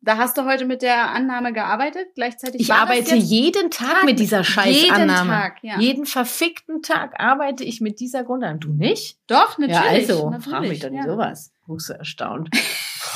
Da 0.00 0.16
hast 0.16 0.38
du 0.38 0.44
heute 0.44 0.64
mit 0.64 0.82
der 0.82 1.10
Annahme 1.10 1.52
gearbeitet. 1.52 2.08
Gleichzeitig 2.14 2.60
Ich 2.60 2.72
arbeite 2.72 3.16
jeden 3.16 3.70
Tag 3.70 4.04
mit 4.04 4.20
dieser 4.20 4.44
scheiß 4.44 4.82
jeden. 4.82 5.08
Tag. 5.08 5.58
Ja. 5.62 5.78
Jeden 5.80 6.06
verfickten 6.06 6.82
Tag 6.82 7.18
arbeite 7.18 7.64
ich 7.64 7.80
mit 7.80 7.98
dieser 7.98 8.22
Grundannahme. 8.22 8.60
Du 8.60 8.72
nicht? 8.72 9.18
Doch, 9.26 9.58
natürlich. 9.58 9.74
ja, 10.08 10.14
also, 10.14 10.30
natürlich. 10.30 10.48
frag 10.48 10.60
mich 10.68 10.80
doch 10.80 10.90
nicht 10.90 11.04
ja. 11.04 11.10
sowas. 11.10 11.52
Guckst 11.66 11.88
du 11.88 11.94
erstaunt. 11.94 12.48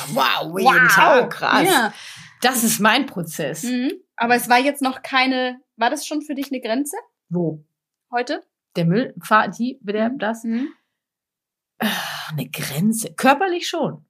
wow, 0.09 0.25
Wow. 0.51 0.59
jeden 0.59 0.87
Tag, 0.89 1.29
krass. 1.29 1.67
Ja. 1.69 1.93
Das 2.41 2.65
ist 2.65 2.79
mein 2.79 3.05
Prozess. 3.05 3.63
Mhm. 3.63 3.93
Aber 4.17 4.35
es 4.35 4.49
war 4.49 4.59
jetzt 4.59 4.81
noch 4.81 5.01
keine. 5.01 5.61
War 5.77 5.89
das 5.89 6.05
schon 6.05 6.21
für 6.21 6.35
dich 6.35 6.51
eine 6.51 6.61
Grenze 6.61 6.97
Wo? 7.29 7.63
heute? 8.11 8.43
Der 8.75 8.85
Müll, 8.85 9.15
die, 9.57 9.79
der, 9.81 10.09
das? 10.09 10.43
Mhm. 10.43 10.67
Eine 12.31 12.49
Grenze. 12.49 13.13
Körperlich 13.13 13.67
schon. 13.67 14.05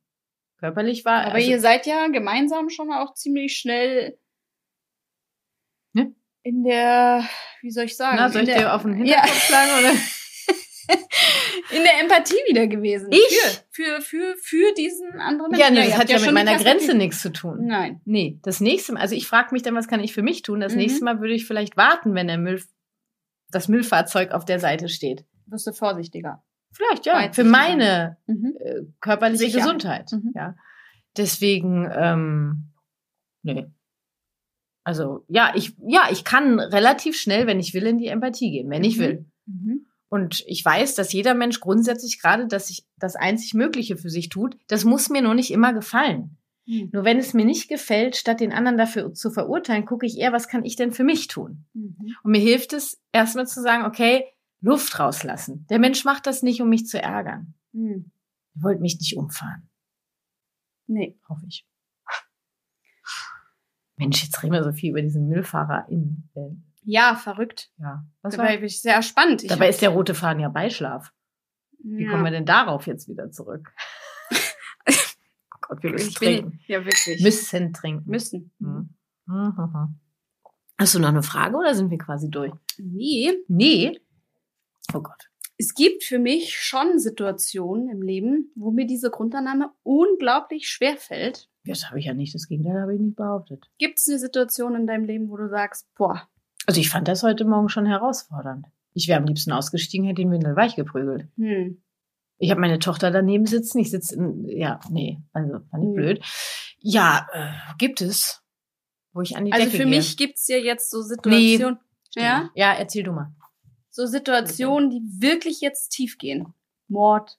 Körperlich 0.59 1.03
war. 1.05 1.25
Aber 1.25 1.35
also, 1.35 1.49
ihr 1.49 1.59
seid 1.59 1.85
ja 1.85 2.07
gemeinsam 2.07 2.69
schon 2.69 2.91
auch 2.91 3.13
ziemlich 3.15 3.57
schnell 3.57 4.17
Ne? 5.93 6.15
in 6.41 6.63
der, 6.63 7.27
wie 7.61 7.69
soll 7.71 7.85
ich 7.85 7.95
sagen? 7.97 8.17
na, 8.17 8.29
soll 8.29 8.43
ich 8.43 8.49
der, 8.49 8.57
dir 8.59 8.73
auf 8.73 8.81
den 8.83 9.05
ja, 9.05 9.21
Hinterkopf 9.21 9.43
schlagen? 9.43 9.71
Oder? 9.79 9.91
in 11.77 11.83
der 11.83 11.99
Empathie 12.01 12.35
wieder 12.47 12.67
gewesen. 12.67 13.09
Ich? 13.11 13.39
Für, 13.71 14.01
für, 14.01 14.01
für, 14.01 14.35
für 14.41 14.73
diesen 14.73 15.19
anderen 15.19 15.53
Ja, 15.55 15.69
nee, 15.69 15.85
das 15.85 15.97
hat 15.97 16.09
ja, 16.09 16.15
mit 16.15 16.25
schon 16.25 16.35
die 16.35 16.43
meiner 16.43 16.57
Grenze 16.57 16.93
nichts 16.93 17.21
zu 17.21 17.31
tun. 17.31 17.65
Nein. 17.67 18.01
Nee, 18.05 18.39
das 18.43 18.59
nächste 18.59 18.93
Mal, 18.93 19.01
also 19.01 19.15
ich 19.15 19.27
frage 19.27 19.49
mich 19.53 19.61
dann, 19.63 19.75
was 19.75 19.87
kann 19.87 20.01
ich 20.01 20.13
für 20.13 20.23
mich 20.23 20.41
tun? 20.41 20.59
Das 20.59 20.73
Mhm. 20.73 20.79
nächste 20.79 21.03
Mal 21.05 21.19
würde 21.21 21.33
ich 21.33 21.45
vielleicht 21.45 21.77
warten, 21.77 22.15
wenn 22.15 22.27
der 22.27 22.37
Müll, 22.37 22.61
das 23.49 23.67
Müllfahrzeug 23.67 24.31
auf 24.31 24.45
der 24.45 24.59
Seite 24.59 24.89
steht. 24.89 25.25
Wirst 25.45 25.67
du 25.67 25.73
vorsichtiger. 25.73 26.43
Vielleicht, 26.73 27.05
ja. 27.05 27.31
Für 27.31 27.43
meine 27.43 28.17
Mhm. 28.27 28.55
äh, 28.59 28.81
körperliche 28.99 29.45
Sicherheit. 29.45 29.63
Gesundheit. 29.63 30.11
Mhm. 30.11 30.31
Ja. 30.35 30.55
Deswegen, 31.15 31.87
ähm, 31.93 32.71
nee. 33.43 33.67
Also, 34.83 35.23
ja, 35.29 35.53
ich, 35.55 35.75
ja, 35.87 36.07
ich 36.11 36.23
kann 36.25 36.59
relativ 36.59 37.15
schnell, 37.15 37.47
wenn 37.47 37.59
ich 37.59 37.73
will, 37.73 37.85
in 37.87 37.97
die 37.97 38.07
Empathie 38.07 38.51
gehen, 38.51 38.69
wenn 38.69 38.83
ich 38.83 38.97
Mhm. 38.97 39.01
will. 39.01 39.25
Mhm. 39.45 39.85
Und 40.09 40.43
ich 40.45 40.63
weiß, 40.63 40.95
dass 40.95 41.13
jeder 41.13 41.33
Mensch 41.33 41.59
grundsätzlich 41.59 42.21
gerade, 42.21 42.47
dass 42.47 42.67
sich 42.67 42.85
das 42.97 43.15
einzig 43.15 43.53
Mögliche 43.53 43.97
für 43.97 44.09
sich 44.09 44.29
tut. 44.29 44.57
Das 44.67 44.83
muss 44.85 45.09
mir 45.09 45.21
nur 45.21 45.33
nicht 45.33 45.51
immer 45.51 45.73
gefallen. 45.73 46.37
Mhm. 46.65 46.89
Nur 46.91 47.03
wenn 47.05 47.17
es 47.17 47.33
mir 47.33 47.45
nicht 47.45 47.67
gefällt, 47.69 48.15
statt 48.15 48.39
den 48.39 48.51
anderen 48.53 48.77
dafür 48.77 49.13
zu 49.13 49.31
verurteilen, 49.31 49.85
gucke 49.85 50.05
ich 50.05 50.17
eher, 50.19 50.31
was 50.33 50.47
kann 50.47 50.65
ich 50.65 50.75
denn 50.75 50.91
für 50.91 51.03
mich 51.03 51.27
tun? 51.27 51.65
Mhm. 51.73 52.15
Und 52.23 52.31
mir 52.31 52.41
hilft 52.41 52.73
es, 52.73 53.01
erstmal 53.11 53.47
zu 53.47 53.61
sagen, 53.61 53.85
okay, 53.85 54.25
Luft 54.63 54.97
rauslassen. 54.97 55.67
Der 55.69 55.77
Mensch 55.77 56.05
macht 56.05 56.25
das 56.25 56.41
nicht, 56.41 56.61
um 56.61 56.69
mich 56.69 56.87
zu 56.87 57.01
ärgern. 57.01 57.53
Mhm. 57.73 58.11
Ihr 58.55 58.61
wollt 58.63 58.79
mich 58.81 58.97
nicht 58.99 59.17
umfahren, 59.17 59.69
Nee. 60.87 61.19
hoffe 61.27 61.45
ich. 61.47 61.67
Mensch, 63.97 64.23
jetzt 64.23 64.41
reden 64.41 64.53
wir 64.53 64.63
so 64.63 64.71
viel 64.71 64.91
über 64.91 65.01
diesen 65.01 65.27
Müllfahrer 65.27 65.87
in, 65.89 66.29
äh, 66.35 66.49
Ja, 66.83 67.15
verrückt. 67.15 67.71
ja. 67.77 68.05
Was 68.21 68.37
war? 68.37 68.45
Dabei 68.45 68.57
bin 68.57 68.65
ich 68.65 68.81
sehr 68.81 69.01
spannend. 69.03 69.43
Ich 69.43 69.49
Dabei 69.49 69.69
ist 69.69 69.81
der 69.81 69.89
rote 69.89 70.15
Faden 70.15 70.39
ja 70.41 70.49
Beischlaf. 70.49 71.13
Wie 71.79 72.03
ja. 72.05 72.11
kommen 72.11 72.23
wir 72.23 72.31
denn 72.31 72.45
darauf 72.45 72.87
jetzt 72.87 73.07
wieder 73.09 73.31
zurück? 73.31 73.73
oh 74.87 75.57
Gott, 75.61 75.83
wir 75.83 75.91
müssen 75.91 76.09
ich 76.09 76.19
bin, 76.19 76.39
trinken. 76.41 76.59
ja, 76.67 76.85
wirklich. 76.85 77.21
Müssen 77.21 77.73
trinken. 77.73 78.09
Müssen. 78.09 78.51
Mhm. 78.59 78.95
Mhm. 79.25 79.99
Hast 80.77 80.95
du 80.95 80.99
noch 80.99 81.09
eine 81.09 81.23
Frage 81.23 81.55
oder 81.55 81.75
sind 81.75 81.91
wir 81.91 81.97
quasi 81.97 82.29
durch? 82.29 82.53
Nee. 82.77 83.31
Nee. 83.47 83.99
Oh 84.93 85.01
Gott. 85.01 85.29
Es 85.57 85.75
gibt 85.75 86.03
für 86.03 86.19
mich 86.19 86.59
schon 86.59 86.99
Situationen 86.99 87.89
im 87.89 88.01
Leben, 88.01 88.51
wo 88.55 88.71
mir 88.71 88.85
diese 88.87 89.11
Grundannahme 89.11 89.71
unglaublich 89.83 90.67
schwer 90.67 90.97
fällt. 90.97 91.47
Das 91.65 91.87
habe 91.89 91.99
ich 91.99 92.05
ja 92.05 92.13
nicht, 92.13 92.33
das 92.35 92.47
Gegenteil 92.47 92.81
habe 92.81 92.95
ich 92.95 92.99
nicht 92.99 93.15
behauptet. 93.15 93.69
Gibt 93.77 93.99
es 93.99 94.07
eine 94.09 94.19
Situation 94.19 94.75
in 94.75 94.87
deinem 94.87 95.05
Leben, 95.05 95.29
wo 95.29 95.37
du 95.37 95.47
sagst, 95.47 95.87
boah, 95.95 96.27
Also 96.65 96.81
ich 96.81 96.89
fand 96.89 97.07
das 97.07 97.23
heute 97.23 97.45
Morgen 97.45 97.69
schon 97.69 97.85
herausfordernd. 97.85 98.65
Ich 98.93 99.07
wäre 99.07 99.19
am 99.19 99.25
liebsten 99.25 99.51
ausgestiegen, 99.53 100.05
hätte 100.05 100.21
den 100.21 100.31
Windel 100.31 100.55
weich 100.55 100.75
geprügelt. 100.75 101.27
hm, 101.37 101.81
Ich 102.39 102.51
habe 102.51 102.59
meine 102.59 102.79
Tochter 102.79 103.11
daneben 103.11 103.45
sitzen, 103.45 103.79
ich 103.79 103.91
sitze 103.91 104.15
in, 104.15 104.45
ja, 104.49 104.79
nee, 104.89 105.19
also 105.31 105.59
fand 105.69 105.83
ich 105.83 105.87
Hm. 105.89 105.93
blöd. 105.95 106.21
Ja, 106.79 107.27
äh, 107.31 107.51
gibt 107.77 108.01
es, 108.01 108.41
wo 109.13 109.21
ich 109.21 109.37
an 109.37 109.45
die 109.45 109.53
also 109.53 109.65
Decke 109.65 109.77
für 109.77 109.83
gehe. 109.89 109.95
mich 109.97 110.17
gibt's 110.17 110.47
ja 110.49 110.57
jetzt 110.57 110.89
so 110.91 111.01
Situationen, 111.01 111.77
ja, 112.15 112.49
Ja, 112.55 112.73
erzähl 112.73 113.03
du 113.03 113.13
mal. 113.13 113.31
So 113.95 114.05
Situationen, 114.07 114.89
die 114.89 115.01
wirklich 115.21 115.61
jetzt 115.61 115.89
tief 115.89 116.17
gehen. 116.17 116.53
Mord, 116.87 117.37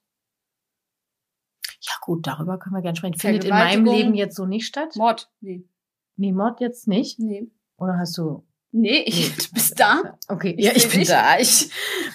Ja 1.81 1.93
gut, 2.01 2.27
darüber 2.27 2.59
können 2.59 2.77
wir 2.77 2.83
gerne 2.83 2.97
sprechen. 2.97 3.19
Findet 3.19 3.45
in 3.45 3.51
meinem. 3.51 3.85
Leben 3.85 4.15
jetzt 4.15 4.37
so 4.37 4.47
nicht 4.47 4.67
statt? 4.67 4.95
Mord, 4.97 5.31
nee, 5.41 5.65
Nee, 6.17 6.33
Mord 6.33 6.61
jetzt 6.61 6.87
nicht? 6.87 7.19
nee, 7.19 7.51
Oder 7.77 7.99
hast 7.99 8.17
du... 8.17 8.47
nee, 8.71 9.03
ich, 9.05 9.35
du 9.37 9.51
bist 9.53 9.79
da. 9.81 10.17
Okay, 10.29 10.55
Ich 10.57 10.65
ja, 10.65 10.73
ich 10.77 10.89
bin 10.89 11.01
dich. 11.01 11.09
da. 11.09 11.39
Ich 11.41 11.71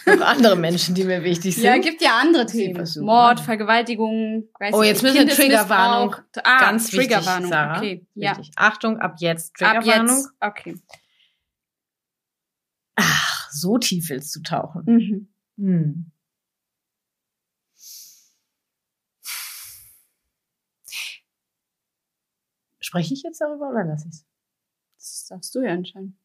noch 0.06 0.22
andere 0.26 0.56
Menschen, 0.56 0.96
die 0.96 1.04
mir 1.04 1.22
wichtig 1.24 1.56
sind. 1.56 1.66
Ja, 1.66 1.78
gibt 1.78 2.02
ja 2.02 2.18
andere 2.22 2.46
Themen. 2.46 2.88
Mord, 3.02 3.42
Vergewaltigung, 3.42 4.48
weiß 4.58 4.74
Oh, 4.74 4.84
jetzt 4.84 5.04
nicht, 5.04 5.16
müssen 5.16 5.28
wir. 5.28 5.36
Triggerwarnung. 5.36 6.16
Ah, 6.44 6.60
Ganz 6.62 6.94
wichtig, 6.94 7.10
Triggerwarnung, 7.10 7.50
Sarah. 7.50 7.78
okay, 7.78 8.08
ja. 8.16 8.40
Achtung, 8.56 8.98
ab 9.00 9.16
jetzt 9.20 9.62
Ab 9.62 9.82
Triggerwarnung. 9.84 10.16
jetzt, 10.16 10.32
okay. 10.40 10.76
Ach, 13.50 13.54
so 13.54 13.78
tief 13.78 14.10
willst 14.10 14.36
du 14.36 14.42
tauchen. 14.42 14.84
Mhm. 14.86 15.34
Hm. 15.58 16.12
Spreche 22.80 23.14
ich 23.14 23.24
jetzt 23.24 23.42
darüber 23.42 23.70
oder 23.70 23.84
lasse 23.86 24.08
ich 24.08 24.16
es? 24.16 24.26
Das 24.98 25.26
darfst 25.30 25.56
du 25.56 25.62
ja 25.62 25.70
entscheiden. 25.70 26.18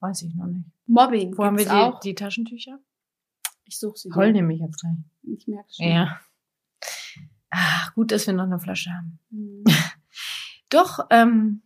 Weiß 0.00 0.22
ich 0.22 0.34
noch 0.34 0.46
nicht. 0.46 0.70
Mobbing 0.86 1.36
Wo 1.36 1.44
haben 1.44 1.58
wir 1.58 1.64
die, 1.64 1.70
auch. 1.70 2.00
die 2.00 2.14
Taschentücher? 2.14 2.78
Ich 3.64 3.78
suche 3.78 3.98
sie. 3.98 4.10
Heul 4.14 4.28
dir. 4.28 4.42
nehme 4.42 4.54
ich 4.54 4.60
jetzt 4.60 4.80
gleich. 4.80 4.96
Ich 5.22 5.46
merke 5.48 5.72
schon. 5.72 5.88
Ja. 5.88 6.20
Ach, 7.50 7.94
gut, 7.94 8.12
dass 8.12 8.26
wir 8.26 8.34
noch 8.34 8.44
eine 8.44 8.60
Flasche 8.60 8.90
haben. 8.90 9.18
Mhm. 9.30 9.64
Doch, 10.70 11.06
ähm, 11.10 11.62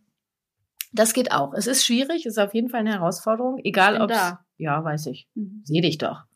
das 0.91 1.13
geht 1.13 1.31
auch. 1.31 1.53
Es 1.53 1.67
ist 1.67 1.85
schwierig, 1.85 2.25
ist 2.25 2.37
auf 2.39 2.53
jeden 2.53 2.69
Fall 2.69 2.81
eine 2.81 2.93
Herausforderung, 2.93 3.59
egal 3.63 4.01
ob. 4.01 4.09
Ja, 4.57 4.83
weiß 4.83 5.07
ich. 5.07 5.27
Mhm. 5.35 5.61
Seh 5.63 5.81
dich 5.81 5.97
doch. 5.97 6.23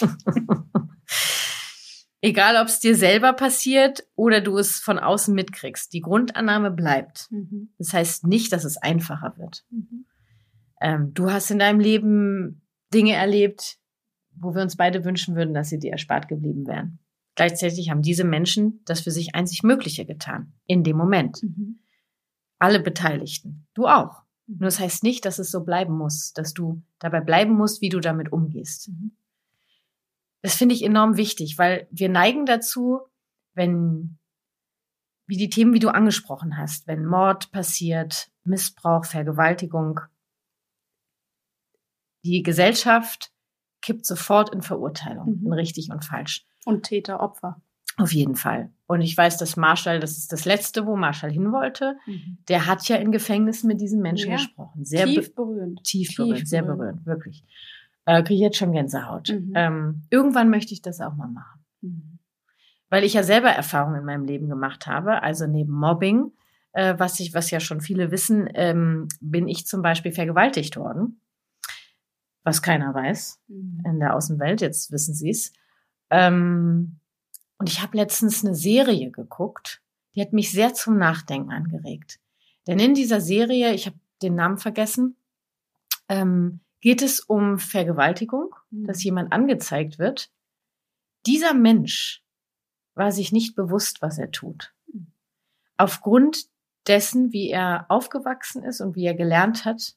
Egal, 2.26 2.56
ob 2.60 2.66
es 2.66 2.80
dir 2.80 2.96
selber 2.96 3.34
passiert 3.34 4.04
oder 4.16 4.40
du 4.40 4.58
es 4.58 4.80
von 4.80 4.98
außen 4.98 5.34
mitkriegst. 5.34 5.92
Die 5.92 6.00
Grundannahme 6.00 6.70
bleibt. 6.70 7.28
Mhm. 7.30 7.70
Das 7.78 7.92
heißt 7.92 8.26
nicht, 8.26 8.52
dass 8.52 8.64
es 8.64 8.76
einfacher 8.78 9.34
wird. 9.36 9.64
Mhm. 9.70 10.06
Ähm, 10.80 11.14
du 11.14 11.30
hast 11.30 11.52
in 11.52 11.58
deinem 11.58 11.78
Leben 11.78 12.62
Dinge 12.92 13.12
erlebt, 13.12 13.78
wo 14.34 14.54
wir 14.56 14.62
uns 14.62 14.76
beide 14.76 15.04
wünschen 15.04 15.36
würden, 15.36 15.54
dass 15.54 15.68
sie 15.68 15.78
dir 15.78 15.92
erspart 15.92 16.26
geblieben 16.26 16.66
wären. 16.66 16.98
Gleichzeitig 17.36 17.90
haben 17.90 18.02
diese 18.02 18.24
Menschen 18.24 18.80
das 18.86 19.00
für 19.00 19.10
sich 19.10 19.34
einzig 19.34 19.62
Mögliche 19.62 20.04
getan. 20.04 20.54
In 20.66 20.82
dem 20.82 20.96
Moment. 20.96 21.42
Mhm. 21.42 21.80
Alle 22.58 22.80
Beteiligten. 22.80 23.66
Du 23.74 23.86
auch. 23.86 24.22
Nur 24.46 24.60
das 24.60 24.78
heißt 24.78 25.02
nicht, 25.02 25.24
dass 25.24 25.38
es 25.38 25.50
so 25.50 25.64
bleiben 25.64 25.96
muss, 25.96 26.32
dass 26.32 26.54
du 26.54 26.82
dabei 26.98 27.20
bleiben 27.20 27.54
musst, 27.54 27.80
wie 27.80 27.88
du 27.88 28.00
damit 28.00 28.32
umgehst. 28.32 28.88
Mhm. 28.88 29.16
Das 30.42 30.54
finde 30.54 30.74
ich 30.74 30.84
enorm 30.84 31.16
wichtig, 31.16 31.58
weil 31.58 31.88
wir 31.90 32.08
neigen 32.08 32.46
dazu, 32.46 33.00
wenn, 33.54 34.18
wie 35.26 35.36
die 35.36 35.50
Themen, 35.50 35.72
wie 35.74 35.80
du 35.80 35.88
angesprochen 35.88 36.56
hast, 36.56 36.86
wenn 36.86 37.04
Mord 37.04 37.50
passiert, 37.50 38.30
Missbrauch, 38.44 39.04
Vergewaltigung, 39.04 40.00
die 42.24 42.42
Gesellschaft 42.42 43.32
kippt 43.82 44.06
sofort 44.06 44.52
in 44.54 44.62
Verurteilung, 44.62 45.40
Mhm. 45.40 45.46
in 45.46 45.52
richtig 45.52 45.90
und 45.90 46.04
falsch. 46.04 46.46
Und 46.64 46.84
Täter, 46.84 47.20
Opfer. 47.20 47.60
Auf 47.96 48.12
jeden 48.12 48.36
Fall. 48.36 48.72
Und 48.88 49.00
ich 49.00 49.16
weiß, 49.16 49.36
dass 49.38 49.56
Marshall, 49.56 49.98
das 49.98 50.16
ist 50.16 50.32
das 50.32 50.44
Letzte, 50.44 50.86
wo 50.86 50.94
Marshall 50.96 51.30
hin 51.32 51.50
wollte, 51.50 51.96
der 52.48 52.66
hat 52.66 52.86
ja 52.88 52.96
in 52.96 53.10
Gefängnissen 53.10 53.66
mit 53.66 53.80
diesen 53.80 54.00
Menschen 54.00 54.30
Ja. 54.30 54.36
gesprochen. 54.36 54.84
Sehr 54.84 55.06
Tief 55.06 55.28
be- 55.34 55.42
berührend. 55.42 55.82
tief, 55.82 56.08
tief 56.08 56.16
berührend, 56.18 56.48
sehr 56.48 56.62
berührend. 56.62 57.04
wirklich. 57.04 57.44
Äh, 58.04 58.22
Kriege 58.22 58.34
ich 58.34 58.40
jetzt 58.40 58.58
schon 58.58 58.70
Gänsehaut. 58.72 59.28
Mhm. 59.30 59.52
Ähm, 59.56 60.02
irgendwann 60.10 60.50
möchte 60.50 60.72
ich 60.72 60.82
das 60.82 61.00
auch 61.00 61.14
mal 61.16 61.26
machen. 61.28 61.64
Mhm. 61.80 62.18
Weil 62.88 63.02
ich 63.02 63.14
ja 63.14 63.24
selber 63.24 63.48
Erfahrungen 63.50 63.98
in 63.98 64.04
meinem 64.04 64.24
Leben 64.24 64.48
gemacht 64.48 64.86
habe, 64.86 65.20
also 65.24 65.48
neben 65.48 65.72
Mobbing, 65.72 66.30
äh, 66.72 66.94
was 66.98 67.18
ich, 67.18 67.34
was 67.34 67.50
ja 67.50 67.58
schon 67.58 67.80
viele 67.80 68.12
wissen, 68.12 68.48
ähm, 68.54 69.08
bin 69.20 69.48
ich 69.48 69.66
zum 69.66 69.82
Beispiel 69.82 70.12
vergewaltigt 70.12 70.76
worden. 70.76 71.20
Was 72.44 72.62
keiner 72.62 72.94
weiß 72.94 73.40
Mhm. 73.48 73.82
in 73.84 73.98
der 73.98 74.14
Außenwelt, 74.14 74.60
jetzt 74.60 74.92
wissen 74.92 75.12
Sie 75.14 75.30
es. 75.30 75.52
Ähm, 76.10 77.00
und 77.58 77.68
ich 77.68 77.82
habe 77.82 77.96
letztens 77.96 78.44
eine 78.44 78.54
Serie 78.54 79.10
geguckt, 79.10 79.82
die 80.14 80.20
hat 80.20 80.32
mich 80.32 80.50
sehr 80.50 80.74
zum 80.74 80.98
Nachdenken 80.98 81.52
angeregt. 81.52 82.18
Denn 82.66 82.78
in 82.78 82.94
dieser 82.94 83.20
Serie, 83.20 83.74
ich 83.74 83.86
habe 83.86 83.98
den 84.22 84.34
Namen 84.34 84.58
vergessen, 84.58 85.16
ähm, 86.08 86.60
geht 86.80 87.02
es 87.02 87.20
um 87.20 87.58
Vergewaltigung, 87.58 88.54
Mhm. 88.70 88.86
dass 88.86 89.02
jemand 89.04 89.32
angezeigt 89.32 89.98
wird. 89.98 90.30
Dieser 91.26 91.54
Mensch 91.54 92.22
war 92.94 93.12
sich 93.12 93.32
nicht 93.32 93.56
bewusst, 93.56 94.02
was 94.02 94.18
er 94.18 94.30
tut. 94.30 94.72
Mhm. 94.92 95.08
Aufgrund 95.76 96.46
dessen, 96.86 97.32
wie 97.32 97.50
er 97.50 97.86
aufgewachsen 97.90 98.62
ist 98.62 98.80
und 98.80 98.94
wie 98.96 99.04
er 99.04 99.14
gelernt 99.14 99.64
hat, 99.64 99.96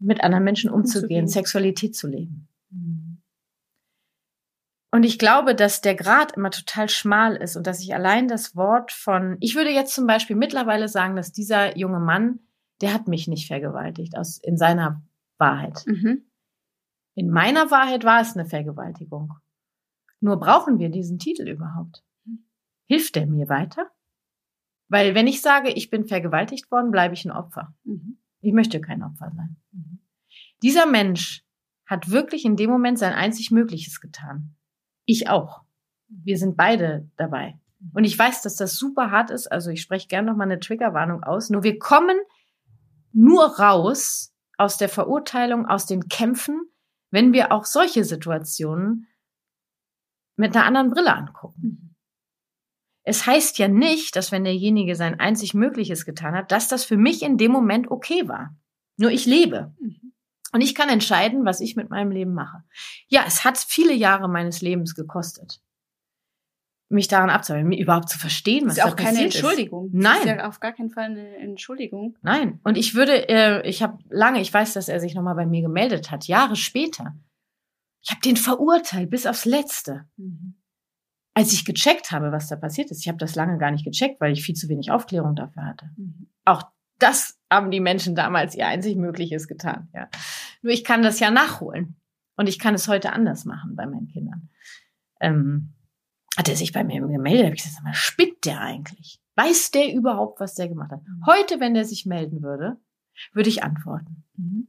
mit 0.00 0.22
anderen 0.22 0.44
Menschen 0.44 0.70
umzugehen, 0.70 1.24
Umzugehen. 1.24 1.28
Sexualität 1.28 1.96
zu 1.96 2.06
leben. 2.08 2.48
Mhm. 2.70 2.97
Und 4.90 5.02
ich 5.02 5.18
glaube, 5.18 5.54
dass 5.54 5.82
der 5.82 5.94
Grad 5.94 6.32
immer 6.32 6.50
total 6.50 6.88
schmal 6.88 7.36
ist 7.36 7.56
und 7.56 7.66
dass 7.66 7.80
ich 7.82 7.94
allein 7.94 8.26
das 8.26 8.56
Wort 8.56 8.90
von, 8.90 9.36
ich 9.40 9.54
würde 9.54 9.70
jetzt 9.70 9.94
zum 9.94 10.06
Beispiel 10.06 10.36
mittlerweile 10.36 10.88
sagen, 10.88 11.14
dass 11.14 11.30
dieser 11.30 11.76
junge 11.76 12.00
Mann, 12.00 12.40
der 12.80 12.94
hat 12.94 13.06
mich 13.06 13.28
nicht 13.28 13.46
vergewaltigt 13.46 14.16
aus, 14.16 14.38
in 14.38 14.56
seiner 14.56 15.02
Wahrheit. 15.36 15.84
Mhm. 15.86 16.24
In 17.14 17.30
meiner 17.30 17.70
Wahrheit 17.70 18.04
war 18.04 18.20
es 18.20 18.34
eine 18.34 18.46
Vergewaltigung. 18.46 19.34
Nur 20.20 20.38
brauchen 20.38 20.78
wir 20.78 20.88
diesen 20.88 21.18
Titel 21.18 21.48
überhaupt? 21.48 22.02
Hilft 22.86 23.16
der 23.16 23.26
mir 23.26 23.48
weiter? 23.48 23.90
Weil 24.88 25.14
wenn 25.14 25.26
ich 25.26 25.42
sage, 25.42 25.70
ich 25.70 25.90
bin 25.90 26.06
vergewaltigt 26.06 26.70
worden, 26.70 26.90
bleibe 26.90 27.12
ich 27.12 27.26
ein 27.26 27.30
Opfer. 27.30 27.74
Mhm. 27.84 28.18
Ich 28.40 28.54
möchte 28.54 28.80
kein 28.80 29.02
Opfer 29.02 29.30
sein. 29.36 29.56
Dieser 30.62 30.86
Mensch 30.86 31.44
hat 31.84 32.10
wirklich 32.10 32.44
in 32.44 32.56
dem 32.56 32.70
Moment 32.70 32.98
sein 32.98 33.12
einzig 33.12 33.50
Mögliches 33.50 34.00
getan. 34.00 34.54
Ich 35.08 35.30
auch. 35.30 35.62
Wir 36.08 36.36
sind 36.36 36.58
beide 36.58 37.08
dabei. 37.16 37.58
Und 37.94 38.04
ich 38.04 38.18
weiß, 38.18 38.42
dass 38.42 38.56
das 38.56 38.76
super 38.76 39.10
hart 39.10 39.30
ist. 39.30 39.50
Also 39.50 39.70
ich 39.70 39.80
spreche 39.80 40.06
gerne 40.06 40.30
noch 40.30 40.36
mal 40.36 40.44
eine 40.44 40.60
Triggerwarnung 40.60 41.22
aus. 41.22 41.48
Nur 41.48 41.62
wir 41.62 41.78
kommen 41.78 42.18
nur 43.12 43.58
raus 43.58 44.34
aus 44.58 44.76
der 44.76 44.90
Verurteilung, 44.90 45.64
aus 45.64 45.86
den 45.86 46.08
Kämpfen, 46.10 46.60
wenn 47.10 47.32
wir 47.32 47.52
auch 47.52 47.64
solche 47.64 48.04
Situationen 48.04 49.06
mit 50.36 50.54
einer 50.54 50.66
anderen 50.66 50.90
Brille 50.90 51.14
angucken. 51.14 51.62
Mhm. 51.62 51.94
Es 53.02 53.24
heißt 53.24 53.56
ja 53.56 53.68
nicht, 53.68 54.14
dass 54.14 54.30
wenn 54.30 54.44
derjenige 54.44 54.94
sein 54.94 55.18
einzig 55.18 55.54
Mögliches 55.54 56.04
getan 56.04 56.34
hat, 56.34 56.52
dass 56.52 56.68
das 56.68 56.84
für 56.84 56.98
mich 56.98 57.22
in 57.22 57.38
dem 57.38 57.50
Moment 57.50 57.90
okay 57.90 58.28
war. 58.28 58.54
Nur 58.98 59.10
ich 59.10 59.24
lebe. 59.24 59.74
Mhm. 59.80 60.12
Und 60.52 60.60
ich 60.62 60.74
kann 60.74 60.88
entscheiden, 60.88 61.44
was 61.44 61.60
ich 61.60 61.76
mit 61.76 61.90
meinem 61.90 62.10
Leben 62.10 62.32
mache. 62.32 62.62
Ja, 63.08 63.24
es 63.26 63.44
hat 63.44 63.58
viele 63.58 63.92
Jahre 63.92 64.28
meines 64.28 64.62
Lebens 64.62 64.94
gekostet, 64.94 65.60
mich 66.88 67.08
daran 67.08 67.28
abzuhalten, 67.28 67.68
mir 67.68 67.78
überhaupt 67.78 68.08
zu 68.08 68.18
verstehen, 68.18 68.66
was 68.66 68.78
ist 68.78 68.84
da 68.84 68.88
auch 68.88 68.96
keine 68.96 69.18
passiert 69.18 69.34
Entschuldigung. 69.34 69.90
Nein. 69.92 70.14
Das 70.14 70.24
ist 70.24 70.26
ja 70.26 70.48
auf 70.48 70.60
gar 70.60 70.72
keinen 70.72 70.90
Fall 70.90 71.04
eine 71.04 71.36
Entschuldigung. 71.36 72.14
Ist. 72.14 72.24
Nein. 72.24 72.60
Und 72.64 72.78
ich 72.78 72.94
würde, 72.94 73.28
äh, 73.28 73.68
ich 73.68 73.82
habe 73.82 73.98
lange, 74.08 74.40
ich 74.40 74.52
weiß, 74.52 74.72
dass 74.72 74.88
er 74.88 75.00
sich 75.00 75.14
nochmal 75.14 75.34
bei 75.34 75.46
mir 75.46 75.60
gemeldet 75.60 76.10
hat, 76.10 76.26
Jahre 76.26 76.56
später. 76.56 77.14
Ich 78.02 78.10
habe 78.10 78.20
den 78.22 78.36
verurteilt 78.36 79.10
bis 79.10 79.26
aufs 79.26 79.44
Letzte. 79.44 80.08
Mhm. 80.16 80.54
Als 81.34 81.52
ich 81.52 81.64
gecheckt 81.64 82.10
habe, 82.10 82.32
was 82.32 82.48
da 82.48 82.56
passiert 82.56 82.90
ist, 82.90 83.02
ich 83.02 83.08
habe 83.08 83.18
das 83.18 83.34
lange 83.34 83.58
gar 83.58 83.70
nicht 83.70 83.84
gecheckt, 83.84 84.20
weil 84.20 84.32
ich 84.32 84.44
viel 84.44 84.54
zu 84.54 84.68
wenig 84.68 84.90
Aufklärung 84.90 85.36
dafür 85.36 85.66
hatte. 85.66 85.90
Mhm. 85.96 86.30
Auch 86.44 86.62
das 86.98 87.37
haben 87.50 87.70
die 87.70 87.80
Menschen 87.80 88.14
damals 88.14 88.54
ihr 88.54 88.66
einzig 88.66 88.96
Mögliches 88.96 89.48
getan. 89.48 89.88
Ja. 89.94 90.08
Nur 90.62 90.72
ich 90.72 90.84
kann 90.84 91.02
das 91.02 91.20
ja 91.20 91.30
nachholen. 91.30 91.96
Und 92.36 92.48
ich 92.48 92.58
kann 92.58 92.74
es 92.74 92.86
heute 92.86 93.12
anders 93.12 93.44
machen 93.44 93.74
bei 93.74 93.86
meinen 93.86 94.06
Kindern. 94.06 94.48
Ähm, 95.20 95.74
hat 96.36 96.48
er 96.48 96.54
sich 96.54 96.72
bei 96.72 96.84
mir 96.84 97.00
gemeldet, 97.00 97.46
habe 97.46 97.56
ich 97.56 97.62
gesagt, 97.62 97.76
sag 97.76 97.84
mal, 97.84 97.94
spinnt 97.94 98.44
der 98.44 98.60
eigentlich? 98.60 99.20
Weiß 99.34 99.72
der 99.72 99.92
überhaupt, 99.92 100.38
was 100.38 100.54
der 100.54 100.68
gemacht 100.68 100.92
hat? 100.92 101.00
Heute, 101.26 101.58
wenn 101.58 101.74
der 101.74 101.84
sich 101.84 102.06
melden 102.06 102.42
würde, 102.42 102.76
würde 103.32 103.48
ich 103.48 103.64
antworten. 103.64 104.24
Mhm. 104.36 104.68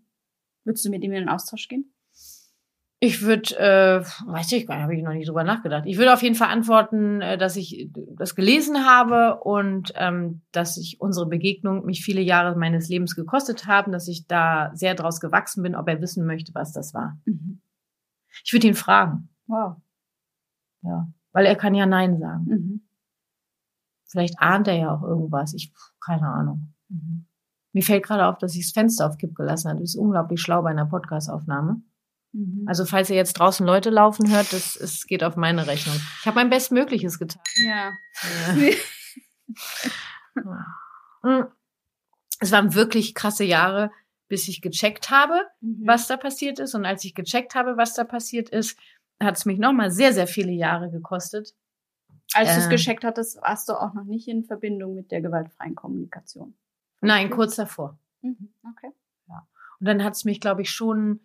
Würdest 0.63 0.83
du 0.85 0.89
mit 0.89 1.03
ihm 1.03 1.11
in 1.11 1.21
den 1.21 1.29
Austausch 1.29 1.67
gehen? 1.67 1.93
Ich 3.01 3.21
würde, 3.21 3.57
äh, 3.57 4.01
weiß 4.27 4.51
ich 4.51 4.67
gar 4.67 4.75
nicht, 4.75 4.83
habe 4.83 4.95
ich 4.95 5.03
noch 5.03 5.13
nicht 5.13 5.29
drüber 5.29 5.45
nachgedacht. 5.45 5.85
Ich 5.85 5.97
würde 5.97 6.13
auf 6.13 6.21
jeden 6.21 6.35
Fall 6.35 6.49
antworten, 6.49 7.21
äh, 7.21 7.37
dass 7.37 7.55
ich 7.55 7.89
das 8.17 8.35
gelesen 8.35 8.85
habe 8.85 9.39
und 9.41 9.93
ähm, 9.95 10.41
dass 10.51 10.75
ich 10.75 10.99
unsere 10.99 11.25
Begegnung 11.25 11.85
mich 11.85 12.03
viele 12.03 12.19
Jahre 12.19 12.57
meines 12.57 12.89
Lebens 12.89 13.15
gekostet 13.15 13.67
haben, 13.67 13.93
dass 13.93 14.09
ich 14.09 14.27
da 14.27 14.71
sehr 14.73 14.95
draus 14.95 15.21
gewachsen 15.21 15.63
bin, 15.63 15.75
ob 15.75 15.87
er 15.87 16.01
wissen 16.01 16.25
möchte, 16.25 16.53
was 16.53 16.73
das 16.73 16.93
war. 16.93 17.17
Mhm. 17.23 17.61
Ich 18.43 18.51
würde 18.51 18.67
ihn 18.67 18.75
fragen, 18.75 19.29
Wow. 19.47 19.77
ja, 20.81 21.07
weil 21.31 21.45
er 21.45 21.55
kann 21.55 21.75
ja 21.75 21.85
Nein 21.85 22.19
sagen. 22.19 22.45
Mhm. 22.45 22.81
Vielleicht 24.07 24.39
ahnt 24.39 24.67
er 24.67 24.75
ja 24.75 24.93
auch 24.93 25.03
irgendwas. 25.03 25.53
Ich, 25.53 25.71
keine 26.03 26.27
Ahnung. 26.27 26.73
Mhm. 26.89 27.27
Mir 27.71 27.83
fällt 27.83 28.03
gerade 28.03 28.25
auf, 28.25 28.37
dass 28.39 28.55
ich 28.55 28.65
das 28.65 28.73
Fenster 28.73 29.07
auf 29.07 29.17
Kipp 29.17 29.35
gelassen 29.35 29.69
habe. 29.69 29.79
Das 29.79 29.91
ist 29.91 29.95
unglaublich 29.95 30.41
schlau 30.41 30.63
bei 30.63 30.71
einer 30.71 30.85
Podcastaufnahme. 30.87 31.81
Mhm. 32.31 32.65
Also 32.67 32.85
falls 32.85 33.09
ihr 33.09 33.15
jetzt 33.15 33.33
draußen 33.33 33.65
Leute 33.65 33.89
laufen 33.89 34.29
hört, 34.31 34.53
das, 34.53 34.75
es 34.75 35.05
geht 35.07 35.23
auf 35.23 35.35
meine 35.35 35.65
Rechnung. 35.67 35.95
Ich 36.19 36.25
habe 36.25 36.35
mein 36.35 36.49
Bestmögliches 36.49 37.17
getan. 37.19 37.41
ja. 37.65 37.91
Mm. 41.23 41.43
Es 42.41 42.51
waren 42.53 42.73
wirklich 42.73 43.15
krasse 43.15 43.43
Jahre, 43.43 43.91
bis 44.29 44.47
ich 44.47 44.61
gecheckt 44.61 45.09
habe, 45.09 45.41
Mhm. 45.59 45.81
was 45.85 46.07
da 46.07 46.15
passiert 46.15 46.59
ist. 46.59 46.73
Und 46.75 46.85
als 46.85 47.03
ich 47.03 47.13
gecheckt 47.15 47.55
habe, 47.55 47.75
was 47.75 47.93
da 47.95 48.05
passiert 48.05 48.49
ist, 48.49 48.79
hat 49.21 49.35
es 49.35 49.45
mich 49.45 49.59
nochmal 49.59 49.91
sehr, 49.91 50.13
sehr 50.13 50.27
viele 50.27 50.51
Jahre 50.53 50.89
gekostet. 50.89 51.53
Als 52.33 52.53
du 52.53 52.59
es 52.61 52.67
Äh. 52.67 52.69
gescheckt 52.69 53.03
hattest, 53.03 53.41
warst 53.41 53.67
du 53.67 53.73
auch 53.73 53.93
noch 53.93 54.05
nicht 54.05 54.27
in 54.29 54.45
Verbindung 54.45 54.95
mit 54.95 55.11
der 55.11 55.19
gewaltfreien 55.21 55.75
Kommunikation. 55.75 56.53
Nein, 57.01 57.29
kurz 57.29 57.55
davor. 57.55 57.97
Mhm. 58.21 58.53
Okay. 58.71 58.91
Und 59.81 59.85
dann 59.85 60.03
hat 60.03 60.13
es 60.15 60.23
mich, 60.25 60.39
glaube 60.39 60.61
ich, 60.61 60.71
schon. 60.71 61.19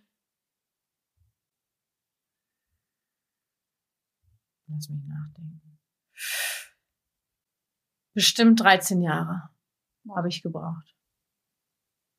Lass 4.75 4.89
mich 4.89 5.05
nachdenken. 5.07 5.79
Bestimmt 8.15 8.61
13 8.61 9.01
Jahre 9.03 9.51
habe 10.15 10.29
ich 10.29 10.43
gebraucht. 10.43 10.95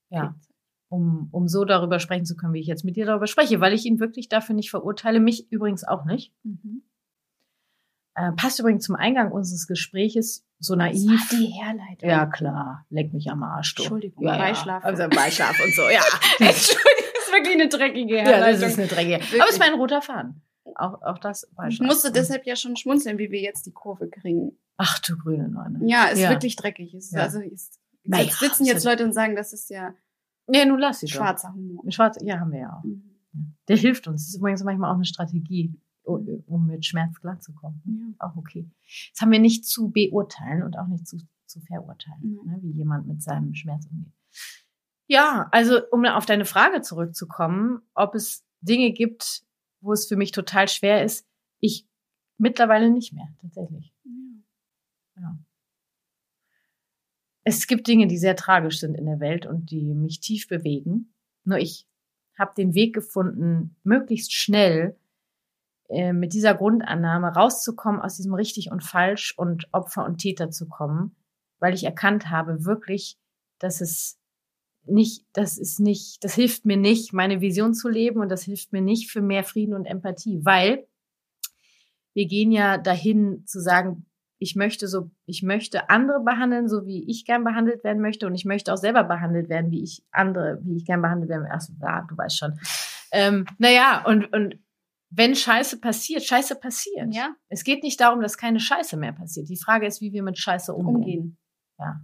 Ja, 0.09 0.35
um, 0.89 1.29
um 1.31 1.47
so 1.47 1.65
darüber 1.65 1.99
sprechen 1.99 2.25
zu 2.25 2.35
können, 2.35 2.53
wie 2.53 2.59
ich 2.61 2.67
jetzt 2.67 2.85
mit 2.85 2.95
dir 2.95 3.05
darüber 3.05 3.27
spreche, 3.27 3.59
weil 3.59 3.73
ich 3.73 3.85
ihn 3.85 3.99
wirklich 3.99 4.29
dafür 4.29 4.55
nicht 4.55 4.69
verurteile, 4.69 5.19
mich 5.19 5.51
übrigens 5.51 5.83
auch 5.83 6.05
nicht. 6.05 6.33
Mhm. 6.43 6.83
Äh, 8.15 8.31
passt 8.33 8.59
übrigens 8.59 8.85
zum 8.85 8.95
Eingang 8.95 9.31
unseres 9.31 9.67
Gespräches 9.67 10.45
so 10.59 10.75
Das 10.75 10.93
naiv. 10.93 11.09
war 11.09 11.37
die 11.37 11.47
Herleitung. 11.47 12.09
Ja, 12.09 12.25
klar, 12.27 12.85
leck 12.89 13.13
mich 13.13 13.29
am 13.29 13.43
Arsch. 13.43 13.75
Du. 13.75 13.83
Entschuldigung, 13.83 14.23
ja, 14.23 14.37
Beischlaf. 14.37 14.83
Ja. 14.83 14.89
Also 14.89 15.09
Beischlaf 15.09 15.59
und 15.59 15.73
so, 15.75 15.81
ja. 15.89 16.01
Entschuldigung, 16.39 17.03
das 17.13 17.23
ist 17.25 17.31
wirklich 17.33 17.53
eine 17.55 17.67
dreckige 17.67 18.15
Ja, 18.17 18.23
Herleitung. 18.23 18.61
das 18.61 18.71
ist 18.71 18.79
eine 18.79 18.87
dreckige. 18.87 19.15
Wirklich. 19.19 19.41
Aber 19.41 19.49
es 19.49 19.55
ist 19.55 19.59
mein 19.59 19.73
roter 19.73 20.01
Faden. 20.01 20.41
Auch, 20.75 21.01
auch 21.01 21.17
das 21.19 21.47
war 21.55 21.67
ich 21.67 21.79
musste 21.79 22.11
deshalb 22.11 22.45
ja 22.45 22.55
schon 22.55 22.75
schmunzeln, 22.75 23.17
wie 23.17 23.31
wir 23.31 23.41
jetzt 23.41 23.65
die 23.65 23.71
Kurve 23.71 24.09
kriegen. 24.09 24.57
Ach 24.77 24.99
du 24.99 25.17
grüne 25.17 25.47
Neune. 25.49 25.79
Ja, 25.87 26.05
ist 26.07 26.19
Ja. 26.19 26.29
wirklich 26.29 26.55
dreckig. 26.55 26.93
Ist, 26.93 27.13
Ja. 27.13 27.21
Also 27.23 27.39
ist, 27.39 27.79
Naja, 28.03 28.25
jetzt 28.25 28.39
sitzen 28.39 28.65
jetzt 28.65 28.83
Leute 28.85 29.03
und 29.03 29.13
sagen, 29.13 29.35
das 29.35 29.53
ist 29.53 29.69
ja 29.69 29.93
Nee, 30.47 30.65
nun 30.65 30.77
lass 30.79 30.99
sie 30.99 31.07
schwarzer 31.07 31.53
Humor. 31.53 31.83
Schwarz, 31.91 32.17
ja, 32.21 32.39
haben 32.39 32.51
wir 32.51 32.59
ja 32.59 32.73
auch. 32.77 32.83
Mhm. 32.83 33.55
Der 33.67 33.77
hilft 33.77 34.07
uns. 34.07 34.23
Das 34.25 34.29
ist 34.29 34.37
übrigens 34.37 34.63
manchmal 34.63 34.91
auch 34.91 34.95
eine 34.95 35.05
Strategie, 35.05 35.73
um 36.03 36.67
mit 36.67 36.85
Schmerz 36.85 37.19
klarzukommen. 37.19 37.81
Ja. 38.19 38.27
Auch 38.27 38.35
okay. 38.37 38.69
Das 39.11 39.21
haben 39.21 39.31
wir 39.31 39.39
nicht 39.39 39.65
zu 39.65 39.89
beurteilen 39.89 40.61
und 40.61 40.77
auch 40.77 40.85
nicht 40.87 41.07
zu, 41.07 41.17
zu 41.47 41.59
verurteilen, 41.61 42.21
Mhm. 42.43 42.51
ne, 42.51 42.59
wie 42.61 42.71
jemand 42.73 43.07
mit 43.07 43.23
seinem 43.23 43.55
Schmerz 43.55 43.87
umgeht. 43.87 44.13
Ja, 45.07 45.47
also 45.51 45.79
um 45.91 46.05
auf 46.05 46.25
deine 46.25 46.45
Frage 46.45 46.81
zurückzukommen, 46.81 47.81
ob 47.93 48.13
es 48.15 48.43
Dinge 48.61 48.91
gibt, 48.91 49.43
wo 49.85 49.93
es 49.93 50.07
für 50.07 50.15
mich 50.15 50.31
total 50.31 50.67
schwer 50.67 51.03
ist, 51.03 51.25
ich 51.59 51.87
mittlerweile 52.37 52.89
nicht 52.89 53.13
mehr, 53.13 53.27
tatsächlich. 53.41 53.93
Ja. 55.15 55.37
Es 57.43 57.67
gibt 57.67 57.87
Dinge, 57.87 58.07
die 58.07 58.17
sehr 58.17 58.35
tragisch 58.35 58.79
sind 58.79 58.95
in 58.95 59.05
der 59.05 59.19
Welt 59.19 59.45
und 59.45 59.69
die 59.69 59.93
mich 59.93 60.19
tief 60.19 60.47
bewegen. 60.47 61.13
Nur 61.43 61.59
ich 61.59 61.87
habe 62.37 62.53
den 62.57 62.73
Weg 62.73 62.93
gefunden, 62.93 63.75
möglichst 63.83 64.33
schnell 64.33 64.97
äh, 65.89 66.11
mit 66.11 66.33
dieser 66.33 66.55
Grundannahme 66.55 67.27
rauszukommen, 67.27 68.01
aus 68.01 68.17
diesem 68.17 68.33
richtig 68.33 68.71
und 68.71 68.83
falsch 68.83 69.35
und 69.37 69.69
Opfer 69.71 70.03
und 70.05 70.17
Täter 70.17 70.49
zu 70.49 70.67
kommen, 70.67 71.15
weil 71.59 71.73
ich 71.75 71.83
erkannt 71.83 72.29
habe, 72.29 72.65
wirklich, 72.65 73.19
dass 73.59 73.79
es 73.79 74.19
nicht, 74.87 75.25
das 75.33 75.57
ist 75.57 75.79
nicht, 75.79 76.23
das 76.23 76.33
hilft 76.35 76.65
mir 76.65 76.77
nicht, 76.77 77.13
meine 77.13 77.41
Vision 77.41 77.73
zu 77.73 77.89
leben 77.89 78.19
und 78.19 78.29
das 78.29 78.43
hilft 78.43 78.73
mir 78.73 78.81
nicht 78.81 79.11
für 79.11 79.21
mehr 79.21 79.43
Frieden 79.43 79.73
und 79.73 79.85
Empathie, 79.85 80.41
weil 80.43 80.87
wir 82.13 82.27
gehen 82.27 82.51
ja 82.51 82.77
dahin 82.77 83.43
zu 83.45 83.59
sagen, 83.59 84.05
ich 84.37 84.55
möchte 84.55 84.87
so, 84.87 85.11
ich 85.25 85.43
möchte 85.43 85.89
andere 85.89 86.21
behandeln, 86.21 86.67
so 86.67 86.85
wie 86.85 87.09
ich 87.09 87.25
gern 87.25 87.43
behandelt 87.43 87.83
werden 87.83 88.01
möchte 88.01 88.27
und 88.27 88.35
ich 88.35 88.45
möchte 88.45 88.73
auch 88.73 88.77
selber 88.77 89.03
behandelt 89.03 89.49
werden, 89.49 89.71
wie 89.71 89.83
ich 89.83 90.03
andere, 90.11 90.59
wie 90.63 90.77
ich 90.77 90.85
gern 90.85 91.01
behandelt 91.01 91.29
werden 91.29 91.43
möchte. 91.43 91.77
Ach, 91.81 91.81
ja, 91.81 92.07
du 92.07 92.17
weißt 92.17 92.37
schon. 92.37 92.59
Ähm, 93.11 93.45
naja, 93.57 94.03
und, 94.05 94.31
und 94.33 94.59
wenn 95.09 95.35
Scheiße 95.35 95.79
passiert, 95.79 96.23
Scheiße 96.23 96.55
passiert. 96.55 97.13
Ja. 97.13 97.35
Es 97.47 97.63
geht 97.63 97.83
nicht 97.83 97.99
darum, 98.01 98.21
dass 98.21 98.37
keine 98.37 98.59
Scheiße 98.59 98.97
mehr 98.97 99.13
passiert. 99.13 99.49
Die 99.49 99.57
Frage 99.57 99.87
ist, 99.87 100.01
wie 100.01 100.11
wir 100.11 100.23
mit 100.23 100.37
Scheiße 100.37 100.73
umgehen. 100.73 100.95
Umgehen. 100.95 101.37
Ja. 101.79 102.01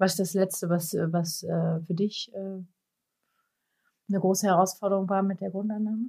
Was 0.00 0.12
ist 0.12 0.18
das 0.20 0.32
Letzte, 0.34 0.70
was, 0.70 0.94
äh, 0.94 1.12
was 1.12 1.42
äh, 1.42 1.80
für 1.86 1.92
dich 1.94 2.32
äh, 2.34 2.38
eine 4.08 4.18
große 4.18 4.46
Herausforderung 4.46 5.08
war 5.10 5.22
mit 5.22 5.42
der 5.42 5.50
Grundannahme? 5.50 6.08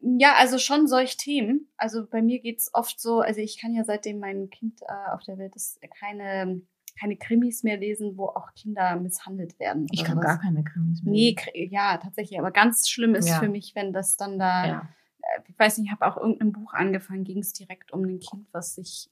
Ja, 0.00 0.34
also 0.36 0.58
schon 0.58 0.86
solch 0.86 1.16
Themen. 1.16 1.68
Also 1.76 2.06
bei 2.06 2.22
mir 2.22 2.38
geht's 2.40 2.70
oft 2.72 3.00
so, 3.00 3.20
also 3.20 3.40
ich 3.40 3.58
kann 3.60 3.74
ja 3.74 3.82
seitdem 3.82 4.20
mein 4.20 4.48
Kind 4.50 4.80
äh, 4.82 5.10
auf 5.12 5.24
der 5.24 5.38
Welt 5.38 5.56
ist 5.56 5.80
keine, 5.98 6.62
keine 7.00 7.16
Krimis 7.16 7.64
mehr 7.64 7.76
lesen, 7.78 8.16
wo 8.16 8.26
auch 8.26 8.54
Kinder 8.54 8.94
misshandelt 8.94 9.58
werden. 9.58 9.88
Ich 9.90 10.04
kann 10.04 10.18
sowas. 10.18 10.26
gar 10.26 10.40
keine 10.40 10.62
Krimis 10.62 11.02
mehr. 11.02 11.12
Nee, 11.12 11.30
lesen. 11.30 11.36
kr- 11.38 11.68
ja, 11.72 11.96
tatsächlich. 11.98 12.38
Aber 12.38 12.52
ganz 12.52 12.88
schlimm 12.88 13.16
ist 13.16 13.28
Ja. 13.28 13.40
für 13.40 13.48
mich, 13.48 13.74
wenn 13.74 13.92
das 13.92 14.16
dann 14.16 14.38
da, 14.38 14.66
Ja. 14.66 14.88
äh, 15.22 15.40
ich 15.48 15.58
weiß 15.58 15.78
nicht, 15.78 15.88
ich 15.88 15.92
habe 15.92 16.06
auch 16.06 16.16
irgendein 16.16 16.52
Buch 16.52 16.72
angefangen, 16.72 17.24
ging 17.24 17.38
es 17.40 17.52
direkt 17.52 17.92
um 17.92 18.04
ein 18.04 18.20
Kind, 18.20 18.46
was 18.52 18.76
sich, 18.76 19.10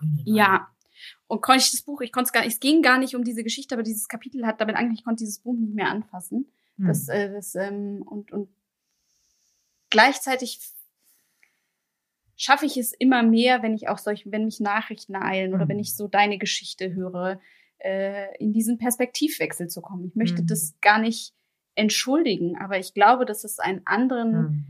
Grüne. 0.00 0.22
Nein. 0.26 0.34
ja. 0.34 0.68
Und 1.28 1.40
konnte 1.40 1.64
ich 1.64 1.70
das 1.70 1.82
Buch, 1.82 2.00
ich 2.02 2.12
konnte 2.12 2.26
es 2.28 2.32
gar 2.32 2.42
nicht, 2.44 2.54
es 2.54 2.60
ging 2.60 2.82
gar 2.82 2.98
nicht 2.98 3.14
um 3.14 3.24
diese 3.24 3.42
Geschichte, 3.42 3.74
aber 3.74 3.82
dieses 3.82 4.08
Kapitel 4.08 4.44
hat 4.46 4.60
damit 4.60 4.76
angefangen, 4.76 4.98
ich 4.98 5.04
konnte 5.04 5.24
dieses 5.24 5.38
Buch 5.38 5.54
nicht 5.56 5.74
mehr 5.74 5.88
anfassen. 5.88 6.50
Hm. 6.76 6.86
Das, 6.88 7.08
äh, 7.08 7.32
das, 7.32 7.54
ähm, 7.54 8.02
und, 8.04 8.32
und 8.32 8.48
gleichzeitig 9.90 10.60
schaffe 12.36 12.66
ich 12.66 12.76
es 12.76 12.92
immer 12.92 13.22
mehr, 13.22 13.62
wenn 13.62 13.74
ich 13.74 13.88
auch 13.88 13.98
solch, 13.98 14.24
wenn 14.30 14.44
mich 14.44 14.60
Nachrichten 14.60 15.14
eilen 15.16 15.54
oder 15.54 15.64
Mhm. 15.66 15.68
wenn 15.70 15.78
ich 15.78 15.94
so 15.94 16.08
deine 16.08 16.38
Geschichte 16.38 16.92
höre, 16.94 17.40
äh, 17.78 18.36
in 18.38 18.52
diesen 18.52 18.78
Perspektivwechsel 18.78 19.68
zu 19.68 19.80
kommen. 19.80 20.06
Ich 20.06 20.16
möchte 20.16 20.42
Mhm. 20.42 20.46
das 20.46 20.74
gar 20.80 20.98
nicht 20.98 21.34
entschuldigen, 21.74 22.58
aber 22.58 22.78
ich 22.78 22.94
glaube, 22.94 23.24
dass 23.26 23.44
es 23.44 23.58
einen 23.58 23.86
anderen 23.86 24.32
Hm. 24.34 24.64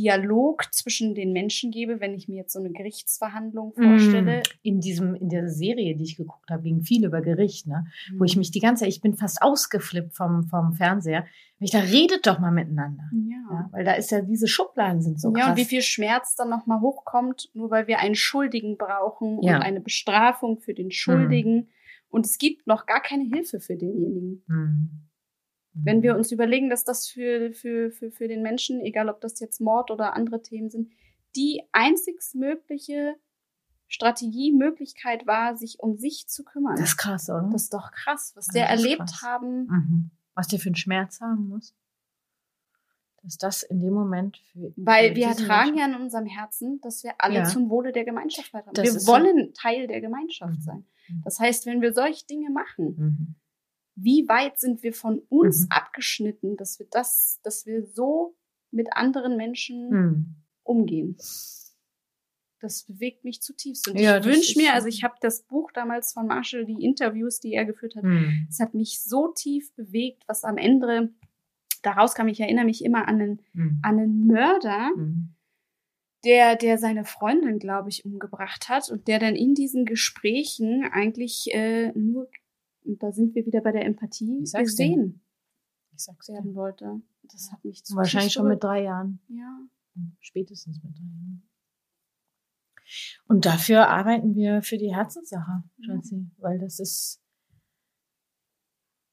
Dialog 0.00 0.64
zwischen 0.72 1.14
den 1.14 1.32
Menschen 1.32 1.70
gebe, 1.70 2.00
wenn 2.00 2.14
ich 2.14 2.26
mir 2.26 2.36
jetzt 2.36 2.52
so 2.54 2.58
eine 2.58 2.70
Gerichtsverhandlung 2.70 3.74
Hm. 3.76 3.84
vorstelle. 3.84 4.42
In 4.62 4.80
diesem, 4.80 5.14
in 5.14 5.28
der 5.28 5.48
Serie, 5.48 5.94
die 5.96 6.04
ich 6.04 6.16
geguckt 6.16 6.48
habe, 6.50 6.62
ging 6.62 6.82
viel 6.82 7.04
über 7.04 7.20
Gericht, 7.20 7.66
ne? 7.66 7.86
Wo 8.12 8.18
Mhm. 8.20 8.24
ich 8.24 8.36
mich 8.36 8.50
die 8.50 8.60
ganze 8.60 8.80
Zeit, 8.84 8.88
ich 8.92 9.00
bin 9.02 9.14
fast 9.14 9.42
ausgeflippt 9.42 10.14
vom, 10.14 10.44
vom 10.44 10.72
Fernseher. 10.72 11.26
Ich 11.58 11.70
da 11.72 11.80
redet 11.80 12.26
doch 12.26 12.38
mal 12.38 12.50
miteinander. 12.50 13.04
ja. 13.12 13.36
Ja, 13.52 13.68
weil 13.72 13.84
da 13.84 13.92
ist 13.94 14.10
ja 14.12 14.20
diese 14.22 14.46
Schubladen 14.46 15.02
sind 15.02 15.20
so 15.20 15.32
krass. 15.32 15.44
Ja, 15.44 15.50
und 15.50 15.58
wie 15.58 15.64
viel 15.64 15.82
Schmerz 15.82 16.36
dann 16.36 16.48
nochmal 16.48 16.80
hochkommt, 16.80 17.50
nur 17.52 17.70
weil 17.72 17.86
wir 17.88 17.98
einen 17.98 18.14
Schuldigen 18.14 18.76
brauchen 18.78 19.42
Ja. 19.42 19.56
und 19.56 19.62
eine 19.62 19.80
Bestrafung 19.80 20.60
für 20.60 20.72
den 20.72 20.90
Schuldigen. 20.92 21.68
Und 22.10 22.26
es 22.26 22.38
gibt 22.38 22.66
noch 22.68 22.86
gar 22.86 23.02
keine 23.02 23.24
Hilfe 23.24 23.58
für 23.60 23.76
denjenigen. 23.76 24.42
Hm. 24.46 24.90
Wenn 25.72 26.02
wir 26.02 26.16
uns 26.16 26.32
überlegen, 26.32 26.68
dass 26.68 26.84
das 26.84 27.06
für, 27.08 27.52
für, 27.52 27.90
für, 27.92 28.10
für 28.10 28.26
den 28.28 28.42
Menschen, 28.42 28.80
egal 28.80 29.08
ob 29.08 29.20
das 29.20 29.38
jetzt 29.40 29.60
Mord 29.60 29.90
oder 29.90 30.14
andere 30.14 30.42
Themen 30.42 30.68
sind, 30.68 30.90
die 31.36 31.62
einzigst 31.72 32.34
mögliche 32.34 33.14
Strategie, 33.86 34.52
Möglichkeit 34.52 35.26
war, 35.26 35.56
sich 35.56 35.78
um 35.80 35.96
sich 35.96 36.28
zu 36.28 36.44
kümmern. 36.44 36.76
Das 36.76 36.90
ist 36.90 36.96
krass, 36.96 37.28
oder? 37.30 37.48
Das 37.52 37.62
ist 37.64 37.74
doch 37.74 37.90
krass, 37.92 38.32
was 38.36 38.46
der 38.48 38.68
erlebt 38.68 38.98
krass. 39.00 39.22
haben. 39.22 39.66
Mhm. 39.66 40.10
Was 40.34 40.48
der 40.48 40.58
für 40.58 40.68
einen 40.68 40.76
Schmerz 40.76 41.20
haben 41.20 41.48
muss. 41.48 41.74
Dass 43.22 43.36
das 43.36 43.62
in 43.62 43.80
dem 43.80 43.92
Moment 43.92 44.38
für. 44.52 44.72
Weil 44.76 45.10
für 45.10 45.16
wir 45.16 45.30
tragen 45.36 45.74
Menschen- 45.74 45.78
ja 45.92 45.96
in 45.98 46.02
unserem 46.02 46.26
Herzen, 46.26 46.80
dass 46.80 47.04
wir 47.04 47.12
alle 47.18 47.34
Ja. 47.40 47.44
zum 47.44 47.68
Wohle 47.68 47.92
der 47.92 48.04
Gemeinschaft 48.04 48.50
beitragen. 48.52 48.76
Wir 48.76 48.84
ist 48.84 49.04
so. 49.06 49.12
wollen 49.12 49.52
Teil 49.54 49.86
der 49.86 50.00
Gemeinschaft 50.00 50.54
Mhm. 50.56 50.62
sein. 50.62 50.86
Mhm. 51.08 51.20
Das 51.24 51.38
heißt, 51.38 51.66
wenn 51.66 51.80
wir 51.82 51.92
solche 51.92 52.26
Dinge 52.26 52.50
machen, 52.50 52.96
Mhm. 52.96 53.34
Wie 54.02 54.26
weit 54.28 54.58
sind 54.58 54.82
wir 54.82 54.92
von 54.92 55.18
uns 55.28 55.62
Mhm. 55.62 55.66
abgeschnitten, 55.70 56.56
dass 56.56 56.78
wir 56.78 56.86
das, 56.90 57.40
dass 57.42 57.66
wir 57.66 57.84
so 57.86 58.36
mit 58.70 58.88
anderen 58.92 59.36
Menschen 59.36 59.88
Mhm. 59.90 60.34
umgehen? 60.62 61.16
Das 62.60 62.84
bewegt 62.84 63.24
mich 63.24 63.40
zutiefst. 63.40 63.88
Und 63.88 63.98
Ja, 63.98 64.18
ich 64.18 64.24
wünsche 64.26 64.58
mir, 64.58 64.68
so. 64.68 64.72
also 64.74 64.88
ich 64.88 65.02
habe 65.02 65.14
das 65.20 65.42
Buch 65.44 65.72
damals 65.72 66.12
von 66.12 66.26
Marshall, 66.26 66.66
die 66.66 66.84
Interviews, 66.84 67.40
die 67.40 67.54
er 67.54 67.64
geführt 67.64 67.96
hat, 67.96 68.04
Mhm. 68.04 68.46
es 68.50 68.60
hat 68.60 68.74
mich 68.74 69.00
so 69.02 69.28
tief 69.28 69.74
bewegt, 69.76 70.24
was 70.26 70.44
am 70.44 70.58
Ende 70.58 71.10
daraus 71.82 72.14
kam. 72.14 72.28
Ich 72.28 72.40
erinnere 72.40 72.66
mich 72.66 72.84
immer 72.84 73.08
an 73.08 73.14
einen, 73.20 73.42
Mhm. 73.54 73.78
an 73.82 73.98
einen 73.98 74.26
Mörder, 74.26 74.90
Mhm. 74.94 75.30
der, 76.24 76.54
der 76.56 76.76
seine 76.76 77.06
Freundin, 77.06 77.58
glaube 77.58 77.88
ich, 77.88 78.04
umgebracht 78.04 78.68
hat 78.68 78.90
und 78.90 79.08
der 79.08 79.18
dann 79.18 79.34
in 79.36 79.54
diesen 79.54 79.86
Gesprächen 79.86 80.84
eigentlich 80.92 81.48
äh, 81.54 81.92
nur, 81.92 82.28
und 82.84 83.02
da 83.02 83.12
sind 83.12 83.34
wir 83.34 83.46
wieder 83.46 83.60
bei 83.60 83.72
der 83.72 83.84
Empathie, 83.84 84.40
Ich 84.42 84.50
sag's 84.50 84.70
gesehen 84.70 85.22
Ich 85.94 86.02
sag's 86.04 86.26
dir. 86.26 86.34
werden 86.34 86.54
wollte. 86.54 87.00
Das 87.22 87.52
hat 87.52 87.64
mich 87.64 87.84
zu 87.84 87.94
Wahrscheinlich 87.96 88.32
schon 88.32 88.48
mit 88.48 88.62
drei 88.62 88.82
Jahren. 88.82 89.20
Ja. 89.28 89.60
Spätestens 90.20 90.82
mit 90.82 90.96
drei 90.96 91.02
Jahren. 91.04 91.42
Und 93.28 93.46
dafür 93.46 93.88
arbeiten 93.88 94.34
wir 94.34 94.62
für 94.62 94.76
die 94.78 94.92
Herzenssache, 94.94 95.62
Schatzi, 95.80 96.26
weil 96.38 96.58
das 96.58 96.80
ist, 96.80 97.20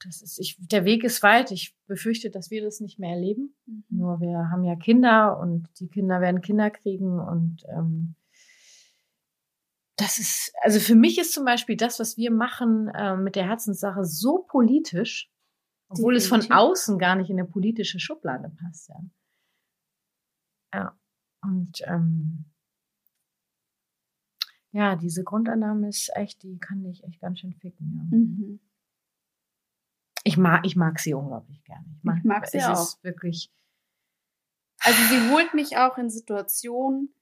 das 0.03 0.21
ist, 0.21 0.39
ich, 0.39 0.57
der 0.59 0.83
Weg 0.85 1.03
ist 1.03 1.21
weit. 1.21 1.51
Ich 1.51 1.75
befürchte, 1.85 2.31
dass 2.31 2.49
wir 2.49 2.63
das 2.63 2.79
nicht 2.79 2.97
mehr 2.97 3.11
erleben. 3.11 3.55
Mhm. 3.65 3.83
Nur 3.89 4.19
wir 4.19 4.49
haben 4.49 4.63
ja 4.63 4.75
Kinder 4.75 5.39
und 5.39 5.69
die 5.79 5.89
Kinder 5.89 6.21
werden 6.21 6.41
Kinder 6.41 6.71
kriegen 6.71 7.19
und 7.19 7.63
ähm, 7.69 8.15
das 9.97 10.19
ist, 10.19 10.53
also 10.61 10.79
für 10.79 10.95
mich 10.95 11.17
ist 11.17 11.33
zum 11.33 11.43
Beispiel 11.43 11.75
das, 11.75 11.99
was 11.99 12.17
wir 12.17 12.31
machen 12.31 12.87
äh, 12.89 13.17
mit 13.17 13.35
der 13.35 13.45
Herzenssache 13.47 14.05
so 14.05 14.39
politisch, 14.39 15.29
obwohl 15.89 16.15
es 16.15 16.27
von 16.27 16.51
außen 16.51 16.99
gar 16.99 17.15
nicht 17.15 17.29
in 17.29 17.39
eine 17.39 17.47
politische 17.47 17.99
Schublade 17.99 18.49
passt, 18.49 18.89
ja. 18.89 19.01
Ja. 20.73 20.99
Und 21.41 21.81
ähm, 21.85 22.45
ja, 24.71 24.95
diese 24.95 25.23
Grundannahme 25.23 25.89
ist 25.89 26.11
echt, 26.15 26.43
die 26.43 26.59
kann 26.59 26.83
dich 26.83 27.03
echt 27.03 27.19
ganz 27.19 27.39
schön 27.39 27.53
ficken, 27.53 27.93
ja. 27.95 28.17
Mhm. 28.17 28.59
Ich 30.23 30.37
mag, 30.37 30.65
ich 30.65 30.75
mag 30.75 30.99
sie 30.99 31.13
unglaublich 31.13 31.63
gerne. 31.63 31.85
Ich 31.97 32.03
mag, 32.03 32.17
Ich 32.17 32.23
mag 32.25 32.47
sie 32.47 32.57
es 32.57 32.65
auch. 32.65 32.81
ist 32.81 33.03
wirklich. 33.03 33.49
Also 34.79 35.01
sie 35.03 35.31
holt 35.31 35.53
mich 35.53 35.77
auch 35.77 35.97
in 35.97 36.09
Situationen 36.09 37.13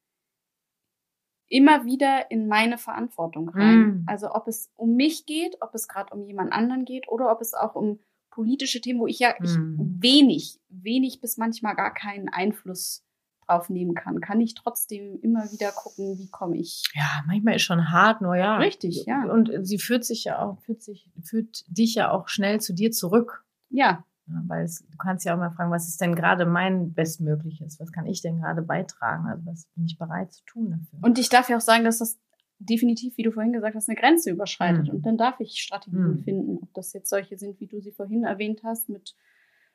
immer 1.48 1.86
wieder 1.86 2.32
in 2.32 2.48
meine 2.48 2.78
Verantwortung 2.78 3.50
rein. 3.50 3.80
Mm. 3.80 4.04
Also 4.08 4.32
ob 4.32 4.48
es 4.48 4.72
um 4.76 4.96
mich 4.96 5.26
geht, 5.26 5.58
ob 5.62 5.74
es 5.76 5.88
gerade 5.88 6.14
um 6.14 6.24
jemand 6.24 6.52
anderen 6.52 6.86
geht 6.86 7.08
oder 7.08 7.32
ob 7.32 7.42
es 7.42 7.54
auch 7.54 7.76
um 7.76 8.00
politische 8.32 8.82
Themen, 8.82 9.00
wo 9.00 9.08
ich 9.08 9.20
ja 9.20 9.34
ich 9.42 9.58
Mm. 9.58 10.02
wenig, 10.02 10.60
wenig 10.70 11.22
bis 11.22 11.38
manchmal 11.38 11.76
gar 11.76 11.94
keinen 11.94 12.30
Einfluss 12.30 13.06
drauf 13.48 13.70
nehmen 13.70 13.94
kann, 13.94 14.22
kann 14.22 14.42
ich 14.42 14.56
trotzdem 14.56 15.20
immer 15.22 15.52
wieder 15.52 15.72
gucken, 15.72 16.18
wie 16.18 16.30
komme 16.30 16.58
ich. 16.58 16.84
Ja, 16.94 17.24
manchmal 17.28 17.56
ist 17.56 17.62
schon 17.62 17.92
hart, 17.92 18.22
nur 18.22 18.36
ja. 18.36 18.58
Richtig, 18.58 19.06
ja. 19.06 19.24
Und 19.26 19.52
sie 19.62 19.78
führt 19.78 20.04
sich 20.04 20.24
ja 20.24 20.40
auch, 20.40 20.60
führt 20.62 20.82
sich, 20.82 21.10
führt 21.24 21.64
dich 21.68 21.96
ja 21.96 22.12
auch 22.12 22.28
schnell 22.28 22.60
zu 22.60 22.74
dir 22.74 22.92
zurück. 22.92 23.46
Ja, 23.70 24.04
Ja, 24.28 24.42
weil 24.48 24.64
es, 24.66 24.84
du 24.90 24.98
kannst 24.98 25.24
ja 25.26 25.34
auch 25.36 25.38
mal 25.40 25.52
fragen, 25.52 25.70
was 25.72 25.88
ist 25.88 26.02
denn 26.02 26.16
gerade 26.16 26.46
mein 26.48 26.94
Bestmögliches? 26.94 27.80
Was 27.80 27.92
kann 27.92 28.06
ich 28.08 28.22
denn 28.22 28.38
gerade 28.42 28.62
beitragen? 28.64 29.28
Also 29.28 29.46
was 29.46 29.68
bin 29.76 29.86
ich 29.86 29.98
bereit 30.00 30.32
zu 30.34 30.44
tun 30.46 30.72
dafür? 30.72 31.00
und 31.08 31.20
ich 31.20 31.30
darf 31.30 31.48
ja 31.50 31.58
auch 31.58 31.62
sagen, 31.62 31.84
dass 31.84 32.00
das 32.00 32.20
definitiv, 32.58 33.18
wie 33.18 33.24
du 33.24 33.32
vorhin 33.32 33.52
gesagt 33.54 33.76
hast, 33.76 33.90
eine 33.90 34.00
Grenze 34.00 34.32
überschreitet. 34.32 34.88
Mm. 34.88 34.96
Und 34.96 35.06
dann 35.06 35.18
darf 35.18 35.40
ich 35.42 35.60
Strategien 35.62 36.20
Mm. 36.20 36.24
finden, 36.24 36.58
ob 36.62 36.74
das 36.74 36.94
jetzt 36.94 37.10
solche 37.10 37.38
sind, 37.38 37.60
wie 37.60 37.68
du 37.68 37.82
sie 37.82 37.92
vorhin 37.92 38.24
erwähnt 38.24 38.62
hast, 38.64 38.88
mit 38.90 39.14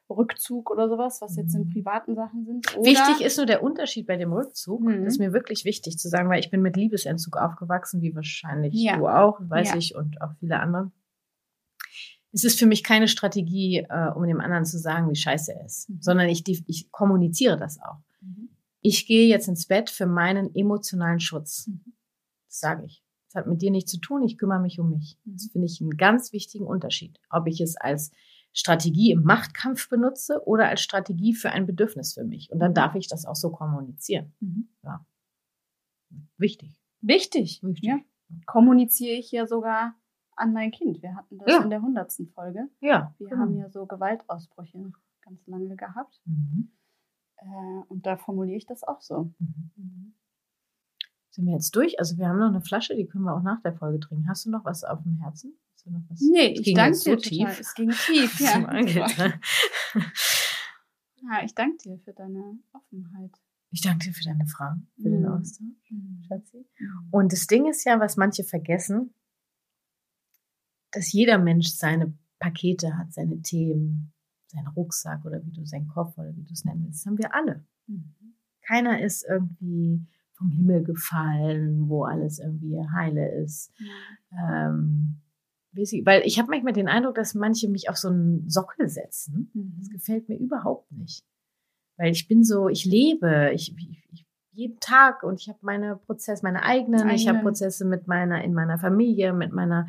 Rückzug 0.09 0.71
oder 0.71 0.89
sowas, 0.89 1.21
was 1.21 1.37
jetzt 1.37 1.55
in 1.55 1.69
Mm. 1.69 1.73
privaten 1.73 2.15
Sachen 2.17 2.45
sind. 2.45 2.67
Wichtig 2.83 3.25
ist 3.25 3.37
nur 3.37 3.47
der 3.47 3.63
Unterschied 3.63 4.07
bei 4.09 4.17
dem 4.17 4.33
Rückzug. 4.33 4.81
Mhm. 4.83 5.05
Das 5.05 5.13
ist 5.15 5.19
mir 5.21 5.33
wirklich 5.33 5.65
wichtig 5.65 5.99
zu 5.99 6.09
sagen, 6.09 6.29
weil 6.29 6.41
ich 6.41 6.51
bin 6.51 6.63
mit 6.63 6.75
Liebesentzug 6.77 7.37
aufgewachsen, 7.37 8.01
wie 8.03 8.15
wahrscheinlich 8.17 8.75
Ja. 8.75 8.97
du 8.97 9.07
auch, 9.07 9.39
weiß 9.41 9.69
Ja. 9.71 9.77
ich, 9.77 9.95
und 9.95 10.21
auch 10.23 10.33
viele 10.41 10.59
andere. 10.59 10.91
Es 12.33 12.45
ist 12.45 12.59
für 12.59 12.67
mich 12.67 12.85
keine 12.85 13.09
Strategie, 13.09 13.79
äh, 13.89 14.11
um 14.15 14.25
dem 14.25 14.41
anderen 14.41 14.65
zu 14.65 14.79
sagen, 14.79 15.11
wie 15.11 15.17
scheiße 15.17 15.53
er 15.53 15.65
ist, 15.67 15.89
Mhm. 15.89 15.99
sondern 16.01 16.29
ich, 16.29 16.45
ich 16.69 16.91
kommuniziere 16.93 17.57
das 17.57 17.81
auch. 17.81 17.99
Mhm. 18.21 18.51
Ich 18.83 19.07
gehe 19.07 19.29
jetzt 19.29 19.49
ins 19.49 19.67
Bett 19.67 19.91
für 19.91 20.07
meinen 20.07 20.55
emotionalen 20.55 21.21
Schutz. 21.21 21.67
Mhm. 21.67 21.93
Das 22.47 22.61
sage 22.61 22.85
ich. 22.87 23.03
Es 23.29 23.35
hat 23.37 23.47
mit 23.47 23.63
dir 23.63 23.71
nichts 23.71 23.91
zu 23.93 23.99
tun, 23.99 24.23
ich 24.25 24.39
kümmere 24.39 24.61
mich 24.61 24.81
um 24.81 24.91
mich. 24.91 25.17
Das 25.25 25.47
finde 25.53 25.67
ich 25.67 25.81
einen 25.81 25.97
ganz 25.97 26.33
wichtigen 26.33 26.67
Unterschied. 26.67 27.21
Ob 27.31 27.47
ich 27.47 27.61
es 27.61 27.77
als 27.77 28.11
Strategie 28.53 29.13
im 29.13 29.23
Machtkampf 29.23 29.89
benutze 29.89 30.43
oder 30.47 30.67
als 30.69 30.81
Strategie 30.81 31.35
für 31.35 31.51
ein 31.51 31.67
Bedürfnis 31.67 32.15
für 32.15 32.25
mich. 32.25 32.51
Und 32.51 32.59
dann 32.59 32.75
darf 32.75 32.97
ich 32.97 33.07
das 33.07 33.25
auch 33.27 33.37
so 33.37 33.51
kommunizieren. 33.51 34.33
Mhm. 34.41 34.69
Ja. 34.83 35.07
Wichtig. 36.39 36.81
Wichtig. 37.01 37.63
Wichtig. 37.63 37.85
Ja. 37.85 37.99
Kommuniziere 38.47 39.17
ich 39.17 39.31
ja 39.31 39.47
sogar 39.47 39.95
an 40.41 40.53
mein 40.53 40.71
Kind. 40.71 41.03
Wir 41.03 41.15
hatten 41.15 41.39
das 41.39 41.49
Ja. 41.53 41.63
in 41.63 41.71
der 41.71 41.83
hundertsten 41.83 42.29
Folge. 42.29 42.69
Ja. 42.81 43.15
Wir 43.19 43.29
genau. 43.29 43.43
haben 43.43 43.57
ja 43.57 43.69
so 43.71 43.87
Gewaltausbrüche 43.87 44.91
ganz 45.23 45.47
lange 45.47 45.77
gehabt. 45.77 46.21
Mhm. 46.25 46.71
Äh, 47.37 47.45
und 47.89 48.07
da 48.07 48.17
formuliere 48.17 48.57
ich 48.59 48.67
das 48.67 48.83
auch 48.83 49.01
so. 49.01 49.33
Mhm. 49.39 50.15
Sind 51.31 51.47
wir 51.47 51.53
jetzt 51.53 51.75
durch? 51.77 51.99
Also 52.01 52.19
wir 52.19 52.29
haben 52.29 52.39
noch 52.41 52.49
eine 52.49 52.61
Flasche, 52.61 52.97
die 52.97 53.07
können 53.07 53.25
wir 53.25 53.35
auch 53.37 53.43
nach 53.43 53.63
der 53.63 53.73
Folge 53.75 54.01
trinken. 54.01 54.29
Hast 54.29 54.47
du 54.47 54.51
noch 54.51 54.65
was 54.65 54.83
auf 54.83 55.03
dem 55.05 55.17
Herzen? 55.21 55.55
Hast 55.75 55.87
du 55.87 55.91
noch 55.93 56.03
was? 56.09 56.21
Nee, 56.21 56.55
Es 56.59 56.67
ich 56.67 56.75
danke 56.75 56.97
so 56.97 57.11
dir 57.11 57.17
total. 57.19 57.31
tief. 57.31 57.61
Es 57.61 57.75
ging 57.75 57.91
tief, 57.91 58.41
ja. 58.41 58.53
so 58.61 59.25
ja. 61.27 61.45
Ich 61.45 61.55
danke 61.55 61.77
dir 61.79 61.99
für 61.99 62.13
deine 62.13 62.59
Offenheit. 62.73 63.33
Ich 63.73 63.81
danke 63.83 64.07
dir 64.07 64.13
für 64.13 64.25
deine 64.25 64.47
Fragen, 64.47 64.89
für 64.97 65.09
den 65.11 65.21
Mhm. 65.23 65.29
Austausch, 65.29 65.93
Schatzi. 66.27 66.67
Und 67.13 67.33
das 67.33 67.47
Ding 67.47 67.67
ist 67.69 67.85
ja, 67.85 68.01
was 68.01 68.17
manche 68.17 68.43
vergessen, 68.43 69.15
dass 70.93 71.13
jeder 71.13 71.39
Mensch 71.39 71.69
seine 71.69 72.13
Pakete 72.39 72.97
hat, 72.97 73.13
seine 73.13 73.41
Themen, 73.43 74.13
seinen 74.47 74.69
Rucksack 74.69 75.25
oder 75.25 75.45
wie 75.45 75.53
du 75.53 75.65
seinen 75.65 75.89
Koffer 75.89 76.23
oder 76.23 76.37
wie 76.37 76.43
du 76.43 76.53
es 76.53 76.65
nennen 76.65 76.85
willst. 76.85 77.01
Das 77.01 77.07
haben 77.07 77.19
wir 77.19 77.35
alle. 77.35 77.65
Mhm. 77.87 78.15
Keiner 78.67 79.01
ist 79.03 79.25
irgendwie 79.29 80.07
vom 80.35 80.49
Himmel 80.51 80.83
gefallen, 80.85 81.89
wo 81.89 82.05
alles 82.05 82.39
irgendwie 82.39 82.79
heile 82.95 83.29
ist. 83.43 83.73
Ähm, 84.33 85.21
weiß 85.73 85.93
ich- 85.93 86.07
weil 86.07 86.23
ich 86.25 86.39
habe 86.39 86.51
manchmal 86.51 86.73
den 86.73 86.89
Eindruck, 86.89 87.15
dass 87.15 87.35
manche 87.35 87.69
mich 87.69 87.89
auf 87.91 87.97
so 87.97 88.09
einen 88.09 88.49
Sockel 88.49 88.89
setzen. 88.89 89.51
Mhm. 89.55 89.75
Das 89.79 89.91
gefällt 89.91 90.29
mir 90.29 90.39
überhaupt 90.39 90.91
nicht. 90.93 91.25
Weil 91.97 92.13
ich 92.13 92.27
bin 92.27 92.43
so, 92.43 92.69
ich 92.69 92.85
lebe, 92.87 93.51
ich, 93.55 93.77
ich, 93.77 94.27
jeden 94.53 94.81
Tag 94.81 95.23
und 95.23 95.41
ich 95.41 95.49
habe 95.49 95.59
meine 95.63 95.97
Prozesse, 95.97 96.43
meine 96.43 96.63
eigenen, 96.63 97.09
ich 97.11 97.29
habe 97.29 97.39
Eigenen. 97.39 97.43
Prozesse 97.43 97.85
mit 97.85 98.07
meiner, 98.09 98.43
in 98.43 98.53
meiner 98.55 98.79
Familie, 98.79 99.33
mit 99.33 99.53
meiner, 99.53 99.89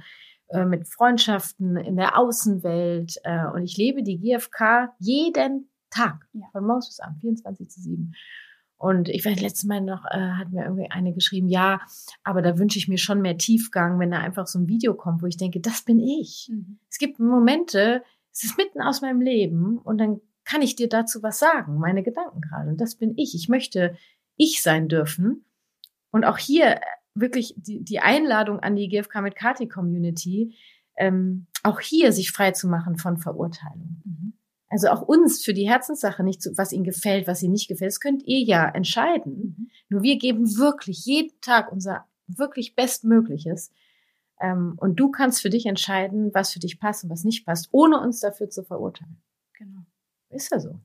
äh, 0.51 0.65
mit 0.65 0.87
Freundschaften, 0.87 1.77
in 1.77 1.95
der 1.95 2.17
Außenwelt 2.17 3.15
äh, 3.23 3.45
und 3.47 3.63
ich 3.63 3.77
lebe 3.77 4.03
die 4.03 4.19
GfK 4.19 4.93
jeden 4.99 5.69
Tag, 5.89 6.27
Ja. 6.33 6.47
von 6.51 6.65
morgens 6.65 6.87
bis 6.87 6.99
abends, 6.99 7.19
24 7.21 7.69
zu 7.69 7.81
7. 7.81 8.13
Und 8.77 9.09
ich 9.09 9.23
weiß, 9.23 9.39
letztes 9.41 9.65
Mal 9.65 9.81
noch, 9.81 10.05
äh, 10.05 10.17
hat 10.17 10.51
mir 10.51 10.63
irgendwie 10.63 10.89
eine 10.89 11.13
geschrieben, 11.13 11.47
ja, 11.49 11.81
aber 12.23 12.41
da 12.41 12.57
wünsche 12.57 12.79
ich 12.79 12.87
mir 12.87 12.97
schon 12.97 13.21
mehr 13.21 13.37
Tiefgang, 13.37 13.99
wenn 13.99 14.09
da 14.09 14.17
einfach 14.19 14.47
so 14.47 14.57
ein 14.57 14.67
Video 14.67 14.95
kommt, 14.95 15.21
wo 15.21 15.27
ich 15.27 15.37
denke, 15.37 15.59
das 15.59 15.83
bin 15.83 15.99
ich. 15.99 16.49
Mhm. 16.51 16.79
Es 16.89 16.97
gibt 16.97 17.19
Momente, 17.19 18.03
es 18.31 18.43
ist 18.43 18.57
mitten 18.57 18.81
aus 18.81 19.01
meinem 19.01 19.21
Leben 19.21 19.77
und 19.77 19.99
dann 19.99 20.19
kann 20.45 20.63
ich 20.63 20.75
dir 20.75 20.89
dazu 20.89 21.21
was 21.21 21.37
sagen, 21.37 21.77
meine 21.77 22.01
Gedanken 22.01 22.41
gerade. 22.41 22.69
Und 22.69 22.81
das 22.81 22.95
bin 22.95 23.13
ich. 23.17 23.35
Ich 23.35 23.49
möchte 23.49 23.95
ich 24.35 24.63
sein 24.63 24.87
dürfen. 24.87 25.45
Und 26.09 26.25
auch 26.25 26.39
hier 26.39 26.79
wirklich 27.13 27.53
die, 27.57 27.83
die 27.83 27.99
Einladung 27.99 28.59
an 28.59 28.75
die 28.75 28.87
GFK 28.87 29.21
mit 29.21 29.35
Kati 29.35 29.67
Community, 29.67 30.55
ähm, 30.97 31.47
auch 31.63 31.79
hier 31.79 32.11
sich 32.11 32.31
frei 32.31 32.51
zu 32.51 32.67
machen 32.67 32.97
von 32.97 33.17
Verurteilung. 33.17 34.01
Mhm. 34.05 34.33
Also 34.69 34.87
auch 34.87 35.01
uns 35.01 35.43
für 35.43 35.53
die 35.53 35.67
Herzenssache 35.67 36.23
nicht 36.23 36.41
zu, 36.41 36.57
was 36.57 36.71
ihnen 36.71 36.85
gefällt, 36.85 37.27
was 37.27 37.43
ihnen 37.43 37.51
nicht 37.51 37.67
gefällt, 37.67 37.91
das 37.91 37.99
könnt 37.99 38.23
ihr 38.23 38.39
ja 38.39 38.69
entscheiden. 38.69 39.33
Mhm. 39.33 39.69
Nur 39.89 40.01
wir 40.01 40.17
geben 40.17 40.57
wirklich 40.57 41.05
jeden 41.05 41.39
Tag 41.41 41.71
unser 41.71 42.05
wirklich 42.27 42.75
Bestmögliches. 42.75 43.71
Ähm, 44.39 44.75
und 44.77 44.99
du 44.99 45.11
kannst 45.11 45.41
für 45.41 45.49
dich 45.49 45.65
entscheiden, 45.65 46.31
was 46.33 46.53
für 46.53 46.59
dich 46.59 46.79
passt 46.79 47.03
und 47.03 47.09
was 47.09 47.23
nicht 47.23 47.45
passt, 47.45 47.69
ohne 47.71 47.99
uns 47.99 48.21
dafür 48.21 48.49
zu 48.49 48.63
verurteilen. 48.63 49.21
Genau. 49.53 49.81
Ist 50.29 50.51
ja 50.51 50.59
so. 50.59 50.79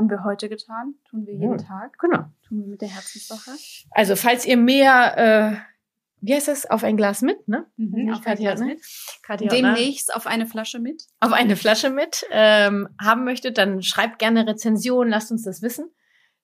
Haben 0.00 0.08
wir 0.08 0.24
heute 0.24 0.48
getan, 0.48 0.94
tun 1.10 1.26
wir 1.26 1.34
jeden 1.34 1.58
Ja. 1.58 1.62
Tag, 1.62 1.98
Genau. 1.98 2.24
tun 2.48 2.60
wir 2.62 2.66
mit 2.68 2.80
der 2.80 2.88
Herzenssache. 2.88 3.50
Also 3.90 4.16
falls 4.16 4.46
ihr 4.46 4.56
mehr, 4.56 5.18
äh, 5.18 5.56
wie 6.22 6.32
heißt 6.34 6.48
das, 6.48 6.64
auf 6.70 6.84
ein 6.84 6.96
Glas 6.96 7.20
mit, 7.20 7.46
ne? 7.48 7.66
Mhm, 7.76 8.08
auf 8.10 8.20
ein 8.20 8.24
Kathi 8.24 8.44
hat, 8.44 8.56
Glas 8.56 8.60
ne? 8.60 8.66
mit. 8.66 9.40
Ne? 9.42 9.48
Demnächst 9.48 10.14
auf 10.14 10.26
eine 10.26 10.46
Flasche 10.46 10.78
mit. 10.78 11.02
auf 11.20 11.34
eine 11.34 11.54
Flasche 11.54 11.90
mit 11.90 12.24
ähm, 12.30 12.88
haben 12.98 13.24
möchtet, 13.24 13.58
dann 13.58 13.82
schreibt 13.82 14.18
gerne 14.18 14.46
Rezensionen, 14.46 15.10
lasst 15.10 15.30
uns 15.32 15.42
das 15.42 15.60
wissen. 15.60 15.90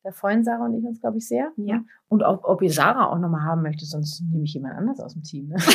Da 0.02 0.12
freuen 0.12 0.44
Sarah 0.44 0.66
und 0.66 0.78
ich 0.78 0.84
uns, 0.84 1.00
glaube 1.00 1.16
ich, 1.16 1.26
sehr. 1.26 1.50
Ja. 1.56 1.82
Und 2.08 2.22
ob, 2.24 2.44
ob 2.44 2.60
ihr 2.60 2.70
Sarah 2.70 3.06
auch 3.10 3.18
nochmal 3.18 3.40
haben 3.42 3.62
möchtet, 3.62 3.88
sonst 3.88 4.20
nehme 4.30 4.44
ich 4.44 4.52
jemand 4.52 4.76
anders 4.76 5.00
aus 5.00 5.14
dem 5.14 5.22
Team. 5.22 5.48
Ne? 5.48 5.56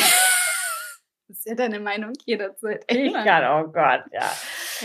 Das 1.28 1.38
ist 1.38 1.46
ja 1.46 1.54
deine 1.54 1.80
Meinung 1.80 2.12
jederzeit. 2.26 2.84
Ich 2.88 3.10
kann, 3.14 3.44
oh 3.64 3.72
Gott, 3.72 4.02
ja. 4.12 4.30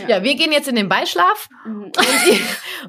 Ja. 0.04 0.18
Ja, 0.18 0.24
wir 0.24 0.36
gehen 0.36 0.52
jetzt 0.52 0.68
in 0.68 0.76
den 0.76 0.90
Beischlaf 0.90 1.48
Mhm. 1.66 1.84
und 1.86 1.94
ihr, 2.28 2.40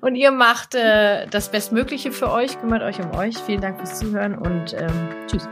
und 0.00 0.14
ihr 0.16 0.30
macht 0.30 0.74
äh, 0.74 1.26
das 1.28 1.50
Bestmögliche 1.50 2.12
für 2.12 2.30
euch, 2.30 2.58
kümmert 2.60 2.82
euch 2.82 2.98
um 3.00 3.14
euch. 3.16 3.36
Vielen 3.38 3.60
Dank 3.60 3.78
fürs 3.78 3.98
Zuhören 3.98 4.36
und 4.36 4.74
ähm, 4.74 5.08
tschüss. 5.28 5.48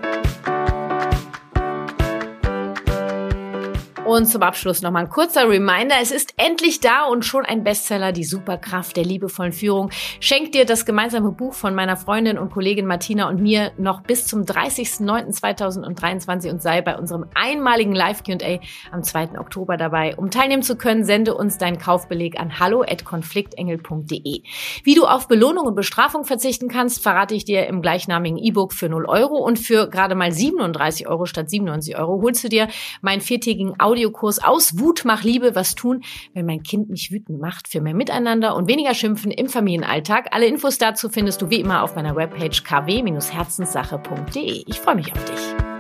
Und 4.07 4.27
zum 4.27 4.43
Abschluss 4.43 4.83
nochmal 4.83 5.05
ein 5.05 5.09
kurzer 5.09 5.49
Reminder. 5.49 5.95
Es 6.01 6.13
ist 6.13 6.35
endlich 6.37 6.79
da 6.79 7.07
und 7.07 7.25
schon 7.25 7.45
ein 7.45 7.65
Bestseller, 7.65 8.13
die 8.13 8.23
Superkraft 8.23 8.97
der 8.97 9.05
liebevollen 9.05 9.51
Führung. 9.51 9.91
Schenkt 10.21 10.55
dir 10.55 10.65
das 10.65 10.87
gemeinsame 10.87 11.33
Buch 11.33 11.55
von 11.55 11.75
meiner 11.75 11.97
Freundin 11.97 12.39
und 12.39 12.53
Kollegin 12.53 12.87
Martina 12.87 13.29
und 13.29 13.43
mir 13.43 13.73
noch 13.79 14.03
bis 14.03 14.25
zum 14.25 14.43
30.09.2023 14.43 16.51
und 16.51 16.63
sei 16.63 16.83
bei 16.83 16.97
unserem 16.97 17.25
einmaligen 17.35 17.97
Live-Q&A 17.97 18.61
am 18.93 19.03
2. 19.03 19.41
Oktober 19.41 19.77
dabei. 19.77 20.15
Um 20.17 20.31
teilnehmen 20.31 20.63
zu 20.63 20.77
können, 20.77 21.05
sende 21.05 21.35
uns 21.35 21.59
deinen 21.59 21.79
Kaufbeleg 21.79 22.39
an 22.39 22.61
hallo.konfliktengel.de. 22.61 24.43
Wie 24.85 24.95
du 24.95 25.05
auf 25.05 25.27
Belohnung 25.27 25.67
und 25.67 25.75
Bestrafung 25.75 26.25
verzichten 26.25 26.69
kannst, 26.69 27.03
verrate 27.03 27.35
ich 27.35 27.45
dir 27.45 27.67
im 27.67 27.83
gleichnamigen 27.83 28.39
E-Book 28.39 28.73
für 28.73 28.89
0 28.89 29.05
Euro 29.07 29.39
und 29.39 29.59
für 29.59 29.91
gerade 29.91 30.15
mal 30.15 30.31
37 30.31 31.09
Euro 31.09 31.27
statt 31.27 31.51
97 31.51 31.99
Euro 31.99 32.23
holst 32.23 32.45
du 32.45 32.49
dir 32.49 32.69
meinen 33.01 33.21
viertägigen 33.21 33.75
Audiokurs 33.97 34.45
aus 34.45 34.79
Wut 34.79 35.07
mach 35.07 35.23
Liebe, 35.23 35.55
was 35.55 35.75
tun, 35.75 36.03
wenn 36.35 36.45
mein 36.45 36.63
Kind 36.63 36.91
mich 36.91 37.11
wütend 37.11 37.41
macht, 37.41 37.69
für 37.69 37.81
mehr 37.81 37.95
Miteinander 37.95 38.55
und 38.55 38.69
weniger 38.69 38.93
Schimpfen 38.93 39.31
im 39.31 39.49
Familienalltag. 39.49 40.27
Alle 40.33 40.45
Infos 40.47 40.77
dazu 40.77 41.09
findest 41.09 41.41
du 41.41 41.49
wie 41.49 41.61
immer 41.61 41.83
auf 41.83 41.97
meiner 41.97 42.15
Webpage 42.15 42.63
kw-herzenssache.de. 42.63 44.65
Ich 44.67 44.81
freue 44.81 44.97
mich 44.97 45.15
auf 45.15 45.25
dich. 45.25 45.76